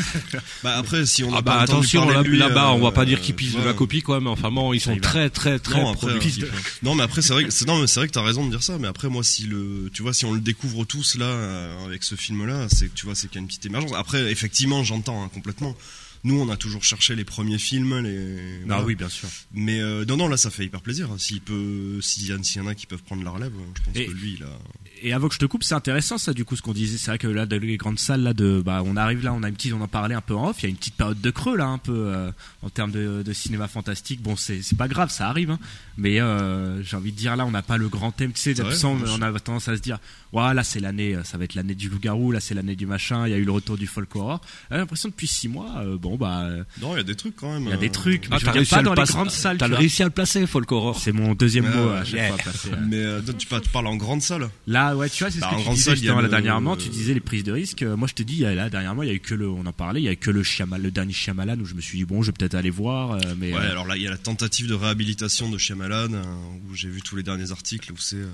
bah, 0.63 0.77
après, 0.79 1.05
si 1.07 1.23
on 1.25 1.33
a 1.35 1.39
Ah 1.39 1.43
pas 1.43 1.57
bah 1.57 1.63
entendu 1.65 1.87
attention, 1.99 2.09
là-bas, 2.09 2.73
on 2.73 2.81
va 2.81 2.91
pas 2.91 3.03
euh, 3.03 3.05
dire 3.05 3.21
qu'ils 3.21 3.35
pissent 3.35 3.53
de 3.55 3.63
la 3.63 3.75
copie, 3.75 4.01
quoi, 4.03 4.21
mais 4.21 4.31
enfin 4.31 4.51
bon, 4.51 4.73
ils 4.73 4.81
sont 4.81 4.97
très, 4.97 5.29
très, 5.31 5.59
très 5.59 5.81
Non, 5.81 5.91
après, 5.93 6.09
productifs. 6.09 6.45
euh, 6.45 6.57
Non, 6.83 6.95
mais 6.95 7.03
après, 7.03 7.21
c'est 7.23 7.35
vrai 7.35 7.45
que 7.45 7.51
c'est, 7.51 7.67
non, 7.67 7.79
mais 7.81 7.87
c'est 7.87 8.01
vrai 8.01 8.07
que 8.09 8.13
t'as 8.15 8.25
raison 8.25 8.45
de 8.47 8.51
dire 8.51 8.63
ça, 8.63 8.79
mais 8.79 8.89
après, 8.89 9.09
moi, 9.09 9.23
si 9.23 9.45
le, 9.45 9.91
tu 9.93 10.03
vois, 10.03 10.15
si 10.15 10.25
on 10.25 10.33
le 10.33 10.41
découvre 10.41 10.85
tous, 10.87 11.17
là, 11.17 11.27
euh, 11.27 11.85
avec 11.87 12.03
ce 12.03 12.15
film-là, 12.15 12.67
c'est 12.71 12.93
tu 12.95 13.05
vois, 13.05 13.15
c'est 13.15 13.29
qu'il 13.29 13.37
y 13.37 13.39
a 13.39 13.43
une 13.43 13.49
petite 13.49 13.67
émergence. 13.67 13.93
Après, 13.95 14.33
effectivement, 14.33 14.83
j'entends, 14.85 15.23
hein, 15.23 15.31
complètement. 15.35 15.77
Nous, 16.25 16.39
on 16.41 16.49
a 16.51 16.57
toujours 16.57 16.85
cherché 16.85 17.17
les 17.17 17.25
premiers 17.25 17.59
films, 17.59 17.99
les. 17.99 18.61
Ah 18.63 18.67
voilà. 18.67 18.85
oui, 18.85 18.95
bien 18.95 19.09
sûr. 19.09 19.29
Mais 19.53 19.81
euh, 19.81 20.05
non, 20.05 20.17
non, 20.17 20.29
là, 20.29 20.37
ça 20.37 20.51
fait 20.51 20.65
hyper 20.65 20.81
plaisir. 20.81 21.09
S'il 21.19 21.41
peut, 21.41 22.01
s'il 22.01 22.27
y, 22.29 22.61
en 22.61 22.67
a 22.69 22.75
qui 22.77 22.87
peuvent 22.87 23.03
prendre 23.03 23.25
la 23.25 23.31
relève, 23.31 23.53
je 23.77 23.83
pense 23.83 23.97
Et- 23.97 24.07
que 24.07 24.11
lui, 24.13 24.35
il 24.35 24.45
a. 24.45 24.59
Et 25.03 25.13
avant 25.13 25.29
que 25.29 25.35
je 25.35 25.39
te 25.41 25.47
coupe, 25.47 25.65
c'est 25.65 25.75
intéressant 25.75 26.17
ça 26.19 26.33
du 26.33 26.45
coup 26.45 26.57
ce 26.57 26.63
qu'on 26.63 26.73
disait. 26.73 26.97
C'est 26.97 27.11
vrai 27.11 27.19
que 27.19 27.27
là, 27.27 27.45
dans 27.47 27.61
les 27.61 27.77
grandes 27.77 27.99
salles, 27.99 28.23
là, 28.23 28.33
de, 28.35 28.63
bah, 28.65 28.83
on 28.85 28.97
arrive 28.97 29.25
là, 29.25 29.33
on 29.35 29.43
a 29.43 29.49
une 29.49 29.55
petite, 29.55 29.73
on 29.73 29.81
en 29.81 29.89
parlait 29.89 30.15
un 30.15 30.21
peu 30.21 30.35
en 30.35 30.49
off. 30.51 30.57
Il 30.61 30.63
y 30.65 30.67
a 30.67 30.71
une 30.71 30.77
petite 30.77 30.95
période 30.95 31.21
de 31.21 31.31
creux 31.31 31.57
là, 31.57 31.67
un 31.67 31.79
peu 31.79 31.93
euh, 31.95 32.31
en 32.63 32.71
termes 32.71 32.93
de, 32.93 33.23
de 33.25 33.33
cinéma 33.33 33.69
fantastique. 33.69 34.23
Bon, 34.23 34.37
c'est 34.37 34.63
c'est 34.63 34.77
pas 34.79 34.89
grave, 34.89 35.11
ça 35.11 35.29
arrive. 35.29 35.51
hein. 35.51 35.59
Mais 35.99 36.21
euh, 36.21 36.83
j'ai 36.83 36.97
envie 36.97 37.13
de 37.13 37.17
dire 37.17 37.37
là, 37.37 37.45
on 37.45 37.51
n'a 37.51 37.63
pas 37.63 37.77
le 37.77 37.89
grand 37.89 38.13
thème. 38.13 38.33
Tu 38.33 38.41
sais, 38.41 38.55
d'habitude, 38.55 38.83
moi, 38.85 39.09
on, 39.19 39.23
a 39.23 39.41
tendance 39.41 39.69
à 39.69 39.77
se 39.77 39.83
dire, 39.83 39.99
voilà, 40.33 40.55
là 40.55 40.65
c'est 40.65 40.81
l'année, 40.81 41.15
euh, 41.17 41.25
ça 41.25 41.37
va 41.37 41.45
être 41.45 41.55
l'année 41.55 41.75
du 41.75 41.89
loup-garou, 41.89 42.33
là 42.33 42.41
c'est 42.41 42.55
l'année 42.55 42.77
du 42.77 42.87
machin. 42.87 43.27
Il 43.27 43.31
y 43.31 43.35
a 43.35 43.39
eu 43.39 43.45
le 43.45 43.53
retour 43.53 43.77
du 43.77 43.87
folk 43.87 44.15
horror. 44.17 44.41
J'ai 44.71 44.77
l'impression 44.79 45.09
depuis 45.09 45.27
six 45.27 45.49
mois, 45.49 45.71
euh, 45.79 45.99
bon 45.99 46.17
bah, 46.17 46.47
Non, 46.81 46.95
il 46.95 46.99
y 46.99 47.01
a 47.01 47.03
des 47.03 47.17
trucs 47.17 47.37
quand 47.37 47.53
même. 47.53 47.65
il 47.65 47.71
y 47.71 47.73
a 47.73 47.77
des 47.77 47.91
trucs. 47.91 48.29
Mais 48.31 48.37
Ah, 48.37 48.39
je 48.39 48.45
t'as 48.45 48.53
veux 48.53 48.53
dire, 48.53 48.61
réussi 48.61 48.75
pas 48.75 48.83
dans 48.83 48.95
le 48.95 49.01
les 49.03 49.07
grandes 49.07 49.31
salles. 49.31 49.59
T'as 49.59 49.67
réussi 49.67 50.03
à 50.03 50.07
le 50.07 50.11
placer, 50.13 50.47
Folk 50.47 50.71
Horror. 50.73 50.99
C'est 50.99 51.13
mon 51.13 51.35
deuxième 51.35 51.65
Ouais, 51.67 51.75
mot 51.77 51.91
ouais. 51.91 51.99
à 51.99 52.05
chaque 52.05 52.57
fois. 52.57 52.77
Mais 52.89 53.05
tu 53.39 53.47
parles 53.73 53.87
en 53.87 53.97
grande 53.97 54.23
salle. 54.23 54.49
Là, 54.67 54.92
ouais, 54.97 55.09
tu 55.11 55.25
vois, 55.25 55.31
c'est 55.31 55.41
Bah, 55.41 55.51
ce 55.53 55.57
que 55.65 55.69
tu 55.69 55.75
disais 55.75 55.91
justement 55.97 56.17
là 56.17 56.23
le- 56.23 56.29
dernièrement. 56.29 56.77
Tu 56.77 56.89
disais 56.89 57.15
les 57.15 57.21
prises 57.21 57.45
de 57.45 57.53
risque. 57.53 57.83
Euh, 57.83 57.97
Moi, 57.97 58.09
je 58.09 58.15
te 58.15 58.23
dis, 58.23 58.45
a- 58.45 58.55
là 58.55 58.71
dernièrement, 58.71 59.03
il 59.03 59.09
y 59.09 59.13
a 59.13 59.15
eu 59.15 59.21
que 59.21 59.35
le, 59.35 59.49
on 59.49 59.65
en 59.67 59.73
parlait, 59.73 60.01
il 60.01 60.05
y 60.05 60.09
a 60.09 60.13
eu 60.13 60.17
que 60.17 60.31
le 60.31 60.43
Shyamalan, 60.43 60.83
le 60.85 60.91
dernier 60.91 61.13
Shyamalan 61.13 61.59
où 61.61 61.65
je 61.65 61.75
me 61.75 61.81
suis 61.81 61.99
dit 61.99 62.05
bon, 62.05 62.23
je 62.23 62.29
vais 62.29 62.33
peut-être 62.33 62.55
aller 62.55 62.71
voir, 62.71 63.13
euh, 63.13 63.19
mais 63.39 63.53
Ouais, 63.53 63.59
euh, 63.61 63.71
alors 63.71 63.87
là, 63.87 63.97
il 63.97 64.03
y 64.03 64.07
a 64.07 64.11
la 64.11 64.19
tentative 64.19 64.67
de 64.69 64.75
réhabilitation 64.75 65.49
de 65.51 65.59
Shyamalan, 65.59 66.13
euh, 66.15 66.23
où 66.71 66.75
j'ai 66.75 66.89
vu 66.89 67.03
tous 67.03 67.17
les 67.17 67.23
derniers 67.23 67.51
articles 67.53 67.93
où 67.93 67.97
c'est. 67.99 68.17
euh, 68.17 68.27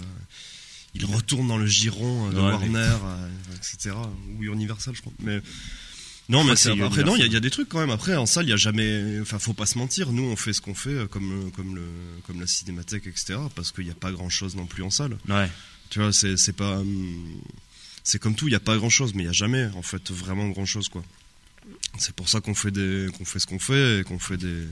il 0.94 1.04
retourne 1.04 1.46
dans 1.48 1.58
le 1.58 1.66
giron 1.66 2.28
euh, 2.28 2.32
de 2.32 2.36
Ouais, 2.36 2.42
Warner, 2.42 2.78
euh, 3.04 3.28
etc. 3.56 3.94
Ou 4.38 4.44
Universal, 4.44 4.94
je 4.94 5.00
crois. 5.02 5.12
Mais. 5.22 5.40
Non, 6.30 6.44
mais 6.44 6.50
après, 6.82 7.04
non, 7.04 7.16
il 7.16 7.20
y, 7.20 7.22
a- 7.22 7.38
y 7.38 7.40
des 7.40 7.50
trucs 7.50 7.70
quand 7.70 7.78
même. 7.80 7.88
Après, 7.88 8.14
en 8.14 8.26
salle, 8.26 8.44
il 8.44 8.50
y 8.50 8.52
a 8.52 8.56
jamais. 8.56 9.18
Enfin, 9.22 9.38
faut 9.38 9.54
pas 9.54 9.64
se 9.64 9.78
mentir. 9.78 10.12
Nous, 10.12 10.22
on 10.24 10.36
fait 10.36 10.52
ce 10.52 10.60
qu'on 10.60 10.74
fait, 10.74 10.90
euh, 10.90 11.06
comme, 11.06 11.30
le- 11.44 11.50
comme, 11.50 11.74
le, 11.74 11.86
comme 12.26 12.38
la 12.38 12.46
cinémathèque, 12.46 13.06
etc. 13.06 13.38
Parce 13.54 13.72
qu'il 13.72 13.84
n'y 13.84 13.90
a 13.90 13.94
pas 13.94 14.12
grand 14.12 14.28
chose 14.28 14.54
non 14.54 14.66
plus 14.66 14.82
en 14.82 14.90
salle. 14.90 15.16
ouais. 15.28 15.48
Tu 15.90 15.98
vois, 16.00 16.12
c'est, 16.12 16.36
c'est 16.36 16.52
pas. 16.52 16.78
hum, 16.78 17.40
C'est 18.04 18.18
comme 18.18 18.34
tout, 18.34 18.46
il 18.48 18.50
n'y 18.52 18.56
a 18.56 18.60
pas 18.60 18.76
grand 18.76 18.90
chose, 18.90 19.12
mais 19.14 19.22
il 19.22 19.26
n'y 19.26 19.30
a 19.30 19.32
jamais, 19.32 19.66
en 19.74 19.82
fait, 19.82 20.10
vraiment 20.10 20.48
grand 20.48 20.64
chose, 20.66 20.88
quoi. 20.88 21.04
C'est 21.98 22.14
pour 22.14 22.28
ça 22.28 22.40
qu'on 22.40 22.54
fait, 22.54 22.70
des, 22.70 23.08
qu'on 23.16 23.24
fait 23.24 23.38
ce 23.38 23.46
qu'on 23.46 23.58
fait 23.58 24.00
et 24.00 24.04
qu'on 24.04 24.18
fait 24.18 24.36
des. 24.38 24.64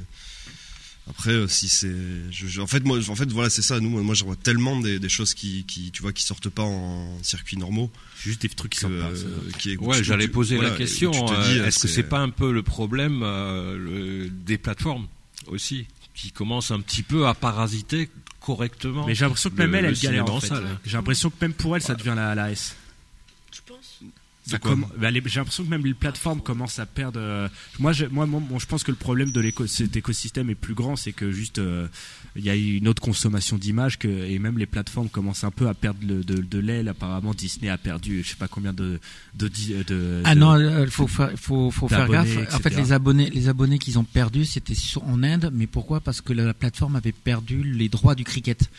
Après, 1.08 1.30
euh, 1.30 1.46
si 1.46 1.68
c'est. 1.68 1.94
je- 2.32 2.46
je- 2.48 2.60
en 2.60 2.66
fait, 2.66 2.82
moi, 2.84 2.98
en 3.08 3.14
fait, 3.14 3.30
voilà, 3.30 3.48
c'est 3.48 3.62
ça. 3.62 3.78
Nous, 3.78 3.88
moi, 4.02 4.14
je 4.14 4.24
vois 4.24 4.34
tellement 4.36 4.80
des, 4.80 4.98
des 4.98 5.08
choses 5.08 5.34
qui, 5.34 5.64
qui, 5.64 5.90
tu 5.92 6.02
vois, 6.02 6.12
qui 6.12 6.24
sortent 6.24 6.48
pas 6.48 6.64
en 6.64 7.16
circuit 7.22 7.56
normaux. 7.56 7.92
Juste 8.20 8.42
des 8.42 8.48
trucs 8.48 8.72
qui 8.72 8.80
Que, 8.80 8.86
sont 8.86 8.88
pas. 8.88 9.16
euh, 9.16 9.50
qui 9.58 9.70
est- 9.72 9.76
Ouais, 9.76 9.98
tu- 9.98 10.04
j'allais 10.04 10.24
tu- 10.24 10.30
poser 10.32 10.56
voilà, 10.56 10.70
la 10.70 10.76
question. 10.76 11.12
tu 11.12 11.20
te 11.20 11.32
euh, 11.32 11.52
dis, 11.52 11.58
Est-ce 11.60 11.78
que 11.78 11.88
c'est 11.88 12.02
pas 12.02 12.18
un 12.20 12.30
peu 12.30 12.52
le 12.52 12.62
problème 12.64 13.20
euh, 13.22 13.76
le- 13.78 14.28
des 14.30 14.58
plateformes 14.58 15.06
aussi, 15.46 15.86
qui 16.14 16.32
commencent 16.32 16.72
un 16.72 16.80
petit 16.80 17.04
peu 17.04 17.28
à 17.28 17.34
parasiter 17.34 18.08
correctement 18.46 19.04
Mais 19.06 19.14
j'ai 19.16 19.24
l'impression 19.24 19.50
que 19.50 19.56
même 19.56 19.72
le- 19.72 19.78
elle, 19.78 19.84
le 19.86 19.90
elle 19.90 19.98
galère 19.98 20.32
en 20.32 20.40
fait. 20.40 20.52
J'ai 20.86 20.96
l'impression 20.96 21.30
que 21.30 21.34
même 21.42 21.52
pour 21.52 21.74
elle, 21.76 21.82
ça 21.82 21.94
devient 21.94 22.14
la, 22.16 22.34
la 22.34 22.50
S. 22.52 22.76
Ça 24.48 24.58
bah, 24.98 25.10
les- 25.10 25.22
J'ai 25.26 25.40
l'impression 25.40 25.64
que 25.64 25.68
même 25.70 25.84
les 25.84 25.94
plateformes 25.94 26.40
commencent 26.40 26.78
à 26.78 26.86
perdre. 26.86 27.18
euh, 27.20 27.48
Moi, 27.80 27.92
je, 27.92 28.06
moi, 28.06 28.26
moi, 28.26 28.40
bon, 28.40 28.58
je 28.60 28.66
pense 28.66 28.84
que 28.84 28.92
le 28.92 28.96
problème 28.96 29.30
de 29.32 29.40
l'éco- 29.40 29.66
cet 29.66 29.96
écosystème 29.96 30.50
est 30.50 30.54
plus 30.54 30.74
grand, 30.74 30.94
c'est 30.94 31.12
que 31.12 31.32
juste 31.32 31.58
euh, 31.58 31.88
il 32.36 32.44
y 32.44 32.50
a 32.50 32.54
une 32.54 32.86
autre 32.86 33.02
consommation 33.02 33.58
d'images 33.58 33.98
que 33.98 34.06
et 34.06 34.38
même 34.38 34.56
les 34.58 34.66
plateformes 34.66 35.08
commencent 35.08 35.42
un 35.44 35.50
peu 35.50 35.66
à 35.68 35.74
perdre 35.74 35.98
le- 36.06 36.22
de, 36.22 36.36
de 36.42 36.58
l'aile. 36.58 36.88
Apparemment, 36.88 37.34
Disney 37.34 37.68
a 37.68 37.76
perdu, 37.78 38.22
je 38.22 38.28
sais 38.30 38.36
pas 38.36 38.46
combien 38.48 38.72
de 38.72 39.00
de, 39.34 39.48
de, 39.48 39.82
de- 39.82 40.22
Ah 40.24 40.34
non, 40.36 40.56
il 40.84 40.90
faut, 40.90 41.06
faire- 41.08 41.32
faut, 41.36 41.70
faut 41.72 41.88
faire 41.88 42.06
d'abonnés, 42.08 42.36
gaffe. 42.36 42.54
En 42.54 42.58
fait, 42.60 42.70
les 42.76 42.92
abonnés, 42.92 43.30
les 43.30 43.48
abonnés 43.48 43.78
qu'ils 43.78 43.98
ont 43.98 44.04
perdus, 44.04 44.44
c'était 44.44 44.74
sur- 44.74 45.02
en 45.04 45.22
Inde. 45.24 45.50
Mais 45.52 45.66
pourquoi? 45.66 46.00
Parce 46.00 46.20
que 46.20 46.32
la 46.32 46.54
plateforme 46.54 46.94
avait 46.96 47.12
perdu 47.12 47.62
les 47.64 47.88
droits 47.88 48.14
du 48.14 48.22
cricket. 48.24 48.70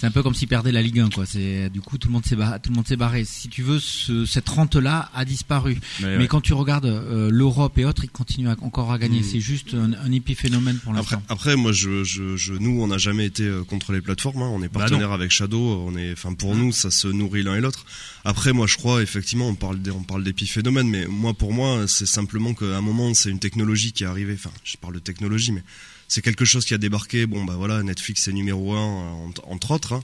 C'est 0.00 0.06
un 0.06 0.10
peu 0.10 0.22
comme 0.22 0.32
s'ils 0.34 0.48
perdaient 0.48 0.72
la 0.72 0.80
Ligue 0.80 0.98
1, 1.00 1.10
quoi. 1.10 1.26
C'est 1.26 1.68
du 1.68 1.82
coup 1.82 1.98
tout 1.98 2.08
le 2.08 2.12
monde 2.14 2.24
s'est 2.24 2.34
barré, 2.34 2.58
tout 2.58 2.70
le 2.70 2.76
monde 2.76 2.86
s'est 2.88 2.96
barré. 2.96 3.24
Si 3.26 3.48
tu 3.48 3.62
veux, 3.62 3.78
ce- 3.78 4.24
cette 4.24 4.48
rente-là 4.48 5.10
a 5.14 5.26
disparu. 5.26 5.78
Mais 6.00 6.06
Mais 6.16 6.16
ouais. 6.22 6.26
quand 6.26 6.40
tu 6.40 6.54
regardes 6.54 6.86
euh, 6.86 7.28
l'Europe 7.30 7.76
et 7.76 7.84
autres, 7.84 8.04
ils 8.04 8.10
continuent 8.10 8.48
à- 8.48 8.56
encore 8.62 8.90
à 8.92 8.98
gagner. 8.98 9.20
Mm. 9.20 9.24
C'est 9.24 9.40
juste 9.40 9.74
un, 9.74 9.92
un 9.92 10.10
épiphénomène 10.12 10.78
pour 10.78 10.92
Après, 10.96 11.16
l'instant. 11.16 11.22
après, 11.28 11.54
moi, 11.54 11.72
je, 11.72 12.02
je, 12.02 12.34
je, 12.36 12.54
nous, 12.54 12.80
on 12.80 12.86
n'a 12.86 12.96
jamais 12.96 13.26
été 13.26 13.42
euh, 13.42 13.62
contre 13.62 13.92
les 13.92 14.00
plateformes. 14.00 14.40
hein. 14.40 14.48
On 14.50 14.62
est 14.62 14.68
Bah 14.72 14.80
partenaire 14.80 15.12
avec 15.12 15.30
Shadow. 15.30 15.84
On 15.86 15.94
est, 15.96 16.12
enfin, 16.12 16.32
pour 16.32 16.56
nous, 16.56 16.72
ça 16.72 16.90
se 16.90 17.06
nourrit 17.06 17.42
l'un 17.42 17.56
et 17.56 17.60
l'autre. 17.60 17.84
Après, 18.24 18.54
moi, 18.54 18.66
je 18.66 18.78
crois 18.78 19.02
effectivement, 19.02 19.48
on 19.48 19.54
parle, 19.54 19.82
des- 19.82 19.90
on 19.90 20.02
parle 20.02 20.24
d'épiphénomène, 20.24 20.88
mais 20.88 21.06
moi, 21.08 21.34
pour 21.34 21.52
moi, 21.52 21.86
c'est 21.86 22.06
simplement 22.06 22.54
qu'à 22.54 22.74
un 22.76 22.80
moment, 22.80 23.12
c'est 23.12 23.28
une 23.28 23.38
technologie 23.38 23.92
qui 23.92 24.04
est 24.04 24.06
arrivée. 24.06 24.32
Enfin, 24.34 24.50
je 24.64 24.78
parle 24.78 24.94
de 24.94 24.98
technologie, 25.00 25.52
mais 25.52 25.62
c'est 26.10 26.20
quelque 26.22 26.44
chose 26.44 26.64
qui 26.66 26.74
a 26.74 26.78
débarqué. 26.78 27.24
Bon, 27.26 27.44
bah 27.46 27.54
voilà, 27.56 27.82
Netflix 27.82 28.28
est 28.28 28.32
numéro 28.32 28.74
un, 28.74 29.04
euh, 29.26 29.42
entre, 29.46 29.70
autres. 29.70 29.94
hein. 29.94 30.02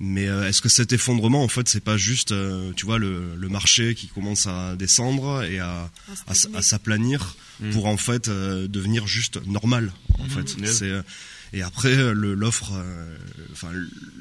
Mais 0.00 0.28
euh, 0.28 0.46
est-ce 0.48 0.62
que 0.62 0.68
cet 0.68 0.92
effondrement, 0.92 1.42
en 1.42 1.48
fait, 1.48 1.68
c'est 1.68 1.82
pas 1.82 1.96
juste, 1.96 2.30
euh, 2.30 2.72
tu 2.76 2.86
vois, 2.86 2.98
le, 3.00 3.34
le 3.34 3.48
marché 3.48 3.96
qui 3.96 4.06
commence 4.06 4.46
à 4.46 4.76
descendre 4.76 5.42
et 5.42 5.58
à, 5.58 5.90
à, 6.28 6.32
s- 6.32 6.48
à 6.54 6.62
s'aplanir 6.62 7.34
Mm. 7.60 7.70
pour 7.72 7.86
en 7.86 7.96
fait 7.96 8.28
euh, 8.28 8.68
devenir 8.68 9.08
juste 9.08 9.44
normal 9.44 9.92
en 10.20 10.28
fait 10.28 10.48
c'est 10.68 10.92
et 11.52 11.60
après 11.62 11.96
le- 12.14 12.34
l'offre 12.34 12.70
euh, 12.76 13.16
enfin 13.50 13.72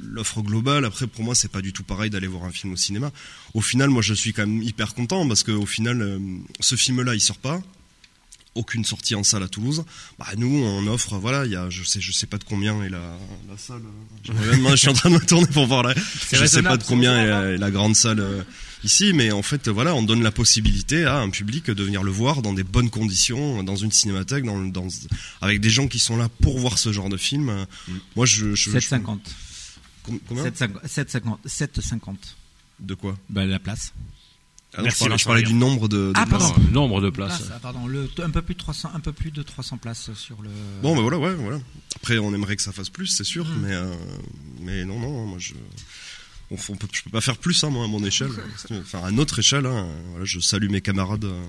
l'offre 0.01 0.41
globale 0.41 0.85
après 0.85 1.05
pour 1.05 1.23
moi 1.23 1.35
c'est 1.35 1.51
pas 1.51 1.61
du 1.61 1.71
tout 1.71 1.83
pareil 1.83 2.09
d'aller 2.09 2.25
voir 2.25 2.45
un 2.45 2.51
film 2.51 2.73
au 2.73 2.75
cinéma 2.75 3.11
au 3.53 3.61
final 3.61 3.91
moi 3.91 4.01
je 4.01 4.15
suis 4.15 4.33
quand 4.33 4.47
même 4.47 4.63
hyper 4.63 4.95
content 4.95 5.27
parce 5.27 5.43
que 5.43 5.51
au 5.51 5.67
final 5.67 6.01
euh, 6.01 6.17
ce 6.61 6.75
film 6.75 7.03
là 7.03 7.13
il 7.13 7.21
sort 7.21 7.37
pas 7.37 7.61
aucune 8.57 8.83
sortie 8.83 9.15
en 9.15 9.23
salle 9.23 9.43
à 9.43 9.47
Toulouse. 9.47 9.83
Bah 10.19 10.25
nous 10.37 10.47
on 10.63 10.85
offre 10.87 11.17
voilà, 11.17 11.45
il 11.45 11.51
y 11.51 11.55
a 11.55 11.69
je 11.69 11.83
sais 11.83 12.01
je 12.01 12.11
sais 12.11 12.27
pas 12.27 12.37
de 12.37 12.43
combien 12.43 12.81
est 12.83 12.89
la 12.89 13.17
la 13.49 13.57
salle. 13.57 13.81
euh, 14.29 14.69
je 14.71 14.75
suis 14.75 14.89
en 14.89 14.93
train 14.93 15.09
de 15.09 15.15
me 15.15 15.25
tourner 15.25 15.47
pour 15.47 15.65
voir 15.67 15.83
là. 15.83 15.93
Je 16.31 16.45
sais 16.45 16.61
pas 16.63 16.77
de 16.77 16.83
combien 16.83 17.17
est 17.23 17.27
la, 17.27 17.41
est 17.51 17.57
la 17.57 17.71
grande 17.71 17.95
salle 17.95 18.19
euh, 18.19 18.43
ici 18.83 19.13
mais 19.13 19.31
en 19.31 19.41
fait 19.41 19.67
voilà, 19.69 19.95
on 19.95 20.03
donne 20.03 20.23
la 20.23 20.31
possibilité 20.31 21.05
à 21.05 21.17
un 21.19 21.29
public 21.29 21.71
de 21.71 21.83
venir 21.83 22.03
le 22.03 22.11
voir 22.11 22.41
dans 22.41 22.53
des 22.53 22.63
bonnes 22.63 22.89
conditions 22.89 23.63
dans 23.63 23.75
une 23.75 23.91
cinémathèque 23.91 24.43
dans, 24.43 24.59
dans 24.59 24.87
avec 25.41 25.59
des 25.61 25.69
gens 25.69 25.87
qui 25.87 25.99
sont 25.99 26.17
là 26.17 26.29
pour 26.41 26.59
voir 26.59 26.77
ce 26.77 26.91
genre 26.91 27.09
de 27.09 27.17
film. 27.17 27.65
Moi 28.15 28.25
je, 28.25 28.55
je, 28.55 28.71
je- 28.71 28.77
7,50. 28.77 29.19
Com- 30.03 30.19
combien? 30.27 30.43
7,50. 30.45 31.37
7,50. 31.45 32.15
De 32.79 32.93
quoi? 32.93 33.17
Bah, 33.29 33.45
la 33.45 33.59
place. 33.59 33.91
Ah 34.73 34.77
non, 34.79 34.83
Merci, 34.83 35.05
je 35.17 35.25
parlais, 35.25 35.41
je 35.41 35.47
du 35.47 35.53
nombre 35.53 35.87
de, 35.87 35.97
de 35.97 36.13
Ah, 36.15 36.25
places. 36.25 36.51
pardon. 36.51 36.61
Nombre 36.71 37.01
de 37.01 37.09
places. 37.09 37.37
Place, 37.39 37.51
ah, 37.55 37.59
pardon, 37.59 37.87
le, 37.87 38.09
un 38.23 38.29
peu 38.29 38.41
plus 38.41 38.53
de 38.53 38.59
300, 38.59 38.91
un 38.93 38.99
peu 38.99 39.13
plus 39.13 39.31
de 39.31 39.41
300 39.41 39.77
places 39.77 40.13
sur 40.13 40.41
le. 40.41 40.49
Bon, 40.83 40.95
ben 40.95 41.01
voilà, 41.01 41.17
ouais, 41.17 41.33
voilà. 41.35 41.59
Après, 41.95 42.17
on 42.17 42.33
aimerait 42.33 42.55
que 42.57 42.61
ça 42.61 42.71
fasse 42.73 42.89
plus, 42.89 43.07
c'est 43.07 43.23
sûr, 43.23 43.45
mais, 43.63 43.73
euh, 43.73 43.93
mais 44.61 44.85
non, 44.85 44.99
non, 44.99 45.25
moi 45.25 45.37
je. 45.39 45.53
On, 46.51 46.55
on 46.69 46.75
peut, 46.75 46.87
je 46.93 47.01
peux 47.03 47.09
pas 47.09 47.21
faire 47.21 47.37
plus, 47.37 47.61
hein, 47.63 47.69
moi, 47.69 47.85
à 47.85 47.87
mon 47.87 48.03
échelle. 48.03 48.29
Enfin, 48.71 49.03
à 49.03 49.11
notre 49.11 49.39
échelle, 49.39 49.65
hein, 49.65 49.87
voilà, 50.11 50.25
je 50.25 50.39
salue 50.39 50.69
mes 50.69 50.81
camarades. 50.81 51.25
euh, 51.25 51.43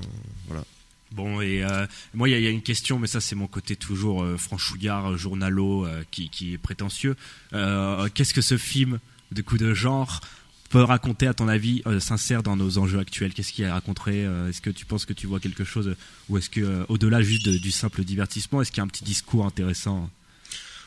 voilà. 0.46 0.64
Bon, 1.12 1.40
et 1.40 1.62
euh, 1.64 1.86
moi, 2.14 2.28
il 2.28 2.32
y, 2.32 2.34
a- 2.34 2.38
il 2.38 2.44
y 2.44 2.48
a 2.48 2.50
une 2.50 2.62
question, 2.62 2.98
mais 2.98 3.06
ça, 3.08 3.20
c'est 3.20 3.34
mon 3.34 3.46
côté 3.46 3.76
toujours 3.76 4.22
euh, 4.22 4.36
franchouillard, 4.36 5.16
journalo, 5.18 5.86
euh, 5.86 6.02
qui, 6.10 6.28
qui 6.30 6.52
est 6.54 6.58
prétentieux. 6.58 7.16
Euh, 7.52 8.08
Qu'est-ce 8.14 8.34
que 8.34 8.42
ce 8.42 8.56
film 8.58 8.98
de 9.32 9.42
coup 9.42 9.56
de 9.58 9.72
genre 9.74 10.20
peut 10.68 10.82
raconter, 10.82 11.26
à 11.26 11.34
ton 11.34 11.48
avis, 11.48 11.82
euh, 11.86 11.98
sincère 12.00 12.42
dans 12.42 12.56
nos 12.56 12.78
enjeux 12.78 12.98
actuels 12.98 13.32
Qu'est-ce 13.32 13.52
qu'il 13.52 13.64
raconterait 13.66 14.24
euh, 14.24 14.48
Est-ce 14.50 14.60
que 14.60 14.70
tu 14.70 14.84
penses 14.84 15.04
que 15.06 15.12
tu 15.14 15.26
vois 15.26 15.40
quelque 15.40 15.64
chose, 15.64 15.94
ou 16.28 16.36
est-ce 16.38 16.50
que, 16.50 16.60
euh, 16.60 16.84
au-delà 16.88 17.22
juste 17.22 17.46
de- 17.46 17.56
du 17.58 17.70
simple 17.70 18.04
divertissement, 18.04 18.60
est-ce 18.60 18.70
qu'il 18.70 18.78
y 18.78 18.80
a 18.80 18.84
un 18.84 18.88
petit 18.88 19.04
discours 19.04 19.46
intéressant 19.46 20.10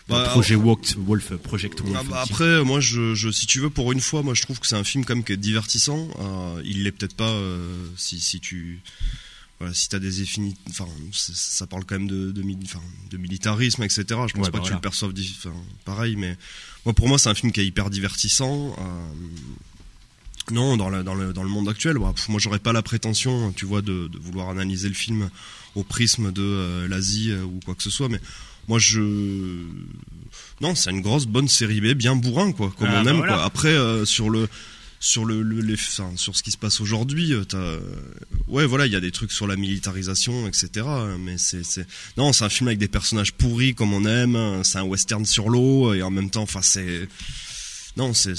dans 0.08 0.18
Bah, 0.18 0.30
projet 0.30 0.56
Walked 0.56 0.96
Wolf, 0.98 1.34
Project 1.38 1.82
Wolf 1.82 1.96
Ah 2.00 2.04
bah 2.04 2.22
aussi 2.24 2.32
après, 2.34 2.64
moi, 2.64 2.80
je, 2.80 3.16
je, 3.16 3.30
si 3.32 3.46
tu 3.48 3.60
veux, 3.60 3.70
pour 3.70 3.92
une 3.92 4.02
fois, 4.02 4.22
moi, 4.24 4.34
je 4.34 4.42
trouve 4.42 4.60
que 4.60 4.68
c'est 4.68 4.76
un 4.76 4.84
film 4.84 5.06
comme 5.06 5.24
qui 5.24 5.32
est 5.34 5.38
divertissant. 5.38 6.10
Euh, 6.20 6.62
il 6.66 6.84
l'est 6.84 6.92
peut-être 6.92 7.16
pas 7.16 7.30
euh, 7.30 7.86
si, 7.98 8.20
si 8.20 8.40
tu, 8.40 8.82
voilà, 9.60 9.74
si 9.76 9.90
t'as 9.90 10.00
des 10.00 10.24
effini- 10.24 10.56
enfin, 10.70 10.88
ça 11.12 11.68
parle 11.68 11.86
quand 11.86 11.96
même 12.00 12.08
de, 12.08 12.32
militarisme, 13.18 13.84
etc. 13.84 14.04
Je 14.10 14.14
pense 14.14 14.30
Ouais, 14.34 14.42
pas 14.52 14.58
bah 14.58 14.60
que 14.60 14.68
tu 14.70 14.74
le 14.74 14.80
enfin, 15.38 15.54
pareil, 15.86 16.16
mais 16.16 16.36
moi, 16.86 16.94
pour 16.94 17.08
moi, 17.08 17.18
c'est 17.20 17.30
un 17.30 17.36
film 17.36 17.52
qui 17.52 17.62
est 17.62 17.66
hyper 17.66 17.90
divertissant. 17.92 18.76
euh, 18.80 19.14
non, 20.52 20.78
dans, 20.78 20.90
la- 20.90 21.04
dans, 21.04 21.16
le, 21.16 21.34
dans 21.34 21.44
le 21.44 21.50
monde 21.50 21.68
actuel, 21.70 21.98
bah, 21.98 22.12
pff, 22.16 22.30
moi, 22.30 22.40
j'aurais 22.40 22.60
pas 22.60 22.74
la 22.74 22.82
prétention, 22.82 23.52
tu 23.54 23.66
vois, 23.66 23.82
de, 23.82 24.08
de 24.08 24.18
vouloir 24.20 24.50
analyser 24.50 24.88
le 24.88 24.94
film 24.94 25.30
au 25.76 25.84
prisme 25.84 26.32
de 26.32 26.42
euh, 26.44 26.88
l'Asie 26.88 27.32
euh, 27.32 27.44
ou 27.44 27.60
quoi 27.66 27.76
que 27.76 27.84
ce 27.84 27.90
soit, 27.90 28.10
mais 28.10 28.20
moi, 28.68 28.78
je 28.80 29.02
non, 30.62 30.76
c'est 30.76 30.92
une 30.92 31.02
grosse 31.02 31.26
bonne 31.26 31.48
série 31.48 31.82
B, 31.82 31.94
bien 31.94 32.16
bourrin 32.16 32.52
quoi, 32.52 32.72
comme 32.78 32.88
Ah, 32.92 33.00
on 33.02 33.04
bah 33.04 33.12
aime 33.12 33.18
voilà. 33.18 33.34
quoi. 33.34 33.44
Après 33.46 33.70
euh, 33.70 34.06
sur 34.06 34.30
le 34.30 34.48
sur 35.00 35.26
le, 35.26 35.42
le- 35.42 35.62
les, 35.62 35.74
enfin, 35.74 36.12
sur 36.16 36.36
ce 36.36 36.44
qui 36.44 36.52
se 36.52 36.58
passe 36.58 36.80
aujourd'hui, 36.80 37.34
euh, 37.34 37.80
ouais 38.48 38.68
voilà, 38.68 38.86
il 38.86 38.94
y 38.94 38.96
a 38.96 39.00
des 39.00 39.12
trucs 39.12 39.32
sur 39.32 39.48
la 39.48 39.56
militarisation, 39.56 40.48
etc. 40.48 40.86
Mais 41.20 41.38
c'est 41.40 41.64
c'est 41.66 41.88
non, 42.18 42.34
c'est 42.34 42.44
un 42.44 42.50
film 42.50 42.68
avec 42.68 42.78
des 42.80 42.88
personnages 42.88 43.34
pourris 43.34 43.74
comme 43.74 43.94
on 43.94 44.06
aime. 44.06 44.64
C'est 44.64 44.78
un 44.78 44.84
western 44.84 45.26
sur 45.26 45.50
l'eau 45.50 45.94
et 45.96 46.04
en 46.04 46.12
même 46.12 46.30
temps, 46.30 46.44
enfin 46.44 46.62
c'est 46.62 47.08
non, 47.98 48.14
c'est 48.14 48.34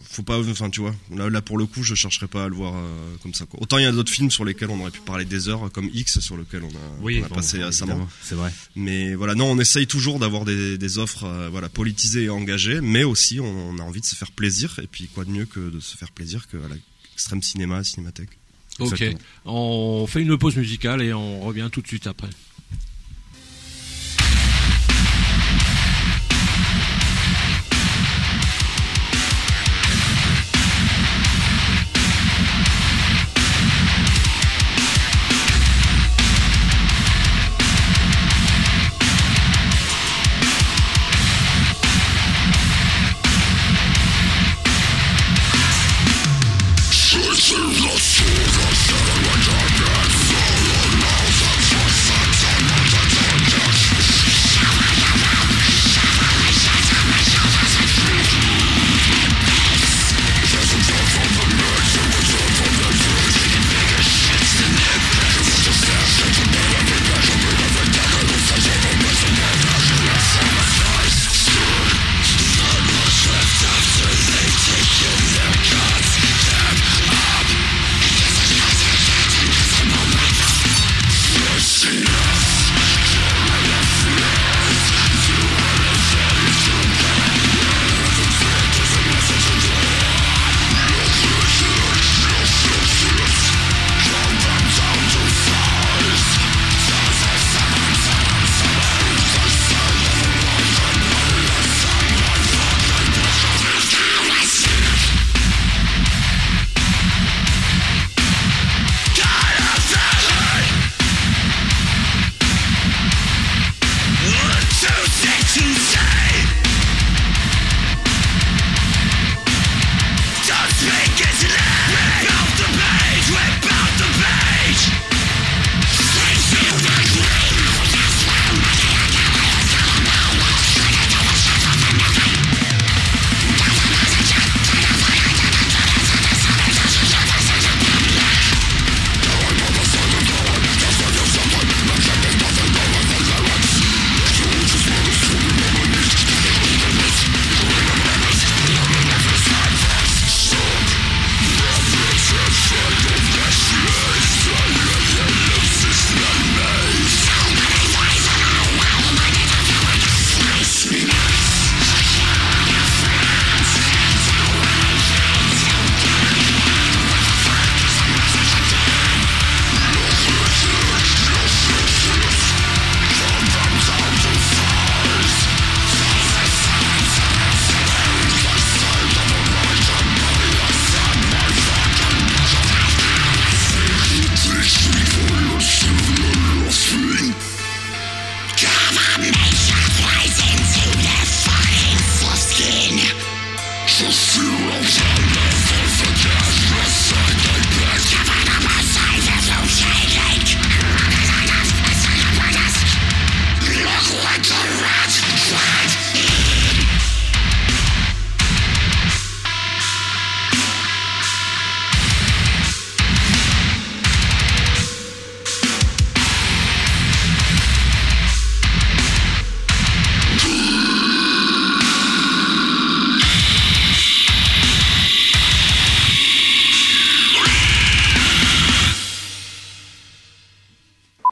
faut 0.00 0.22
pas, 0.22 0.38
enfin 0.38 0.70
tu 0.70 0.80
vois, 0.80 0.94
là, 1.14 1.28
là 1.28 1.42
pour 1.42 1.58
le 1.58 1.66
coup, 1.66 1.82
je 1.82 1.94
chercherais 1.94 2.28
pas 2.28 2.44
à 2.44 2.48
le 2.48 2.54
voir 2.54 2.74
euh, 2.76 3.16
comme 3.22 3.34
ça 3.34 3.46
quoi. 3.46 3.60
Autant 3.60 3.78
il 3.78 3.82
y 3.82 3.86
a 3.86 3.92
d'autres 3.92 4.12
films 4.12 4.30
sur 4.30 4.44
lesquels 4.44 4.70
on 4.70 4.78
aurait 4.80 4.90
pu 4.92 5.00
parler 5.00 5.24
des 5.24 5.48
heures, 5.48 5.70
comme 5.72 5.90
X 5.92 6.20
sur 6.20 6.36
lequel 6.36 6.62
on 6.62 6.68
a, 6.68 7.00
Oui, 7.00 7.18
on 7.20 7.24
a 7.26 7.28
bon, 7.28 7.34
passé 7.34 7.58
bon, 7.58 7.66
récemment. 7.66 8.08
c'est 8.22 8.36
vrai. 8.36 8.52
Mais 8.76 9.14
voilà, 9.14 9.34
non, 9.34 9.46
on 9.50 9.58
essaye 9.58 9.86
toujours 9.88 10.18
d'avoir 10.20 10.44
des, 10.44 10.78
des 10.78 10.98
offres 10.98 11.24
euh, 11.24 11.48
voilà, 11.50 11.68
politisées 11.68 12.24
et 12.24 12.30
engagées, 12.30 12.80
mais 12.80 13.02
aussi 13.04 13.40
on, 13.40 13.70
on 13.70 13.78
a 13.78 13.82
envie 13.82 14.00
de 14.00 14.06
se 14.06 14.14
faire 14.14 14.30
plaisir. 14.30 14.78
Et 14.82 14.86
puis 14.86 15.08
quoi 15.08 15.24
de 15.24 15.30
mieux 15.30 15.46
que 15.46 15.70
de 15.70 15.80
se 15.80 15.96
faire 15.96 16.12
plaisir 16.12 16.46
que 16.48 16.56
à 16.58 16.68
l'extrême 17.10 17.42
cinéma, 17.42 17.82
cinémathèque. 17.82 18.30
Ok, 18.78 18.92
Exactement. 19.02 19.18
on 19.46 20.06
fait 20.06 20.22
une 20.22 20.38
pause 20.38 20.56
musicale 20.56 21.02
et 21.02 21.12
on 21.12 21.40
revient 21.40 21.68
tout 21.70 21.82
de 21.82 21.86
suite 21.88 22.06
après. 22.06 22.30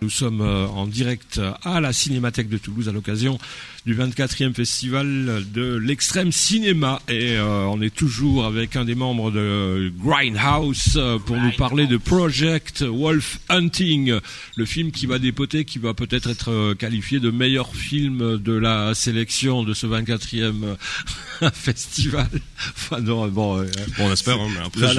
Nous 0.03 0.11
sommes 0.11 0.41
euh, 0.41 0.67
en 0.67 0.87
direct 0.87 1.41
à 1.63 1.81
la 1.81 1.93
Cinémathèque 1.93 2.49
de 2.49 2.59
Toulouse 2.59 2.89
à 2.89 2.93
l'occasion 2.93 3.39
du 3.87 3.95
24e 3.95 4.53
festival 4.53 5.45
de 5.53 5.77
l'extrême 5.77 6.33
cinéma 6.33 7.01
et 7.09 7.37
euh, 7.37 7.65
on 7.65 7.81
est 7.81 7.95
toujours 7.95 8.45
avec 8.45 8.77
un 8.77 8.85
des 8.85 8.95
membres 8.95 9.31
de 9.31 9.91
Grindhouse 10.03 10.95
euh, 10.97 11.19
pour 11.19 11.37
nous 11.37 11.53
parler 11.53 11.87
de 11.87 11.97
Project 11.97 12.83
Wolf 12.83 13.39
Hunting, 13.49 14.15
le 14.57 14.65
film 14.67 14.91
qui 14.93 15.07
va 15.07 15.19
dépoter, 15.19 15.65
qui 15.65 15.79
va 15.79 15.95
peut-être 15.95 16.29
être 16.29 16.51
euh, 16.51 16.75
qualifié 16.75 17.21
de 17.21 17.31
meilleur 17.31 17.75
film 17.75 18.37
de 18.37 18.53
la 18.53 18.95
sélection 18.95 19.63
de 19.65 19.73
ce 19.73 19.87
24e 19.87 20.77
festival. 21.55 22.29
Enfin 22.77 23.01
non, 23.01 23.29
bon, 23.29 23.59
euh, 23.59 23.67
Bon, 23.97 24.09
on 24.09 24.13
espère, 24.13 24.39
hein, 24.39 24.49
mais 24.53 24.61
après, 24.67 24.95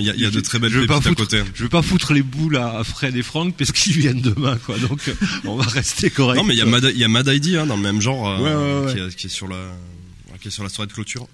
il 0.00 0.06
y 0.06 0.10
a, 0.10 0.14
il 0.14 0.20
y 0.20 0.26
a 0.26 0.30
de 0.30 0.40
très 0.40 0.58
belles 0.58 0.72
pépites 0.72 1.06
à 1.06 1.14
côté. 1.14 1.42
Je 1.54 1.62
veux 1.62 1.68
pas 1.68 1.82
foutre 1.82 2.12
les 2.12 2.22
boules 2.22 2.56
à 2.56 2.82
Fred 2.82 3.14
et 3.16 3.22
Franck 3.22 3.56
parce 3.56 3.70
qu'ils 3.70 3.96
viennent 3.96 4.20
demain, 4.36 4.56
quoi. 4.64 4.78
Donc, 4.78 5.08
euh, 5.08 5.14
on 5.44 5.56
va 5.56 5.64
rester 5.64 6.10
correct. 6.10 6.36
Non, 6.38 6.44
mais 6.44 6.54
il 6.54 6.58
y 6.58 6.62
a. 6.62 6.66
Mad, 6.66 6.84
il 6.92 6.98
y 6.98 7.04
a 7.04 7.08
Mad 7.08 7.26
ID 7.26 7.56
hein, 7.56 7.66
dans 7.66 7.76
le 7.76 7.82
même 7.82 8.00
genre 8.00 8.28
euh, 8.28 8.38
Ouais, 8.38 8.54
ouais, 8.54 8.86
ouais. 8.86 8.92
Qui, 8.94 9.00
est, 9.00 9.16
qui 9.16 9.26
est 9.26 9.30
sur 9.30 9.48
la 9.48 9.56
qui 10.40 10.48
est 10.48 10.50
sur 10.50 10.62
la 10.62 10.68
soirée 10.68 10.86
de 10.88 10.92
clôture. 10.92 11.26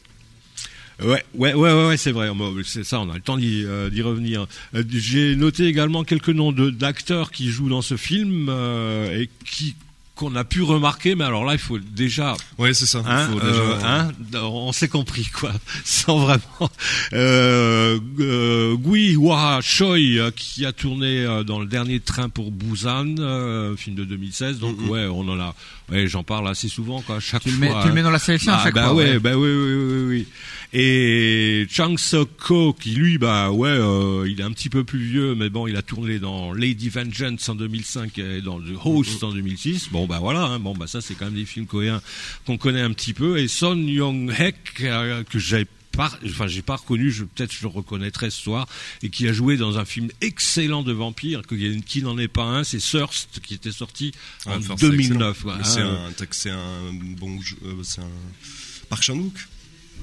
Ouais, 1.02 1.24
ouais, 1.34 1.52
ouais, 1.54 1.72
ouais, 1.72 1.86
ouais, 1.88 1.96
c'est 1.96 2.12
vrai. 2.12 2.30
C'est 2.64 2.84
ça, 2.84 3.00
on 3.00 3.10
a 3.10 3.14
le 3.14 3.20
temps 3.20 3.36
d'y 3.36 3.64
euh, 3.64 3.90
revenir. 4.04 4.46
Euh, 4.74 4.84
J'ai 4.88 5.34
noté 5.34 5.66
également 5.66 6.04
quelques 6.04 6.28
noms 6.28 6.52
de- 6.52 6.70
d'acteurs 6.70 7.32
qui 7.32 7.48
jouent 7.50 7.68
dans 7.70 7.82
ce 7.82 7.96
film 7.96 8.46
euh, 8.48 9.18
et 9.20 9.28
qui 9.44 9.74
qu'on 10.14 10.34
a 10.36 10.44
pu 10.44 10.62
remarquer, 10.62 11.14
mais 11.14 11.24
alors 11.24 11.44
là, 11.44 11.54
il 11.54 11.58
faut 11.58 11.78
déjà 11.78 12.36
Ouais, 12.58 12.74
c'est 12.74 12.86
ça. 12.86 13.02
Hein, 13.06 13.28
Faut 13.32 13.38
euh, 13.40 13.76
déjà- 13.76 13.88
hein, 14.04 14.10
on 14.42 14.70
s'est 14.72 14.88
compris 14.88 15.24
quoi, 15.26 15.52
sans 15.84 16.18
vraiment. 16.18 16.70
Euh, 17.12 17.98
euh, 18.20 18.76
Gui 18.76 19.16
Hwa 19.16 19.60
Choi 19.62 19.96
euh, 20.18 20.30
qui 20.30 20.64
a 20.66 20.72
tourné 20.72 21.24
euh, 21.24 21.44
dans 21.44 21.60
le 21.60 21.66
dernier 21.66 22.00
train 22.00 22.28
pour 22.28 22.50
Busan, 22.50 23.16
euh, 23.18 23.76
film 23.76 23.96
de 23.96 24.04
2016. 24.04 24.58
Donc 24.58 24.76
ouais, 24.88 25.06
on 25.06 25.28
en 25.28 25.40
a. 25.40 25.54
Ouais, 25.92 26.06
j'en 26.08 26.22
parle 26.24 26.48
assez 26.48 26.68
souvent 26.68 27.00
quoi. 27.02 27.20
Chaque 27.20 27.42
Tu 27.42 27.50
le 27.50 27.56
fois. 27.56 27.66
mets, 27.76 27.82
tu 27.82 27.88
le 27.88 27.94
mets 27.94 28.02
dans 28.02 28.10
la 28.10 28.18
sélection 28.18 28.52
à 28.52 28.56
Ah, 28.56 28.64
chaque 28.64 28.74
bah 28.74 28.84
fois. 28.86 28.94
ouais, 28.94 29.10
ouais. 29.12 29.18
bah 29.18 29.36
oui, 29.36 29.48
oui, 29.48 29.74
oui, 29.74 30.04
oui. 30.08 30.26
Et 30.74 31.66
Chang 31.70 31.96
Sok 31.98 32.30
Ko, 32.38 32.72
qui 32.72 32.90
lui, 32.94 33.18
bah 33.18 33.50
ouais, 33.50 33.68
euh, 33.68 34.26
il 34.26 34.40
est 34.40 34.44
un 34.44 34.52
petit 34.52 34.70
peu 34.70 34.84
plus 34.84 35.00
vieux, 35.00 35.34
mais 35.34 35.50
bon, 35.50 35.66
il 35.66 35.76
a 35.76 35.82
tourné 35.82 36.18
dans 36.18 36.54
Lady 36.54 36.88
Vengeance 36.88 37.46
en 37.50 37.54
2005 37.56 38.18
et 38.18 38.40
dans 38.40 38.58
The 38.58 38.72
Host 38.82 39.22
en 39.22 39.32
2006. 39.32 39.90
Bon 39.92 40.06
bah 40.06 40.18
voilà, 40.20 40.44
hein, 40.44 40.58
bon 40.58 40.72
bah 40.74 40.86
ça 40.86 41.00
c'est 41.02 41.14
quand 41.14 41.26
même 41.26 41.34
des 41.34 41.44
films 41.44 41.66
coréens 41.66 42.00
qu'on 42.46 42.56
connaît 42.56 42.80
un 42.80 42.92
petit 42.92 43.12
peu. 43.12 43.38
Et 43.38 43.48
Son 43.48 43.76
Young 43.76 44.32
Hek, 44.38 44.56
euh, 44.82 45.22
que 45.24 45.38
j'ai 45.38 45.66
pas, 45.92 46.10
enfin 46.26 46.46
j'ai 46.46 46.62
pas 46.62 46.76
reconnu, 46.76 47.10
je, 47.10 47.24
peut-être 47.24 47.52
je 47.52 47.62
le 47.62 47.68
reconnaîtrai 47.68 48.30
ce 48.30 48.40
soir, 48.40 48.66
et 49.02 49.10
qui 49.10 49.28
a 49.28 49.32
joué 49.32 49.56
dans 49.56 49.78
un 49.78 49.84
film 49.84 50.08
excellent 50.20 50.82
de 50.82 50.92
vampire, 50.92 51.42
qui 51.86 52.02
n'en 52.02 52.18
est 52.18 52.28
pas 52.28 52.44
un, 52.44 52.64
c'est 52.64 52.78
Thirst, 52.78 53.40
qui 53.42 53.54
était 53.54 53.72
sorti 53.72 54.12
Ah, 54.46 54.54
en 54.54 54.58
enfin, 54.58 54.74
c'est 54.78 54.90
2009. 54.90 55.30
excellent. 55.30 55.42
quoi. 55.42 55.56
Mais 55.58 55.64
C'est 56.34 56.50
Hein, 56.50 56.56
un, 56.56 56.88
un 56.90 56.92
bon, 57.18 57.40
jeu- 57.40 57.56
euh, 57.64 57.74
c'est 57.82 58.00
un 58.00 58.08
Park 58.88 59.02
Chan-wook. 59.02 59.34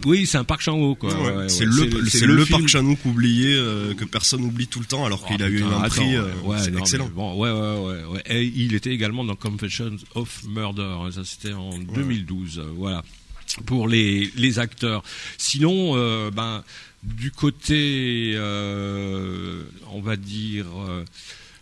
Oui, 0.06 0.26
c'est 0.26 0.38
un 0.38 0.46
Park 0.46 0.62
Chan-wook. 0.62 1.00
quoi. 1.00 1.14
Ouais, 1.14 1.28
Ouais, 1.30 1.36
ouais, 1.36 1.50
c'est 1.50 1.66
le, 1.66 2.08
c'est 2.10 2.26
le, 2.26 2.46
Park 2.46 2.68
Chan-wook 2.68 3.04
oublié 3.06 3.54
euh, 3.54 3.94
que 3.94 4.06
personne 4.06 4.42
n'oublie 4.42 4.68
tout 4.68 4.80
le 4.80 4.86
temps 4.86 5.06
alors 5.06 5.26
qu'il 5.26 5.42
Ah, 5.42 5.46
a 5.46 5.50
eu 5.50 5.62
un 5.64 5.82
attends, 5.82 5.90
prix. 5.90 6.16
euh, 6.16 6.32
c'est 6.58 6.74
excellent. 6.78 7.06
mais 7.08 7.12
Bon, 7.16 7.36
ouais, 7.38 7.52
ouais, 7.52 7.98
ouais, 7.98 8.04
ouais. 8.14 8.24
Et 8.28 8.46
il 8.46 8.76
était 8.76 8.92
également 8.92 9.26
dans 9.26 9.36
Confessions 9.36 9.98
of 10.16 10.44
Murder. 10.48 10.84
hein, 11.02 11.10
Ça, 11.12 11.26
c'était 11.26 11.52
en 11.52 11.78
2012. 11.78 12.60
euh, 12.60 12.72
Voilà. 12.78 13.04
Pour 13.66 13.88
les, 13.88 14.32
les 14.36 14.60
acteurs. 14.60 15.04
Sinon, 15.38 15.94
euh, 15.96 16.30
ben, 16.32 16.64
du 17.04 17.32
côté, 17.32 18.34
euh, 18.36 19.64
on 19.92 20.02
va 20.02 20.16
dire, 20.16 20.66
euh, 20.88 21.04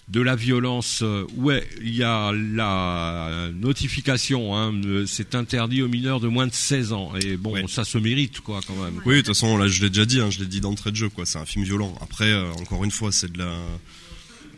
de 0.10 0.22
la 0.22 0.36
violence, 0.36 1.04
ouais, 1.36 1.68
il 1.82 1.96
y 1.96 2.04
a 2.04 2.32
la 2.32 3.50
notification, 3.54 4.56
hein, 4.56 4.74
c'est 5.06 5.36
interdit 5.36 5.82
aux 5.82 5.88
mineurs 5.90 6.20
de 6.20 6.28
moins 6.28 6.48
de 6.48 6.54
16 6.54 6.94
ans. 6.94 7.12
Et 7.22 7.36
bon, 7.38 7.54
Ouais. 7.54 7.66
ça 7.68 7.84
se 7.84 7.98
mérite, 7.98 8.40
quoi, 8.42 8.62
quand 8.66 8.76
même. 8.76 9.02
Oui, 9.06 9.16
de 9.16 9.20
toute 9.22 9.28
façon, 9.28 9.58
là, 9.58 9.68
je 9.68 9.82
l'ai 9.82 9.90
déjà 9.90 10.06
dit, 10.06 10.22
hein, 10.22 10.30
je 10.30 10.40
l'ai 10.40 10.46
dit 10.46 10.62
d'entrée 10.62 10.92
de 10.92 10.96
jeu, 10.96 11.10
quoi. 11.10 11.26
C'est 11.26 11.40
un 11.40 11.46
film 11.46 11.66
violent. 11.66 11.94
Après, 12.02 12.30
euh, 12.32 12.52
encore 12.54 12.84
une 12.84 12.92
fois, 12.92 13.12
c'est 13.12 13.32
de 13.32 13.38
la, 13.40 13.54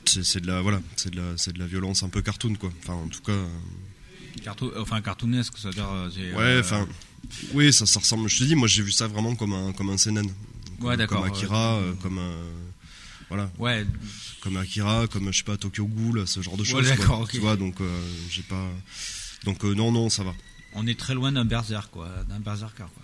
c'est 0.05 0.39
de 0.41 0.47
la, 0.47 0.61
voilà, 0.61 0.81
c'est 0.95 1.11
de 1.11 1.17
la, 1.17 1.23
c'est 1.37 1.53
de 1.53 1.59
la 1.59 1.67
violence 1.67 2.03
un 2.03 2.09
peu 2.09 2.21
cartoon, 2.21 2.55
quoi. 2.55 2.71
Enfin, 2.83 2.93
en 2.93 3.07
tout 3.07 3.21
cas, 3.21 3.31
euh, 3.31 3.47
Cartoon- 4.43 4.71
enfin 4.77 5.01
cartoonesque, 5.01 5.53
c'est-à-dire. 5.57 5.89
euh, 5.91 6.09
c'est, 6.13 6.31
ouais, 6.33 6.41
euh, 6.43 6.59
enfin, 6.61 6.87
oui, 7.53 7.71
ça, 7.73 7.85
ça 7.85 7.99
ressemble. 7.99 8.29
Je 8.29 8.39
te 8.39 8.43
dis, 8.43 8.55
moi, 8.55 8.67
j'ai 8.67 8.83
vu 8.83 8.91
ça 8.91 9.07
vraiment 9.07 9.35
comme 9.35 9.53
un, 9.53 9.71
comme 9.73 9.89
un 9.89 9.97
seinen. 9.97 10.27
Comme, 10.79 10.87
Ouais, 10.89 10.97
d'accord, 10.97 11.21
Comme 11.23 11.31
Akira, 11.33 11.75
euh, 11.75 11.93
comme 12.01 12.17
un, 12.19 12.35
voilà, 13.27 13.51
Ouais, 13.59 13.85
comme 14.41 14.55
Akira, 14.57 15.07
comme 15.07 15.31
je 15.31 15.37
sais 15.39 15.43
pas 15.43 15.57
Tokyo 15.57 15.85
Ghoul, 15.85 16.25
ce 16.27 16.41
genre 16.41 16.55
de 16.55 16.61
Ouais, 16.63 16.67
choses. 16.69 16.87
d'accord, 16.87 17.21
ok. 17.21 17.31
Tu 17.31 17.39
vois, 17.39 17.57
donc 17.57 17.81
euh, 17.81 18.01
j'ai 18.29 18.43
pas, 18.43 18.69
donc 19.43 19.63
euh, 19.65 19.73
non, 19.75 19.91
non, 19.91 20.09
ça 20.09 20.23
va. 20.23 20.33
on 20.73 20.87
est 20.87 20.97
très 20.97 21.13
loin 21.15 21.31
d'un 21.33 21.43
berserk, 21.45 21.91
quoi, 21.91 22.07
d'un 22.29 22.39
berserker, 22.39 22.85
quoi. 22.95 23.03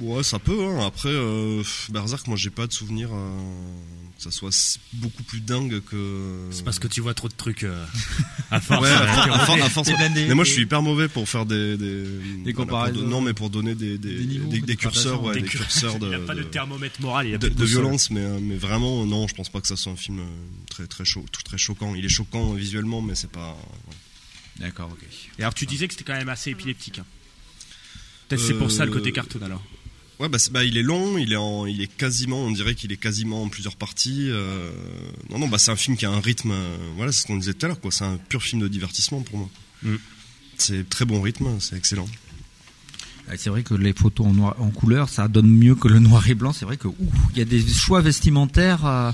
Ouais, 0.00 0.22
ça 0.22 0.38
peut. 0.38 0.64
Hein. 0.66 0.86
Après, 0.86 1.10
euh, 1.10 1.62
Berserk, 1.90 2.26
moi, 2.26 2.36
j'ai 2.36 2.50
pas 2.50 2.66
de 2.66 2.72
souvenir 2.72 3.10
euh, 3.12 3.38
que 4.16 4.22
ça 4.22 4.30
soit 4.30 4.78
beaucoup 4.94 5.22
plus 5.22 5.40
dingue 5.40 5.80
que. 5.80 6.48
C'est 6.50 6.64
parce 6.64 6.78
que 6.78 6.88
tu 6.88 7.00
vois 7.02 7.12
trop 7.14 7.28
de 7.28 7.34
trucs 7.34 7.62
euh, 7.64 7.84
à 8.50 8.60
force. 8.60 8.80
Ouais, 8.82 8.90
à, 8.90 9.06
for- 9.44 9.54
à 9.60 9.64
à 9.66 9.68
force- 9.68 9.88
blindé. 9.92 10.26
Mais 10.26 10.34
moi, 10.34 10.44
je 10.44 10.50
suis 10.52 10.62
hyper 10.62 10.80
mauvais 10.82 11.08
pour 11.08 11.28
faire 11.28 11.44
des 11.46 11.76
des, 11.76 12.52
comparaisons. 12.54 13.06
non, 13.06 13.20
mais 13.20 13.34
pour 13.34 13.50
donner 13.50 13.74
des 13.74 13.98
des, 13.98 14.14
Des 14.16 14.24
niveaux, 14.24 14.48
des- 14.48 14.60
des 14.60 14.66
des 14.66 14.76
curseurs, 14.76 15.20
gradations, 15.22 15.28
ouais, 15.28 15.34
Des 15.34 15.40
des 15.42 15.48
cur- 15.48 15.60
curseurs 15.60 15.98
de 15.98 16.06
Il 16.06 16.08
n'y 16.08 16.14
a 16.14 16.18
pas 16.20 16.34
de 16.34 16.40
de- 16.42 16.46
thermomètre 16.48 17.00
moral, 17.02 17.26
il 17.26 17.30
y 17.32 17.34
a 17.34 17.38
de, 17.38 17.48
de 17.48 17.52
boussole. 17.54 17.68
violence, 17.68 18.10
mais 18.10 18.20
euh, 18.20 18.38
mais 18.40 18.56
vraiment, 18.56 19.04
non, 19.04 19.28
je 19.28 19.34
pense 19.34 19.50
pas 19.50 19.60
que 19.60 19.68
ça 19.68 19.76
soit 19.76 19.92
un 19.92 19.96
film 19.96 20.20
très 20.70 20.86
très 20.86 21.04
chaud, 21.04 21.24
très 21.44 21.58
choquant. 21.58 21.94
Il 21.94 22.04
est 22.04 22.08
choquant 22.08 22.54
visuellement, 22.54 23.02
mais 23.02 23.14
c'est 23.14 23.30
pas. 23.30 23.56
D'accord, 24.58 24.88
ok. 24.90 25.06
Et 25.38 25.42
alors 25.42 25.54
tu 25.54 25.66
disais 25.66 25.86
que 25.86 25.92
c'était 25.94 26.04
quand 26.04 26.16
même 26.16 26.28
assez 26.30 26.50
épileptique. 26.50 26.98
hein. 26.98 27.04
Peut-être 28.28 28.40
c'est 28.42 28.54
pour 28.54 28.70
ça 28.70 28.86
le 28.86 28.90
côté 28.90 29.12
cartoon 29.12 29.42
alors. 29.42 29.62
Ouais, 30.20 30.28
bah, 30.28 30.38
c'est- 30.38 30.52
bah, 30.52 30.62
il 30.64 30.76
est 30.76 30.82
long, 30.82 31.18
il 31.18 31.32
est, 31.32 31.36
en, 31.36 31.66
il 31.66 31.80
est 31.80 31.88
quasiment, 31.92 32.38
on 32.44 32.50
dirait 32.52 32.74
qu'il 32.74 32.92
est 32.92 32.96
quasiment 32.96 33.42
en 33.42 33.48
plusieurs 33.48 33.74
parties. 33.76 34.28
euh, 34.30 34.70
non, 35.30 35.38
non, 35.38 35.48
bah, 35.48 35.58
c'est 35.58 35.70
un 35.72 35.76
film 35.76 35.96
qui 35.96 36.06
a 36.06 36.10
un 36.10 36.20
rythme, 36.20 36.52
euh, 36.52 36.76
voilà, 36.96 37.10
c'est 37.12 37.22
ce 37.22 37.26
qu'on 37.26 37.36
disait 37.36 37.54
tout 37.54 37.66
à 37.66 37.68
l'heure, 37.70 37.80
quoi. 37.80 37.90
C'est 37.90 38.04
un 38.04 38.16
pur 38.16 38.42
film 38.42 38.62
de 38.62 38.68
divertissement 38.68 39.20
pour 39.22 39.38
moi. 39.38 39.50
Mm. 39.82 39.96
C'est 40.58 40.88
très 40.88 41.04
bon 41.04 41.20
rythme, 41.20 41.58
c'est 41.58 41.76
excellent. 41.76 42.06
Ah, 43.28 43.32
C'est 43.36 43.50
vrai 43.50 43.62
que 43.62 43.74
les 43.74 43.92
photos 43.92 44.26
en, 44.28 44.32
noir, 44.32 44.56
en 44.60 44.70
couleur, 44.70 45.08
ça 45.08 45.26
donne 45.28 45.48
mieux 45.48 45.74
que 45.74 45.88
le 45.88 45.98
noir 45.98 46.28
et 46.28 46.34
blanc. 46.34 46.52
C'est 46.52 46.66
vrai 46.66 46.76
que 46.76 46.88
ouh, 46.88 46.96
il 47.32 47.38
y 47.38 47.40
a 47.40 47.44
des 47.44 47.66
choix 47.66 48.00
vestimentaires. 48.00 48.84
euh, 48.86 49.10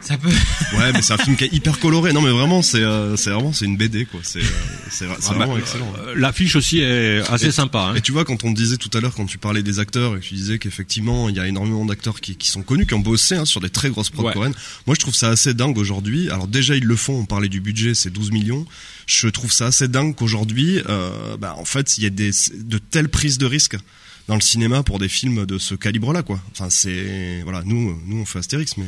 ça 0.00 0.16
peut. 0.18 0.28
Ouais, 0.76 0.92
mais 0.92 1.00
c'est 1.02 1.14
un 1.14 1.18
film 1.18 1.36
qui 1.36 1.44
est 1.44 1.52
hyper 1.52 1.78
coloré. 1.78 2.12
Non, 2.12 2.20
mais 2.20 2.30
vraiment, 2.30 2.60
c'est, 2.62 2.82
euh, 2.82 3.16
c'est 3.16 3.30
vraiment, 3.30 3.52
c'est 3.52 3.64
une 3.64 3.76
BD, 3.76 4.04
quoi. 4.04 4.20
C'est, 4.22 4.40
euh, 4.40 4.42
c'est, 4.90 5.06
Ah, 5.06 5.32
vraiment 5.34 5.54
bah, 5.54 5.60
excellent. 5.60 5.90
euh, 6.06 6.14
L'affiche 6.16 6.56
aussi 6.56 6.80
est 6.80 7.20
assez 7.30 7.46
Et- 7.46 7.52
sympa. 7.52 7.90
Hein. 7.90 7.94
Et 7.96 8.00
tu 8.02 8.12
vois, 8.12 8.24
quand 8.24 8.44
on 8.44 8.50
disait 8.52 8.76
tout 8.76 8.90
à 8.96 9.00
l'heure, 9.00 9.14
quand 9.14 9.24
tu 9.26 9.38
parlais 9.38 9.62
des 9.62 9.78
acteurs, 9.78 10.16
et 10.16 10.20
que 10.20 10.24
tu 10.24 10.34
disais 10.34 10.58
qu'effectivement, 10.58 11.28
il 11.30 11.36
y 11.36 11.40
a 11.40 11.46
énormément 11.46 11.84
d'acteurs 11.86 12.20
qui, 12.20 12.36
qui 12.36 12.48
sont 12.48 12.62
connus, 12.62 12.86
qui 12.86 12.94
ont 12.94 12.98
bossé 13.00 13.34
hein, 13.36 13.44
sur 13.46 13.60
des 13.60 13.70
très 13.70 13.88
grosses 13.90 14.10
prods 14.10 14.24
Ouais. 14.24 14.32
coréennes. 14.34 14.54
Moi, 14.86 14.94
je 14.94 15.00
trouve 15.00 15.14
ça 15.14 15.30
assez 15.30 15.54
dingue 15.54 15.78
aujourd'hui. 15.78 16.28
Alors 16.30 16.48
déjà, 16.48 16.76
ils 16.76 16.84
le 16.84 16.96
font. 16.96 17.14
On 17.20 17.24
parlait 17.26 17.48
du 17.48 17.60
budget, 17.60 17.94
c'est 17.94 18.10
12 18.10 18.30
millions. 18.30 18.66
Je 19.06 19.26
trouve 19.28 19.50
ça 19.52 19.66
assez 19.68 19.88
dingue 19.88 20.14
qu'aujourd'hui, 20.14 20.80
euh, 20.88 21.36
bah, 21.38 21.54
en 21.58 21.64
fait, 21.64 21.96
il 21.96 22.04
y 22.04 22.06
ait 22.06 22.10
des, 22.10 22.30
de 22.54 22.76
telles 22.78 23.08
prises 23.08 23.38
de 23.38 23.46
risques 23.46 23.76
dans 24.28 24.34
le 24.34 24.42
cinéma 24.42 24.82
pour 24.82 24.98
des 24.98 25.08
films 25.08 25.46
de 25.46 25.56
ce 25.56 25.74
calibre-là, 25.74 26.22
quoi. 26.22 26.38
Enfin, 26.52 26.68
c'est 26.68 27.40
voilà, 27.44 27.62
nous, 27.64 27.98
nous, 28.06 28.18
on 28.18 28.24
fait 28.26 28.40
Astérix, 28.40 28.76
mais 28.76 28.84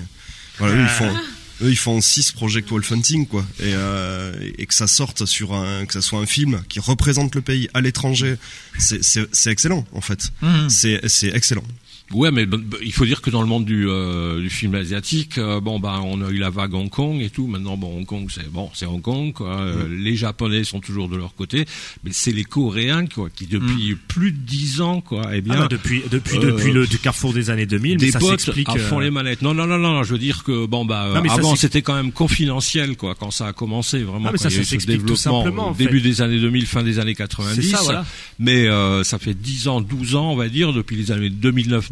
voilà, 0.60 0.76
eux, 0.76 0.82
ils 0.82 0.88
font. 0.88 1.16
Eux, 1.62 1.70
ils 1.70 1.76
font 1.76 2.00
6 2.00 2.32
Project 2.32 2.70
Wolf 2.70 2.90
Hunting, 2.90 3.26
quoi. 3.26 3.44
Et, 3.58 3.74
euh, 3.74 4.32
et 4.56 4.64
que 4.64 4.72
ça 4.72 4.86
sorte 4.86 5.26
sur 5.26 5.52
un, 5.54 5.84
que 5.84 5.92
ça 5.92 6.00
soit 6.00 6.20
un 6.20 6.26
film 6.26 6.62
qui 6.68 6.80
représente 6.80 7.34
le 7.34 7.42
pays 7.42 7.68
à 7.74 7.80
l'étranger, 7.80 8.36
c'est, 8.78 9.26
excellent, 9.46 9.84
en 9.92 10.00
fait. 10.00 10.28
C'est, 10.68 11.06
c'est 11.08 11.28
excellent. 11.28 11.64
Ouais, 12.12 12.30
mais 12.32 12.46
il 12.82 12.92
faut 12.92 13.04
dire 13.06 13.20
que 13.22 13.30
dans 13.30 13.40
le 13.40 13.46
monde 13.46 13.64
du, 13.64 13.86
euh, 13.88 14.40
du 14.40 14.50
film 14.50 14.74
asiatique, 14.74 15.38
euh, 15.38 15.60
bon 15.60 15.78
bah 15.78 16.00
on 16.04 16.20
a 16.22 16.30
eu 16.30 16.38
la 16.38 16.50
vague 16.50 16.74
Hong 16.74 16.90
Kong 16.90 17.20
et 17.20 17.30
tout. 17.30 17.46
Maintenant, 17.46 17.76
bon 17.76 17.96
Hong 17.98 18.04
Kong, 18.06 18.26
c'est 18.34 18.50
bon, 18.50 18.68
c'est 18.74 18.86
Hong 18.86 19.00
Kong. 19.00 19.32
Quoi. 19.32 19.56
Euh, 19.56 19.70
Mm. 19.88 19.94
Les 20.02 20.16
Japonais 20.16 20.64
sont 20.64 20.80
toujours 20.80 21.08
de 21.08 21.16
leur 21.16 21.34
côté, 21.34 21.64
mais 22.04 22.10
c'est 22.12 22.32
les 22.32 22.42
Coréens 22.44 23.06
quoi, 23.06 23.28
qui 23.30 23.46
depuis 23.46 23.96
plus 24.08 24.32
de 24.32 24.38
dix 24.38 24.80
ans, 24.80 25.00
quoi, 25.00 25.22
eh 25.32 25.36
Ah 25.38 25.40
bien, 25.40 25.54
non, 25.60 25.66
depuis 25.70 26.02
depuis 26.10 26.38
euh, 26.38 26.52
depuis 26.52 26.72
le 26.72 26.86
du 26.86 26.98
carrefour 26.98 27.32
des 27.32 27.50
années 27.50 27.66
2000, 27.66 27.92
mais 27.98 28.06
des 28.06 28.10
ça 28.10 28.18
potes 28.18 28.40
s'explique. 28.40 28.68
à 28.68 28.76
fond 28.76 28.98
les 28.98 29.10
manettes. 29.10 29.42
Non, 29.42 29.54
non, 29.54 29.66
non, 29.66 29.78
non, 29.78 30.02
je 30.02 30.12
veux 30.12 30.18
dire 30.18 30.42
que 30.44 30.66
bon 30.66 30.84
bah 30.84 31.10
Non, 31.14 31.22
mais 31.22 31.28
ça, 31.28 31.36
avant 31.36 31.54
c'était 31.56 31.82
quand 31.82 31.94
même 31.94 32.12
confidentiel 32.12 32.96
quoi 32.96 33.14
quand 33.14 33.30
ça 33.30 33.46
a 33.46 33.52
commencé 33.52 34.02
vraiment. 34.02 34.28
Ah, 34.28 34.32
mais 34.32 34.38
ça, 34.38 34.50
ça 34.50 34.64
s'explique 34.64 34.98
tout 34.98 35.14
développement 35.14 35.16
simplement, 35.16 35.66
au 35.68 35.70
en 35.70 35.74
fait. 35.74 35.84
début 35.84 36.00
des 36.00 36.20
années 36.22 36.40
2000, 36.40 36.66
fin 36.66 36.82
des 36.82 36.98
années 36.98 37.14
90. 37.14 37.54
C'est 37.54 37.68
ça, 37.76 37.80
voilà. 37.84 38.04
Mais 38.38 38.66
euh, 38.66 39.04
ça 39.04 39.18
fait 39.18 39.34
10 39.34 39.68
ans, 39.68 39.80
12 39.80 40.16
ans, 40.16 40.32
on 40.32 40.36
va 40.36 40.48
dire, 40.48 40.72
depuis 40.72 40.96
les 40.96 41.12
années 41.12 41.30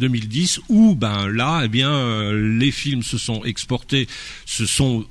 2009-2010, 0.08 0.60
où 0.68 0.94
ben 0.94 1.28
là, 1.28 1.62
eh 1.64 1.68
bien, 1.68 1.90
euh, 1.90 2.58
les 2.58 2.70
films 2.70 3.02
se 3.02 3.18
sont 3.18 3.44
exportés, 3.44 4.08
se 4.46 4.66
sont 4.66 5.06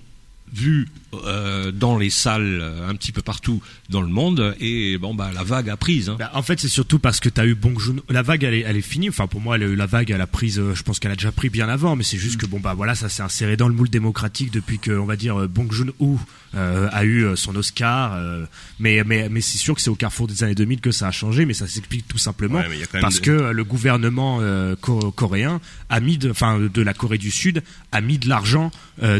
vus 0.54 0.88
euh, 1.26 1.72
dans 1.72 1.98
les 1.98 2.10
salles 2.10 2.60
euh, 2.62 2.90
un 2.90 2.96
petit 2.96 3.12
peu 3.12 3.22
partout 3.22 3.62
dans 3.90 4.02
le 4.02 4.08
monde 4.08 4.56
et 4.60 4.98
bon 4.98 5.14
bah 5.16 5.32
la 5.34 5.44
vague 5.44 5.70
a 5.70 5.78
prise. 5.78 6.10
Hein. 6.10 6.16
Bah, 6.20 6.32
en 6.34 6.42
fait, 6.42 6.60
c'est 6.60 6.68
surtout 6.68 7.00
parce 7.00 7.20
que 7.20 7.30
tu 7.30 7.40
as 7.42 7.46
eu 7.46 7.56
Bong 7.56 7.80
Joon. 7.80 7.98
La 8.10 8.22
vague, 8.22 8.44
elle 8.44 8.54
est, 8.54 8.62
elle 8.68 8.78
est 8.78 8.82
finie. 8.82 9.10
Enfin, 9.10 9.28
pour 9.28 9.42
moi, 9.42 9.56
elle- 9.58 9.74
la 9.74 9.86
vague, 9.86 10.12
elle 10.12 10.22
a 10.22 10.28
prise. 10.28 10.60
euh, 10.60 10.76
Je 10.76 10.84
pense 10.84 11.00
qu'elle 11.00 11.12
a 11.12 11.16
déjà 11.16 11.32
pris 11.32 11.50
bien 11.50 11.70
avant, 11.70 11.96
mais 11.96 12.04
c'est 12.04 12.18
juste 12.18 12.38
que 12.38 12.46
bon 12.46 12.60
bah 12.60 12.74
voilà, 12.76 12.96
ça 12.96 13.10
s'est 13.10 13.24
inséré 13.24 13.58
dans 13.58 13.68
le 13.68 13.74
moule 13.74 13.90
démocratique 13.90 14.52
depuis 14.52 14.80
que, 14.80 14.92
on 14.92 15.06
va 15.06 15.16
dire, 15.16 15.48
Bong 15.48 15.72
Joon 15.72 15.92
Ho 16.00 16.20
euh, 16.56 16.88
a 16.92 17.04
eu 17.06 17.26
son 17.36 17.56
Oscar. 17.56 18.14
euh, 18.16 18.46
mais 18.80 19.04
mais 19.06 19.28
mais 19.30 19.42
c'est 19.42 19.58
sûr 19.58 19.76
que 19.76 19.82
c'est 19.82 19.90
au 19.90 19.96
carrefour 19.96 20.28
des 20.28 20.44
années 20.44 20.56
2000 20.56 20.80
que 20.82 20.92
ça 20.92 21.08
a 21.08 21.12
changé, 21.12 21.46
mais 21.46 21.54
ça 21.54 21.68
s'explique 21.68 22.08
tout 22.08 22.18
simplement 22.18 22.60
Ouais, 22.60 22.68
parce 23.02 23.16
des- 23.16 23.22
que 23.22 23.52
le 23.52 23.64
gouvernement 23.64 24.40
co- 24.82 25.12
coréen 25.12 25.60
a 25.90 26.00
mis, 26.00 26.20
enfin 26.30 26.60
de 26.60 26.82
la 26.82 26.94
Corée 26.94 27.18
du 27.18 27.32
Sud, 27.32 27.64
a 27.92 28.02
mis 28.02 28.18
de 28.18 28.28
l'argent 28.30 28.72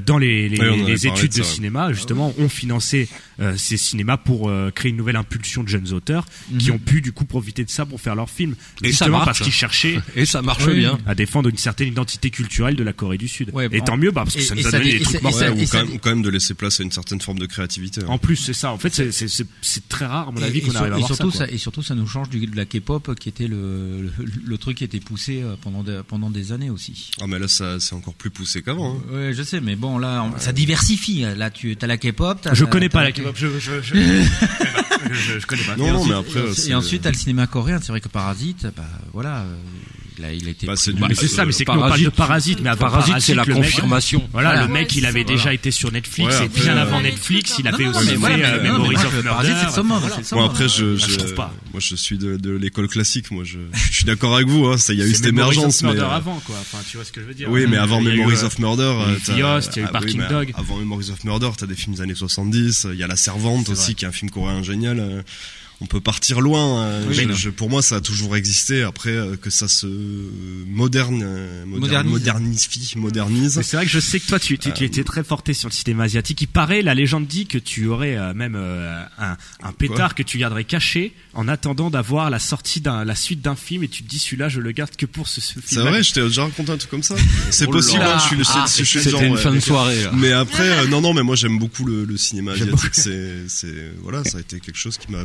dans 0.06 0.18
les, 0.18 0.50
Ouais, 0.60 0.94
études 0.94 1.22
de 1.22 1.28
de 1.28 1.32
ça, 1.32 1.40
ouais. 1.42 1.44
cinéma. 1.44 1.87
Justement, 1.94 2.34
ont 2.38 2.50
financé 2.50 3.10
euh, 3.40 3.56
ces 3.58 3.78
cinémas 3.78 4.18
pour 4.18 4.50
euh, 4.50 4.72
créer 4.74 4.92
une 4.92 4.98
nouvelle 4.98 5.16
impulsion 5.16 5.64
de 5.64 5.68
jeunes 5.70 5.92
auteurs 5.94 6.26
qui 6.60 6.70
Mhm. 6.70 6.76
ont 6.76 6.80
pu 6.80 7.02
du 7.02 7.12
coup 7.12 7.26
profiter 7.26 7.64
de 7.64 7.70
ça 7.70 7.86
pour 7.86 8.02
faire 8.02 8.16
leurs 8.16 8.30
films. 8.30 8.56
Et 8.82 8.86
ça 8.86 8.88
Justement 8.90 9.12
marche. 9.18 9.26
parce 9.26 9.40
qu'ils 9.42 9.52
cherchaient 9.54 10.00
Et 10.16 10.26
ça 10.26 10.42
marche 10.42 10.66
Oui, 10.68 10.80
bien. 10.80 10.98
à 11.06 11.16
défendre 11.16 11.50
une 11.50 11.58
certaine 11.58 11.88
identité 11.90 12.30
culturelle 12.30 12.76
de 12.76 12.84
la 12.84 12.94
Corée 12.94 13.18
du 13.18 13.28
Sud. 13.28 13.52
Ouais, 13.54 13.66
et 13.72 13.80
bon. 13.80 13.84
tant 13.86 13.98
mieux, 13.98 14.12
bah, 14.12 14.24
parce 14.24 14.36
que 14.36 14.40
Et- 14.42 14.44
ça 14.44 14.56
nous 14.56 14.68
a 14.68 14.72
donné 14.72 14.94
des 14.98 15.00
trucs 15.02 15.22
mortels. 15.22 15.52
ou, 15.54 15.66
quand 15.68 15.78
même, 15.86 15.94
ou 15.94 15.98
quand 16.00 16.10
même 16.10 16.22
de 16.22 16.30
laisser 16.30 16.54
place 16.54 16.80
à 16.80 16.84
une 16.84 16.92
certaine 16.92 17.22
forme 17.22 17.40
de 17.40 17.46
créativité. 17.46 18.02
hein. 18.04 18.08
En 18.10 18.18
plus, 18.18 18.36
c'est 18.38 18.54
ça. 18.54 18.72
En 18.72 18.78
fait, 18.78 18.94
c'est- 18.94 19.88
très 19.90 20.06
rare, 20.06 20.30
à 20.30 20.32
mon 20.32 20.42
avis, 20.42 20.62
qu'on 20.62 20.76
arrive 20.76 20.94
à 20.94 20.96
et 20.98 21.00
voir 21.00 21.10
ça. 21.10 21.16
surtout, 21.16 21.32
quoi. 21.32 21.46
ça, 21.48 21.52
et 21.52 21.58
surtout, 21.58 21.82
ça 21.84 21.96
nous 21.96 22.08
change 22.08 22.30
du, 22.30 22.46
de 22.46 22.56
la 22.56 22.66
K-pop 22.66 23.16
qui 23.20 23.30
était 23.30 23.48
le, 23.48 24.02
le, 24.02 24.12
le 24.46 24.58
truc 24.58 24.78
qui 24.78 24.84
était 24.84 25.00
poussé 25.00 25.42
euh, 25.42 25.56
pendant 25.62 25.84
des, 25.84 26.02
pendant 26.08 26.30
des 26.30 26.52
années 26.52 26.70
aussi. 26.70 27.12
Ah 27.22 27.26
mais 27.28 27.40
là 27.40 27.48
ça 27.48 27.80
c'est 27.80 27.94
encore 27.96 28.14
plus 28.14 28.30
poussé 28.30 28.62
qu'avant. 28.62 28.96
hein. 28.96 29.14
Ouais, 29.14 29.34
je 29.34 29.44
sais, 29.44 29.62
mais 29.62 29.76
bon, 29.76 29.98
là, 29.98 30.24
on- 30.24 30.40
ça 30.40 30.52
diversifie. 30.52 31.26
Là, 31.36 31.50
tu 31.50 31.67
as 31.82 31.88
la 31.88 31.98
K-pop. 31.98 32.40
t'as 32.42 32.54
Je 32.54 32.64
la- 32.66 32.70
connais 32.70 32.90
pas 32.90 33.04
la 33.04 33.12
K-pop. 33.12 33.36
Je, 33.36 33.48
je, 33.60 33.82
je, 33.82 33.96
je, 35.14 35.40
je 35.40 35.46
connais 35.46 35.64
pas. 35.64 35.76
Non, 35.76 35.88
Et 35.88 35.92
non, 35.92 35.98
ensuite- 36.00 36.10
mais 36.12 36.18
après, 36.20 36.40
et 36.40 36.44
ensuite- 36.44 36.64
c'est- 36.64 36.70
et 36.72 36.76
ensuite, 36.76 37.02
t'as 37.04 37.12
le 37.12 37.18
cinéma 37.18 37.48
coréen. 37.48 37.80
C'est 37.82 37.90
vrai 37.92 38.02
que 38.02 38.10
Parasite, 38.10 38.68
bah 38.76 38.84
voilà, 39.14 39.40
euh, 39.40 39.56
il 40.18 40.26
a, 40.26 40.34
il 40.34 40.48
a 40.48 40.52
été. 40.52 40.66
Bah, 40.68 40.74
c'est 40.76 40.92
c'est 41.16 41.28
ça, 41.28 41.46
mais 41.46 41.52
c'est 41.52 41.66
que 41.66 41.72
Parasite- 41.72 42.06
de 42.06 42.10
Parasite, 42.10 42.60
mais 42.62 42.70
avant 42.70 42.90
Parasite, 42.90 43.16
c'est 43.20 43.36
la 43.36 43.46
mec- 43.46 43.56
confirmation. 43.56 44.28
Voilà, 44.32 44.50
Voilà. 44.52 44.68
le 44.68 44.74
mec, 44.74 44.96
il 44.96 45.06
avait 45.06 45.24
déjà 45.24 45.54
été 45.54 45.72
sur 45.72 45.92
Netflix, 45.92 46.40
Ouais, 46.40 46.46
et 46.46 46.50
bien 46.50 46.78
euh, 46.78 46.82
avant 46.82 47.02
Netflix, 47.02 47.56
il 47.60 47.68
avait 47.68 47.86
Non, 47.86 47.92
aussi 47.92 48.18
mais 48.18 48.28
fait 48.36 48.44
euh, 48.46 48.64
Memories 48.64 48.96
of 48.96 49.16
le 49.16 49.24
Parasite, 49.24 49.54
c'est 49.74 49.84
Murder. 49.84 50.08
le 50.08 50.36
Bon 50.38 50.46
après 50.46 50.68
je, 50.70 50.96
Ah, 50.96 50.98
je, 50.98 51.12
je 51.12 51.16
trouve 51.18 51.34
pas. 51.36 51.54
moi 51.72 51.80
je 51.80 51.96
suis 51.96 52.18
de, 52.18 52.38
de 52.38 52.52
l'école 52.52 52.88
classique. 52.88 53.32
Moi 53.32 53.44
je, 53.44 53.60
je 53.74 53.94
suis 53.94 54.06
d'accord 54.06 54.36
avec 54.36 54.48
vous. 54.48 54.66
Hein, 54.66 54.78
ça 54.78 54.94
il 54.94 55.00
y 55.00 55.02
a 55.02 55.06
eu 55.06 55.14
cette 55.14 55.26
Memories 55.26 55.50
of 55.50 55.54
émergence, 55.58 55.84
mais 55.84 55.90
Murder 55.94 56.02
euh, 56.12 56.16
avant, 56.16 56.40
quoi. 56.46 56.56
Enfin, 56.60 56.80
tu 56.90 56.98
vois 56.98 57.06
ce 57.06 57.12
que 57.12 57.22
je 57.22 57.26
veux 57.26 57.34
dire. 57.34 57.50
oui, 57.50 57.66
mais 57.70 57.78
avant 57.78 58.02
Memories 58.02 58.44
of 58.44 58.60
Murder, 58.60 58.94
il 59.28 59.34
y 59.34 59.36
a 59.36 59.38
eu 59.38 59.44
euh, 59.44 59.60
ah 59.86 59.88
Parking 59.92 60.20
mais 60.20 60.28
Dog. 60.30 60.52
Avant 60.56 60.78
Memories 60.78 61.12
of 61.12 61.24
Murder, 61.24 61.50
t'as 61.58 61.66
des 61.68 61.76
films 61.76 61.96
des 61.96 62.02
années 62.02 62.16
70. 62.16 62.88
Il 62.94 63.00
y 63.00 63.04
a 63.04 63.08
La 63.08 63.16
Servante 63.16 63.70
aussi, 63.70 63.96
qui 63.96 64.06
est 64.06 64.08
un 64.08 64.12
film 64.12 64.30
coréen 64.32 64.64
génial. 64.64 65.24
Euh, 65.80 65.84
On 65.84 65.86
peut 65.86 66.02
partir 66.02 66.42
loin. 66.42 66.82
euh, 66.84 67.06
Oui, 67.08 67.14
je- 67.16 67.22
mais- 67.24 67.34
je- 67.36 67.50
pour 67.50 67.70
moi, 67.70 67.82
ça 67.82 67.98
a 67.98 68.02
toujours 68.02 68.36
existé. 68.36 68.84
Après 68.84 69.12
euh, 69.12 69.36
que 69.36 69.50
ça 69.50 69.68
se 69.68 69.86
moderne, 70.68 71.22
euh, 71.24 71.66
moderne- 71.66 72.08
Modernise. 72.10 72.68
modernise. 72.96 73.62
C'est 73.62 73.78
vrai 73.78 73.86
que 73.86 73.92
je 73.92 74.00
sais 74.00 74.20
que 74.20 74.28
toi, 74.28 74.40
tu, 74.40 74.58
tu, 74.58 74.72
tu 74.74 74.84
étais 74.84 75.04
très 75.04 75.24
porté 75.24 75.54
sur 75.54 75.70
le 75.70 75.74
cinéma 75.74 76.04
asiatique. 76.06 76.42
Il 76.42 76.48
paraît, 76.48 76.82
la 76.82 76.94
légende 76.94 77.28
dit 77.28 77.46
que 77.46 77.58
tu 77.58 77.88
aurais 77.88 78.18
euh, 78.18 78.34
même 78.34 78.56
euh, 78.56 79.04
un, 79.20 79.38
un 79.64 79.72
pétard 79.72 80.16
que 80.16 80.24
tu 80.24 80.38
garderais 80.38 80.64
caché 80.64 81.14
en 81.34 81.48
attendant 81.48 81.90
d'avoir 81.90 82.30
la 82.30 82.40
sortie 82.40 82.82
d'un, 82.82 83.06
la 83.06 83.16
suite 83.16 83.42
d'un 83.42 83.56
film 83.56 83.84
et 83.84 83.88
tu 83.88 84.04
te 84.04 84.10
dis 84.10 84.20
celui-là, 84.20 84.50
je 84.50 84.60
le 84.60 84.72
garde 84.72 84.96
que 84.96 85.06
pour 85.06 85.28
ce, 85.28 85.42
ce 85.42 85.54
film. 85.54 85.64
C'est 85.66 85.80
vrai, 85.80 86.02
je 86.04 86.14
t'ai 86.14 86.22
déjà 86.22 86.44
raconté 86.44 86.72
un 86.72 86.78
truc 86.78 86.90
comme 86.90 87.04
ça. 87.04 87.16
C'est 87.52 87.68
Oh 87.68 87.72
possible. 87.72 88.00
là. 88.00 88.16
hein, 88.16 88.20
je 88.20 88.28
suis 88.28 88.36
le, 88.38 88.44
Ah, 88.48 88.66
je 88.68 88.84
suis 88.84 88.98
le 88.98 89.04
C'était 89.04 89.12
genre, 89.12 89.22
une 89.24 89.34
ouais. 89.34 89.42
fin 89.42 89.54
de 89.54 89.60
soirée. 89.60 90.04
là. 90.04 90.12
Mais 90.16 90.32
après, 90.32 90.68
euh, 90.70 90.88
non, 90.88 91.02
non, 91.02 91.14
mais 91.14 91.24
moi 91.24 91.36
j'aime 91.36 91.60
beaucoup 91.60 91.86
le, 91.86 92.06
le 92.06 92.18
cinéma 92.18 92.54
asiatique. 92.54 92.94
C'est, 92.94 93.48
c'est, 93.48 93.92
voilà, 94.02 94.24
ça 94.24 94.38
a 94.38 94.42
été 94.42 94.60
quelque 94.60 94.78
chose 94.78 94.98
qui 94.98 95.12
m'a. 95.12 95.20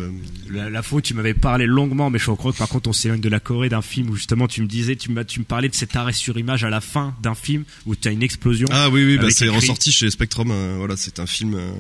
La, 0.50 0.68
la 0.70 0.82
fois 0.82 0.98
où 0.98 1.00
tu 1.00 1.14
m'avais 1.14 1.34
parlé 1.34 1.66
longuement, 1.66 2.10
mais 2.10 2.18
je 2.18 2.30
crois 2.30 2.52
que 2.52 2.58
par 2.58 2.68
contre 2.68 2.88
on 2.90 2.92
s'éloigne 2.92 3.20
de 3.20 3.28
la 3.28 3.40
Corée 3.40 3.68
d'un 3.68 3.82
film 3.82 4.10
où 4.10 4.16
justement 4.16 4.46
tu 4.48 4.62
me 4.62 4.66
disais, 4.66 4.96
tu, 4.96 5.08
tu 5.26 5.40
me 5.40 5.44
parlais 5.44 5.68
de 5.68 5.74
cet 5.74 5.96
arrêt 5.96 6.12
sur 6.12 6.36
image 6.38 6.64
à 6.64 6.70
la 6.70 6.80
fin 6.80 7.14
d'un 7.22 7.34
film 7.34 7.64
où 7.86 7.94
tu 7.96 8.08
as 8.08 8.10
une 8.10 8.22
explosion. 8.22 8.66
Ah 8.70 8.88
oui, 8.90 9.04
oui, 9.04 9.18
bah, 9.18 9.28
c'est 9.30 9.48
ressorti 9.48 9.92
chez 9.92 10.10
Spectrum. 10.10 10.50
euh, 10.50 10.74
voilà, 10.78 10.96
c'est 10.96 11.20
un 11.20 11.26
film 11.26 11.54
euh, 11.54 11.70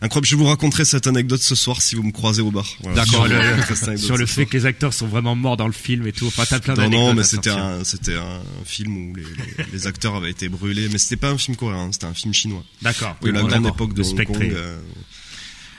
incroyable. 0.00 0.26
Je 0.26 0.36
vous 0.36 0.44
raconterai 0.46 0.84
cette 0.84 1.06
anecdote 1.06 1.42
ce 1.42 1.54
soir 1.54 1.82
si 1.82 1.94
vous 1.94 2.02
me 2.02 2.12
croisez 2.12 2.42
au 2.42 2.50
bar. 2.50 2.66
Voilà, 2.82 3.04
Sur 3.04 3.26
cette 3.76 3.88
anecdote 3.88 3.98
sur 4.06 4.16
le 4.16 4.26
fait 4.26 4.46
que 4.46 4.56
les 4.56 4.66
acteurs 4.66 4.92
sont 4.94 5.06
vraiment 5.06 5.34
morts 5.34 5.56
dans 5.56 5.66
le 5.66 5.72
film 5.72 6.06
et 6.06 6.12
tout. 6.12 6.26
Enfin, 6.26 6.44
t'as 6.48 6.60
plein 6.60 6.74
Non, 6.74 6.82
d'anecdotes. 6.82 7.00
non, 7.08 7.14
mais 7.14 7.20
à 7.20 7.24
c'était 7.24 7.50
un, 7.50 7.84
c'était 7.84 8.16
un 8.16 8.40
film 8.64 8.96
où 9.10 9.14
les, 9.16 9.22
les, 9.22 9.64
les 9.72 9.86
acteurs 9.86 10.14
avaient 10.16 10.30
été 10.30 10.48
brûlés, 10.48 10.88
mais 10.90 10.98
c'était 10.98 11.16
pas 11.16 11.30
un 11.30 11.38
film 11.38 11.56
coréen, 11.56 11.90
c'était 11.92 12.06
un 12.06 12.14
film 12.14 12.32
chinois. 12.34 12.64
D'accord. 12.82 13.16
de 13.22 13.30
la 13.30 13.40
grande 13.40 13.50
d'accord. 13.64 13.68
époque 13.70 13.94
de 13.94 14.02
Hong. 14.02 14.24
Kong, 14.24 14.52
euh, 14.54 14.78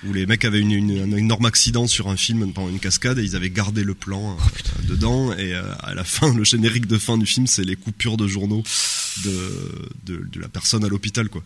où 0.08 0.14
les 0.14 0.26
mecs 0.26 0.46
avaient 0.46 0.60
une, 0.60 0.72
une- 0.72 1.14
un 1.14 1.18
énorme 1.18 1.46
accident 1.46 1.88
sur 1.88 2.10
un 2.10 2.18
film 2.18 2.52
pendant 2.54 2.70
une 2.70 2.80
cascade 2.80 3.20
et 3.20 3.24
ils 3.24 3.36
avaient 3.36 3.50
gardé 3.50 3.84
le 3.84 3.94
plan 3.94 4.38
Oh, 4.38 4.42
euh, 4.42 4.88
dedans 4.88 5.34
et 5.34 5.54
euh, 5.54 5.64
à 5.80 5.94
la 5.94 6.04
fin 6.04 6.34
le 6.34 6.44
générique 6.44 6.88
de 6.88 6.98
fin 6.98 7.18
du 7.18 7.26
film 7.26 7.48
c'est 7.48 7.64
les 7.64 7.76
coupures 7.76 8.18
de 8.18 8.28
journaux 8.28 8.64
de, 9.24 9.88
de, 10.06 10.26
de 10.32 10.40
la 10.42 10.48
personne 10.50 10.84
à 10.84 10.88
l'hôpital 10.90 11.30
quoi. 11.30 11.44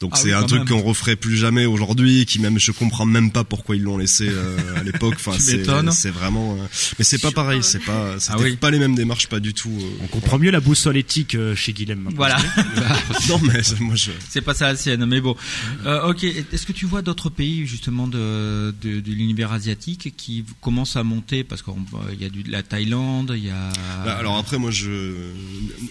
Donc 0.00 0.12
Ah 0.14 0.18
c'est 0.18 0.28
oui, 0.28 0.32
un 0.34 0.44
truc 0.44 0.68
qu'on 0.68 0.80
referait 0.80 1.16
plus 1.16 1.36
jamais 1.36 1.66
aujourd'hui, 1.66 2.24
qui 2.24 2.38
même 2.38 2.58
je 2.58 2.70
comprends 2.70 3.04
même 3.04 3.32
pas 3.32 3.42
pourquoi 3.42 3.74
ils 3.74 3.82
l'ont 3.82 3.98
laissé 3.98 4.28
euh, 4.28 4.56
à 4.76 4.84
l'époque. 4.84 5.14
Enfin 5.16 5.32
c'est 5.38 5.64
c'est 5.92 6.10
vraiment, 6.10 6.54
euh, 6.54 6.66
mais 6.98 7.04
c'est 7.04 7.18
pas 7.18 7.32
pareil, 7.32 7.62
c'est 7.64 7.80
pas, 7.80 8.18
c'était 8.20 8.34
Ah 8.38 8.40
oui. 8.42 8.56
pas 8.56 8.70
les 8.70 8.78
mêmes 8.78 8.94
démarches, 8.94 9.26
pas 9.28 9.40
du 9.40 9.54
tout. 9.54 9.70
euh, 9.76 10.04
On 10.04 10.06
comprend 10.06 10.38
mieux 10.38 10.50
la 10.52 10.60
boussole 10.60 10.96
éthique 10.96 11.34
euh, 11.34 11.56
chez 11.56 11.72
Guilhem. 11.72 11.98
maintenant. 12.00 12.16
Voilà. 12.16 12.36
non 13.28 13.40
mais 13.42 13.60
moi 13.80 13.94
je, 13.96 14.10
C'est 14.28 14.40
pas 14.40 14.54
ça 14.54 14.68
la 14.68 14.76
sienne, 14.76 15.04
mais 15.06 15.20
bon. 15.20 15.34
Euh, 15.86 16.08
ok, 16.10 16.22
est-ce 16.24 16.64
que 16.64 16.72
tu 16.72 16.86
vois 16.86 17.02
d'autres 17.02 17.28
pays 17.30 17.66
justement 17.66 18.06
de, 18.06 18.72
de, 18.80 19.00
de 19.00 19.10
l'univers 19.12 19.52
asiatique 19.52 20.14
qui 20.16 20.44
commencent 20.60 20.96
à 20.96 21.02
monter? 21.02 21.42
Parce 21.44 21.62
qu'il 21.62 21.74
y 22.20 22.24
a 22.24 22.28
du, 22.28 22.42
la 22.44 22.62
Thaïlande, 22.62 23.34
il 23.36 23.46
y 23.46 23.50
a. 23.50 23.70
Bah, 24.04 24.16
alors 24.16 24.36
après, 24.36 24.58
moi, 24.58 24.70
je, 24.70 25.32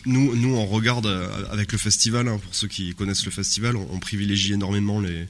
nous, 0.05 0.36
nous, 0.36 0.55
on 0.55 0.66
regarde 0.66 1.08
avec 1.51 1.72
le 1.72 1.78
festival. 1.78 2.28
hein, 2.28 2.39
pour 2.41 2.55
ceux 2.55 2.68
qui 2.68 2.93
connaissent 2.95 3.26
le 3.26 3.32
festival, 3.32 3.76
on, 3.76 3.97
on 3.98 4.00
privilégie 4.00 4.54
énormément 4.54 5.00
les, 5.02 5.28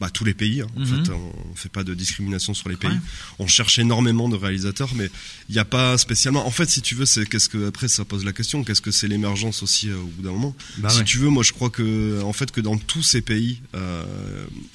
bah, 0.00 0.10
tous 0.10 0.24
les 0.24 0.34
pays. 0.34 0.60
hein. 0.62 0.66
En 0.76 0.80
Mhm. 0.80 0.86
fait, 1.04 1.12
on 1.12 1.54
fait 1.54 1.68
pas 1.68 1.84
de 1.84 1.94
discrimination 1.94 2.52
sur 2.54 2.68
les 2.68 2.76
pays. 2.76 2.90
Ouais. 2.90 3.00
On 3.38 3.46
cherche 3.46 3.78
énormément 3.78 4.28
de 4.28 4.36
réalisateurs, 4.36 4.90
mais 4.96 5.08
il 5.48 5.52
n'y 5.52 5.58
a 5.60 5.64
pas 5.64 5.96
spécialement. 5.98 6.46
En 6.46 6.50
fait, 6.50 6.68
si 6.68 6.82
tu 6.82 6.94
veux, 6.96 7.06
c'est 7.06 7.26
qu'est-ce 7.28 7.48
que 7.48 7.68
après 7.68 7.86
ça 7.88 8.04
pose 8.04 8.24
la 8.24 8.32
question. 8.32 8.64
Qu'est-ce 8.64 8.80
que 8.82 8.90
c'est 8.90 9.06
l'émergence 9.08 9.62
aussi 9.62 9.90
euh, 9.90 9.96
au 9.96 10.06
bout 10.06 10.22
d'un 10.22 10.32
moment? 10.32 10.54
Bah 10.78 10.90
Si 10.90 10.98
ouais. 10.98 11.04
tu 11.04 11.18
veux, 11.18 11.28
moi, 11.28 11.42
je 11.44 11.52
crois 11.52 11.70
que 11.70 12.20
en 12.22 12.32
fait 12.32 12.50
que 12.50 12.60
dans 12.60 12.76
tous 12.76 13.02
ces 13.04 13.22
pays, 13.22 13.60
euh, 13.74 14.04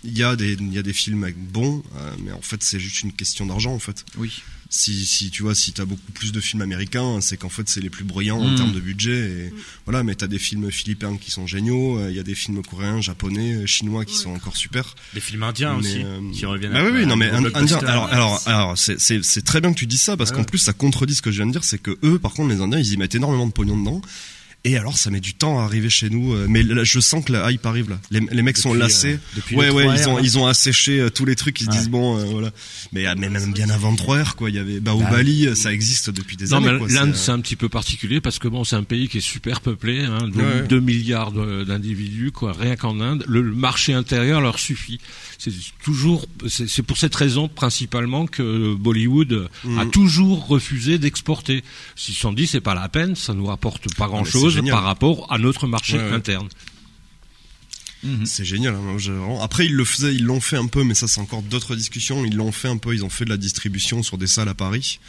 il 0.06 0.18
y 0.18 0.24
a 0.24 0.36
des, 0.38 0.54
il 0.54 0.74
y 0.74 0.78
a 0.78 0.84
des 0.84 0.94
films 0.94 1.30
bons, 1.36 1.84
euh, 1.98 2.12
mais 2.24 2.32
en 2.32 2.42
fait, 2.42 2.64
c'est 2.64 2.80
juste 2.80 3.02
une 3.04 3.12
question 3.14 3.46
d'argent, 3.46 3.74
en 3.74 3.80
fait 3.80 4.06
Oui. 4.18 4.42
Si, 4.72 5.04
si 5.06 5.32
tu 5.32 5.42
vois 5.44 5.56
si 5.56 5.74
t'as 5.74 5.86
beaucoup 5.86 6.12
plus 6.14 6.32
de 6.32 6.40
films 6.40 6.62
américains 6.62 7.22
c'est 7.22 7.38
qu'en 7.38 7.50
fait 7.50 7.68
c'est 7.68 7.82
les 7.82 7.90
plus 7.90 8.04
brillants 8.04 8.38
en 8.40 8.50
Mm. 8.52 8.56
termes 8.56 8.72
de 8.72 8.80
budget 8.80 9.30
et 9.48 9.54
voilà 9.86 10.04
mais 10.04 10.14
t'as 10.16 10.28
des 10.28 10.38
films 10.38 10.70
philippins 10.72 11.18
qui 11.18 11.32
sont 11.32 11.48
géniaux 11.48 11.98
euh, 11.98 12.10
il 12.12 12.16
y 12.16 12.20
a 12.20 12.24
des 12.24 12.36
films 12.36 12.62
coréens 12.62 13.02
japonais 13.02 13.56
euh, 13.56 13.66
chinois 13.66 14.06
qui 14.06 14.16
sont 14.16 14.30
encore 14.30 14.56
super 14.58 14.96
Des 15.16 15.20
films 15.22 15.42
indiens 15.44 15.74
Mais, 15.74 15.80
aussi 15.80 16.04
euh, 16.04 16.20
qui 16.34 16.46
reviennent. 16.46 16.74
bah 16.74 16.84
oui, 16.86 16.92
oui, 17.00 17.06
non, 17.08 17.16
mais 17.16 17.30
un- 17.32 17.44
indien. 17.56 17.78
Alors, 17.80 18.06
alors, 18.14 18.42
alors, 18.46 18.78
c'est, 18.78 19.00
c'est, 19.00 19.24
c'est 19.24 19.42
très 19.42 19.60
bien 19.60 19.74
que 19.74 19.80
tu 19.80 19.88
dises 19.88 20.02
ça 20.02 20.16
parce 20.16 20.30
Ouais, 20.30 20.36
qu'en 20.36 20.42
ouais. 20.42 20.48
plus, 20.48 20.60
ça 20.60 20.74
contredit 20.74 21.16
ce 21.16 21.22
que 21.24 21.32
je 21.32 21.38
viens 21.38 21.48
de 21.48 21.52
dire, 21.52 21.64
c'est 21.64 21.82
que 21.82 21.98
eux, 22.04 22.20
par 22.20 22.34
contre, 22.34 22.50
les 22.54 22.62
Indiens, 22.62 22.78
ils 22.80 22.94
y 22.94 22.98
mettent 22.98 23.16
énormément 23.16 23.48
de 23.48 23.52
pognon 23.52 23.78
dedans. 23.78 24.02
Et 24.66 24.76
alors, 24.78 24.98
ça 24.98 25.10
met 25.10 25.22
du 25.22 25.34
temps 25.36 25.60
à 25.60 25.64
arriver 25.64 25.90
chez 25.90 26.10
nous. 26.10 26.34
euh, 26.34 26.46
Mais 26.50 26.64
là, 26.64 26.84
je 26.84 27.00
sens 27.00 27.24
que 27.24 27.32
la 27.32 27.50
hype 27.50 27.66
arrive 27.66 27.90
là. 27.90 27.98
Les, 28.12 28.20
les 28.20 28.42
mecs 28.42 28.58
sont 28.58 28.74
lassés. 28.74 29.14
euh, 29.14 29.18
depuis 29.38 29.56
ouais, 29.56 29.70
ouais, 29.70 29.86
3R, 29.88 29.98
ils 30.02 30.10
ont, 30.10 30.16
là. 30.18 30.22
ils 30.22 30.38
ont 30.40 30.48
asséché 30.48 31.00
euh, 31.00 31.10
tous 31.10 31.24
les 31.24 31.36
trucs. 31.38 31.62
Ils 31.62 31.66
se 31.66 31.70
Ouais. 31.70 31.78
disent 31.78 31.90
bon, 31.90 32.18
euh, 32.20 32.26
voilà. 32.26 32.52
Mais, 32.92 33.08
euh, 33.08 33.16
mais 33.18 33.30
même 33.30 33.54
bien 33.54 33.70
avant 33.70 33.94
3R, 33.96 34.36
quoi. 34.36 34.50
Il 34.50 34.58
y 34.58 34.60
avait 34.60 34.82
Baobali, 34.82 35.48
euh, 35.48 35.56
ça 35.56 35.72
existe 35.72 36.10
depuis 36.10 36.36
des 36.36 36.48
Non, 36.48 36.58
années. 36.58 36.78
l'Inde, 36.90 37.16
C'est, 37.16 37.32
un 37.32 37.40
petit 37.40 37.56
peu 37.56 37.70
particulier 37.70 38.20
parce 38.20 38.38
que 38.38 38.50
bon, 38.50 38.66
c'est 38.66 38.76
un 38.76 38.84
pays 38.84 39.08
qui 39.08 39.20
est 39.20 39.22
super 39.22 39.62
peuplé, 39.62 40.02
hein, 40.04 40.28
2 40.28 40.42
Ouais, 40.42 40.66
ouais. 40.74 40.82
milliards 40.82 41.32
de- 41.32 41.64
d'individus, 41.64 42.32
quoi, 42.34 42.52
rien 42.52 42.76
qu'en 42.76 43.00
Inde. 43.00 43.24
Le, 43.30 43.42
marché 43.44 43.94
intérieur 43.94 44.42
leur 44.42 44.60
suffit. 44.60 45.00
C'est 45.38 45.52
toujours, 45.84 46.26
c'est 46.50 46.84
pour 46.84 46.98
cette 46.98 47.16
raison 47.16 47.48
principalement 47.48 48.28
que 48.28 48.76
Bollywood 48.76 49.48
a 49.78 49.86
Mhm. 49.86 49.92
toujours 49.92 50.48
refusé 50.48 50.98
d'exporter. 50.98 51.64
Ils 51.98 52.14
se 52.14 52.20
sont 52.20 52.34
dit, 52.34 52.46
c'est 52.46 52.60
pas 52.60 52.76
la 52.76 52.90
peine, 52.90 53.16
ça 53.16 53.34
nous 53.34 53.46
rapporte 53.46 53.96
pas 53.96 54.08
grand 54.08 54.26
c'est 54.26 54.32
chose 54.32 54.49
par 54.72 54.84
rapport 54.84 55.32
à 55.32 55.38
notre 55.38 55.68
marché 55.68 55.98
Ouais, 55.98 56.04
ouais. 56.10 56.12
interne. 56.16 56.48
Mhm. 58.04 58.26
C'est 58.26 58.46
génial. 58.46 58.76
hein. 58.76 58.98
Je- 58.98 59.12
Après, 59.42 59.66
ils 59.66 59.74
le 59.76 59.84
faisaient, 59.84 60.14
ils 60.16 60.24
l'ont 60.24 60.40
fait 60.40 60.56
un 60.58 60.68
peu, 60.68 60.84
mais 60.84 60.94
ça, 60.94 61.08
c'est 61.08 61.20
encore 61.20 61.42
d'autres 61.42 61.76
discussions. 61.76 62.24
Ils 62.24 62.36
l'ont 62.36 62.52
fait 62.54 62.70
un 62.70 62.78
peu. 62.78 62.94
Ils 62.94 63.04
ont 63.04 63.10
fait 63.10 63.26
de 63.26 63.30
la 63.30 63.38
distribution 63.38 64.04
sur 64.04 64.18
des 64.18 64.28
salles 64.28 64.48
à 64.50 64.54
Paris. 64.54 65.00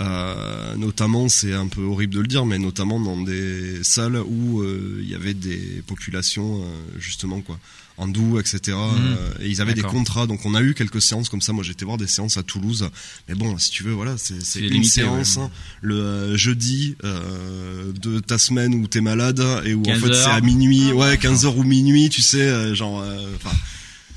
Euh, 0.00 0.74
notamment, 0.76 1.28
c'est 1.28 1.52
un 1.52 1.68
peu 1.68 1.82
horrible 1.82 2.14
de 2.14 2.20
le 2.20 2.26
dire, 2.26 2.46
mais 2.46 2.58
notamment 2.58 2.98
dans 2.98 3.20
des 3.20 3.84
salles 3.84 4.16
où 4.16 4.62
euh, 4.62 4.98
il 5.02 5.08
y 5.10 5.14
avait 5.14 5.34
des 5.34 5.82
populations 5.86 6.62
euh, 6.64 6.66
justement 6.98 7.42
quoi, 7.42 7.58
hindous, 8.02 8.38
etc. 8.38 8.60
euh, 8.76 9.32
et 9.40 9.48
ils 9.48 9.60
avaient 9.60 9.74
des 9.74 9.82
contrats. 9.82 10.26
Donc, 10.26 10.44
on 10.44 10.54
a 10.54 10.62
eu 10.62 10.74
quelques 10.74 11.00
séances 11.00 11.28
comme 11.28 11.40
ça. 11.40 11.52
Moi, 11.52 11.64
j'étais 11.64 11.84
voir 11.84 11.98
des 11.98 12.06
séances 12.06 12.36
à 12.36 12.42
Toulouse. 12.42 12.88
Mais 13.28 13.34
bon, 13.34 13.56
si 13.58 13.70
tu 13.70 13.82
veux, 13.82 13.92
voilà, 13.92 14.16
c'est 14.18 14.60
une 14.60 14.66
limité, 14.66 15.02
séance 15.02 15.36
ouais. 15.36 15.42
hein, 15.42 15.50
le 15.80 15.94
euh, 15.94 16.36
jeudi 16.36 16.96
euh, 17.04 17.92
de 17.92 18.20
ta 18.20 18.38
semaine 18.38 18.74
où 18.74 18.86
t'es 18.86 19.00
malade 19.00 19.42
et 19.64 19.74
où 19.74 19.80
en 19.80 19.84
15 19.84 20.00
fait 20.00 20.14
c'est 20.14 20.30
à 20.30 20.40
minuit, 20.40 20.92
ouais, 20.92 21.16
15 21.16 21.46
heures 21.46 21.56
ou 21.56 21.64
minuit, 21.64 22.08
tu 22.08 22.22
sais, 22.22 22.74
genre, 22.74 23.04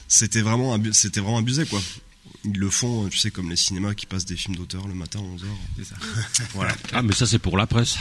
c'était 0.08 0.42
vraiment, 0.42 0.78
c'était 0.92 1.20
vraiment 1.20 1.40
abusé, 1.40 1.66
quoi. 1.66 1.82
Ils 2.48 2.58
le 2.60 2.70
font, 2.70 3.08
tu 3.10 3.18
sais, 3.18 3.32
comme 3.32 3.50
les 3.50 3.56
cinémas 3.56 3.94
qui 3.96 4.06
passent 4.06 4.26
des 4.26 4.36
films 4.36 4.56
d'auteur 4.56 4.88
le 4.88 4.94
matin 4.94 5.20
à 5.20 5.22
11h. 5.24 5.46
C'est 5.78 5.84
ça. 5.86 5.96
voilà. 6.54 6.74
Ah, 6.94 7.02
mais 7.02 7.14
ça, 7.14 7.26
c'est 7.26 7.40
pour 7.40 7.58
la 7.58 7.66
presse. 7.66 7.98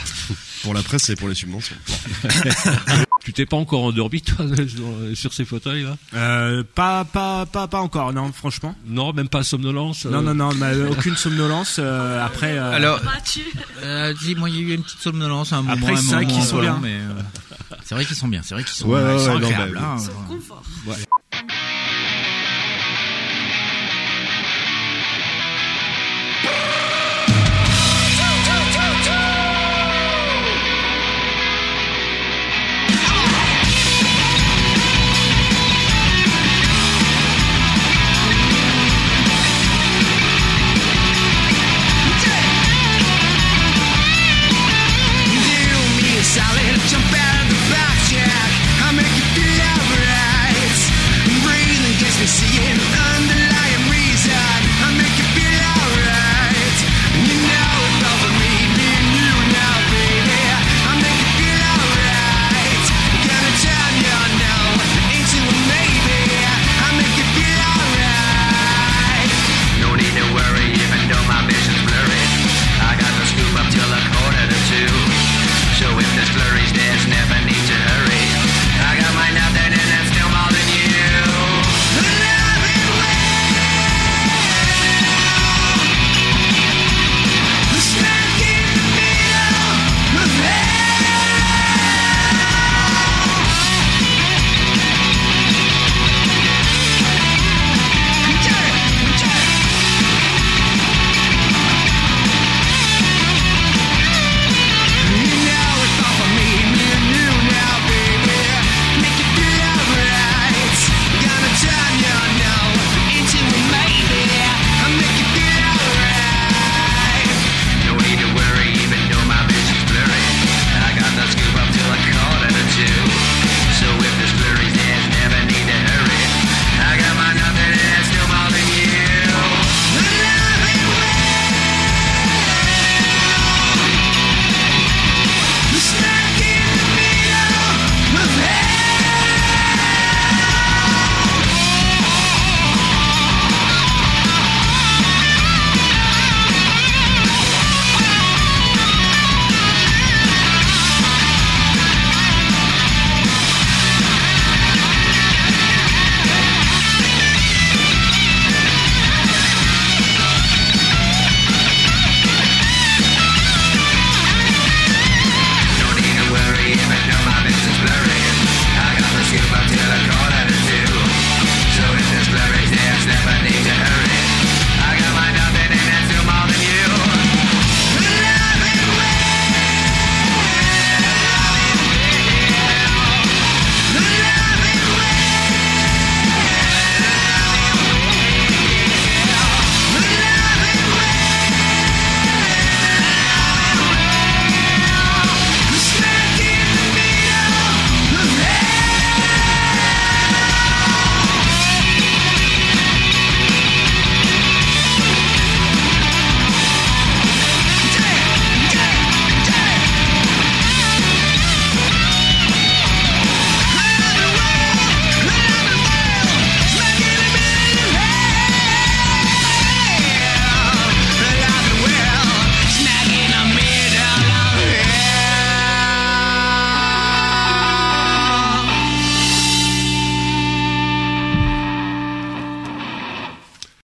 Pour 0.61 0.73
la 0.73 0.83
presse 0.83 1.09
et 1.09 1.15
pour 1.15 1.27
les 1.27 1.35
subventions. 1.35 1.75
tu 3.23 3.33
t'es 3.33 3.45
pas 3.47 3.57
encore 3.57 3.83
endormi, 3.83 4.21
toi, 4.21 4.45
sur- 5.15 5.33
ces 5.33 5.45
fauteuils-là 5.45 5.97
Euh, 6.13 6.63
pas, 6.75 7.03
pas, 7.05 7.45
pas, 7.47 7.67
pas 7.67 7.79
encore, 7.81 8.13
non, 8.13 8.31
franchement. 8.31 8.75
Non, 8.85 9.13
même 9.13 9.29
pas 9.29 9.43
somnolence 9.43 10.05
euh, 10.05 10.11
Non, 10.11 10.21
non, 10.21 10.35
non, 10.35 10.53
bah, 10.55 10.71
aucune 10.91 11.15
somnolence. 11.15 11.77
euh, 11.79 12.23
après, 12.23 12.57
euh, 12.57 12.71
Alors, 12.71 13.01
euh, 13.83 14.13
dis, 14.21 14.35
moi, 14.35 14.49
il 14.49 14.55
y 14.55 14.59
a 14.59 14.61
eu 14.61 14.75
une 14.75 14.83
petite 14.83 14.99
somnolence 15.01 15.53
à 15.53 15.57
un 15.57 15.61
moment. 15.63 15.73
Après, 15.73 15.95
c'est 15.97 16.13
vrai 16.13 16.25
qu'ils 16.27 16.43
sont 16.43 16.59
bien. 16.61 16.79
mais 16.81 16.93
euh, 16.99 17.13
c'est 17.83 17.95
vrai 17.95 18.05
qu'ils 18.05 18.15
sont 18.15 18.27
bien. 18.27 18.41
C'est 18.43 18.53
vrai 18.53 18.63
qu'ils 18.63 18.73
sont, 18.73 18.87
Ouais, 18.89 19.01
ils 19.01 19.05
ouais, 19.17 19.19
sont 19.19 19.33
ouais, 19.33 19.39
non, 19.39 19.47
agréables. 19.47 19.73
bah, 19.73 19.81
hein. 19.83 19.95
Ils 19.99 20.05
sont 20.05 20.11
confort. 20.35 20.63
Ouais. 20.85 20.95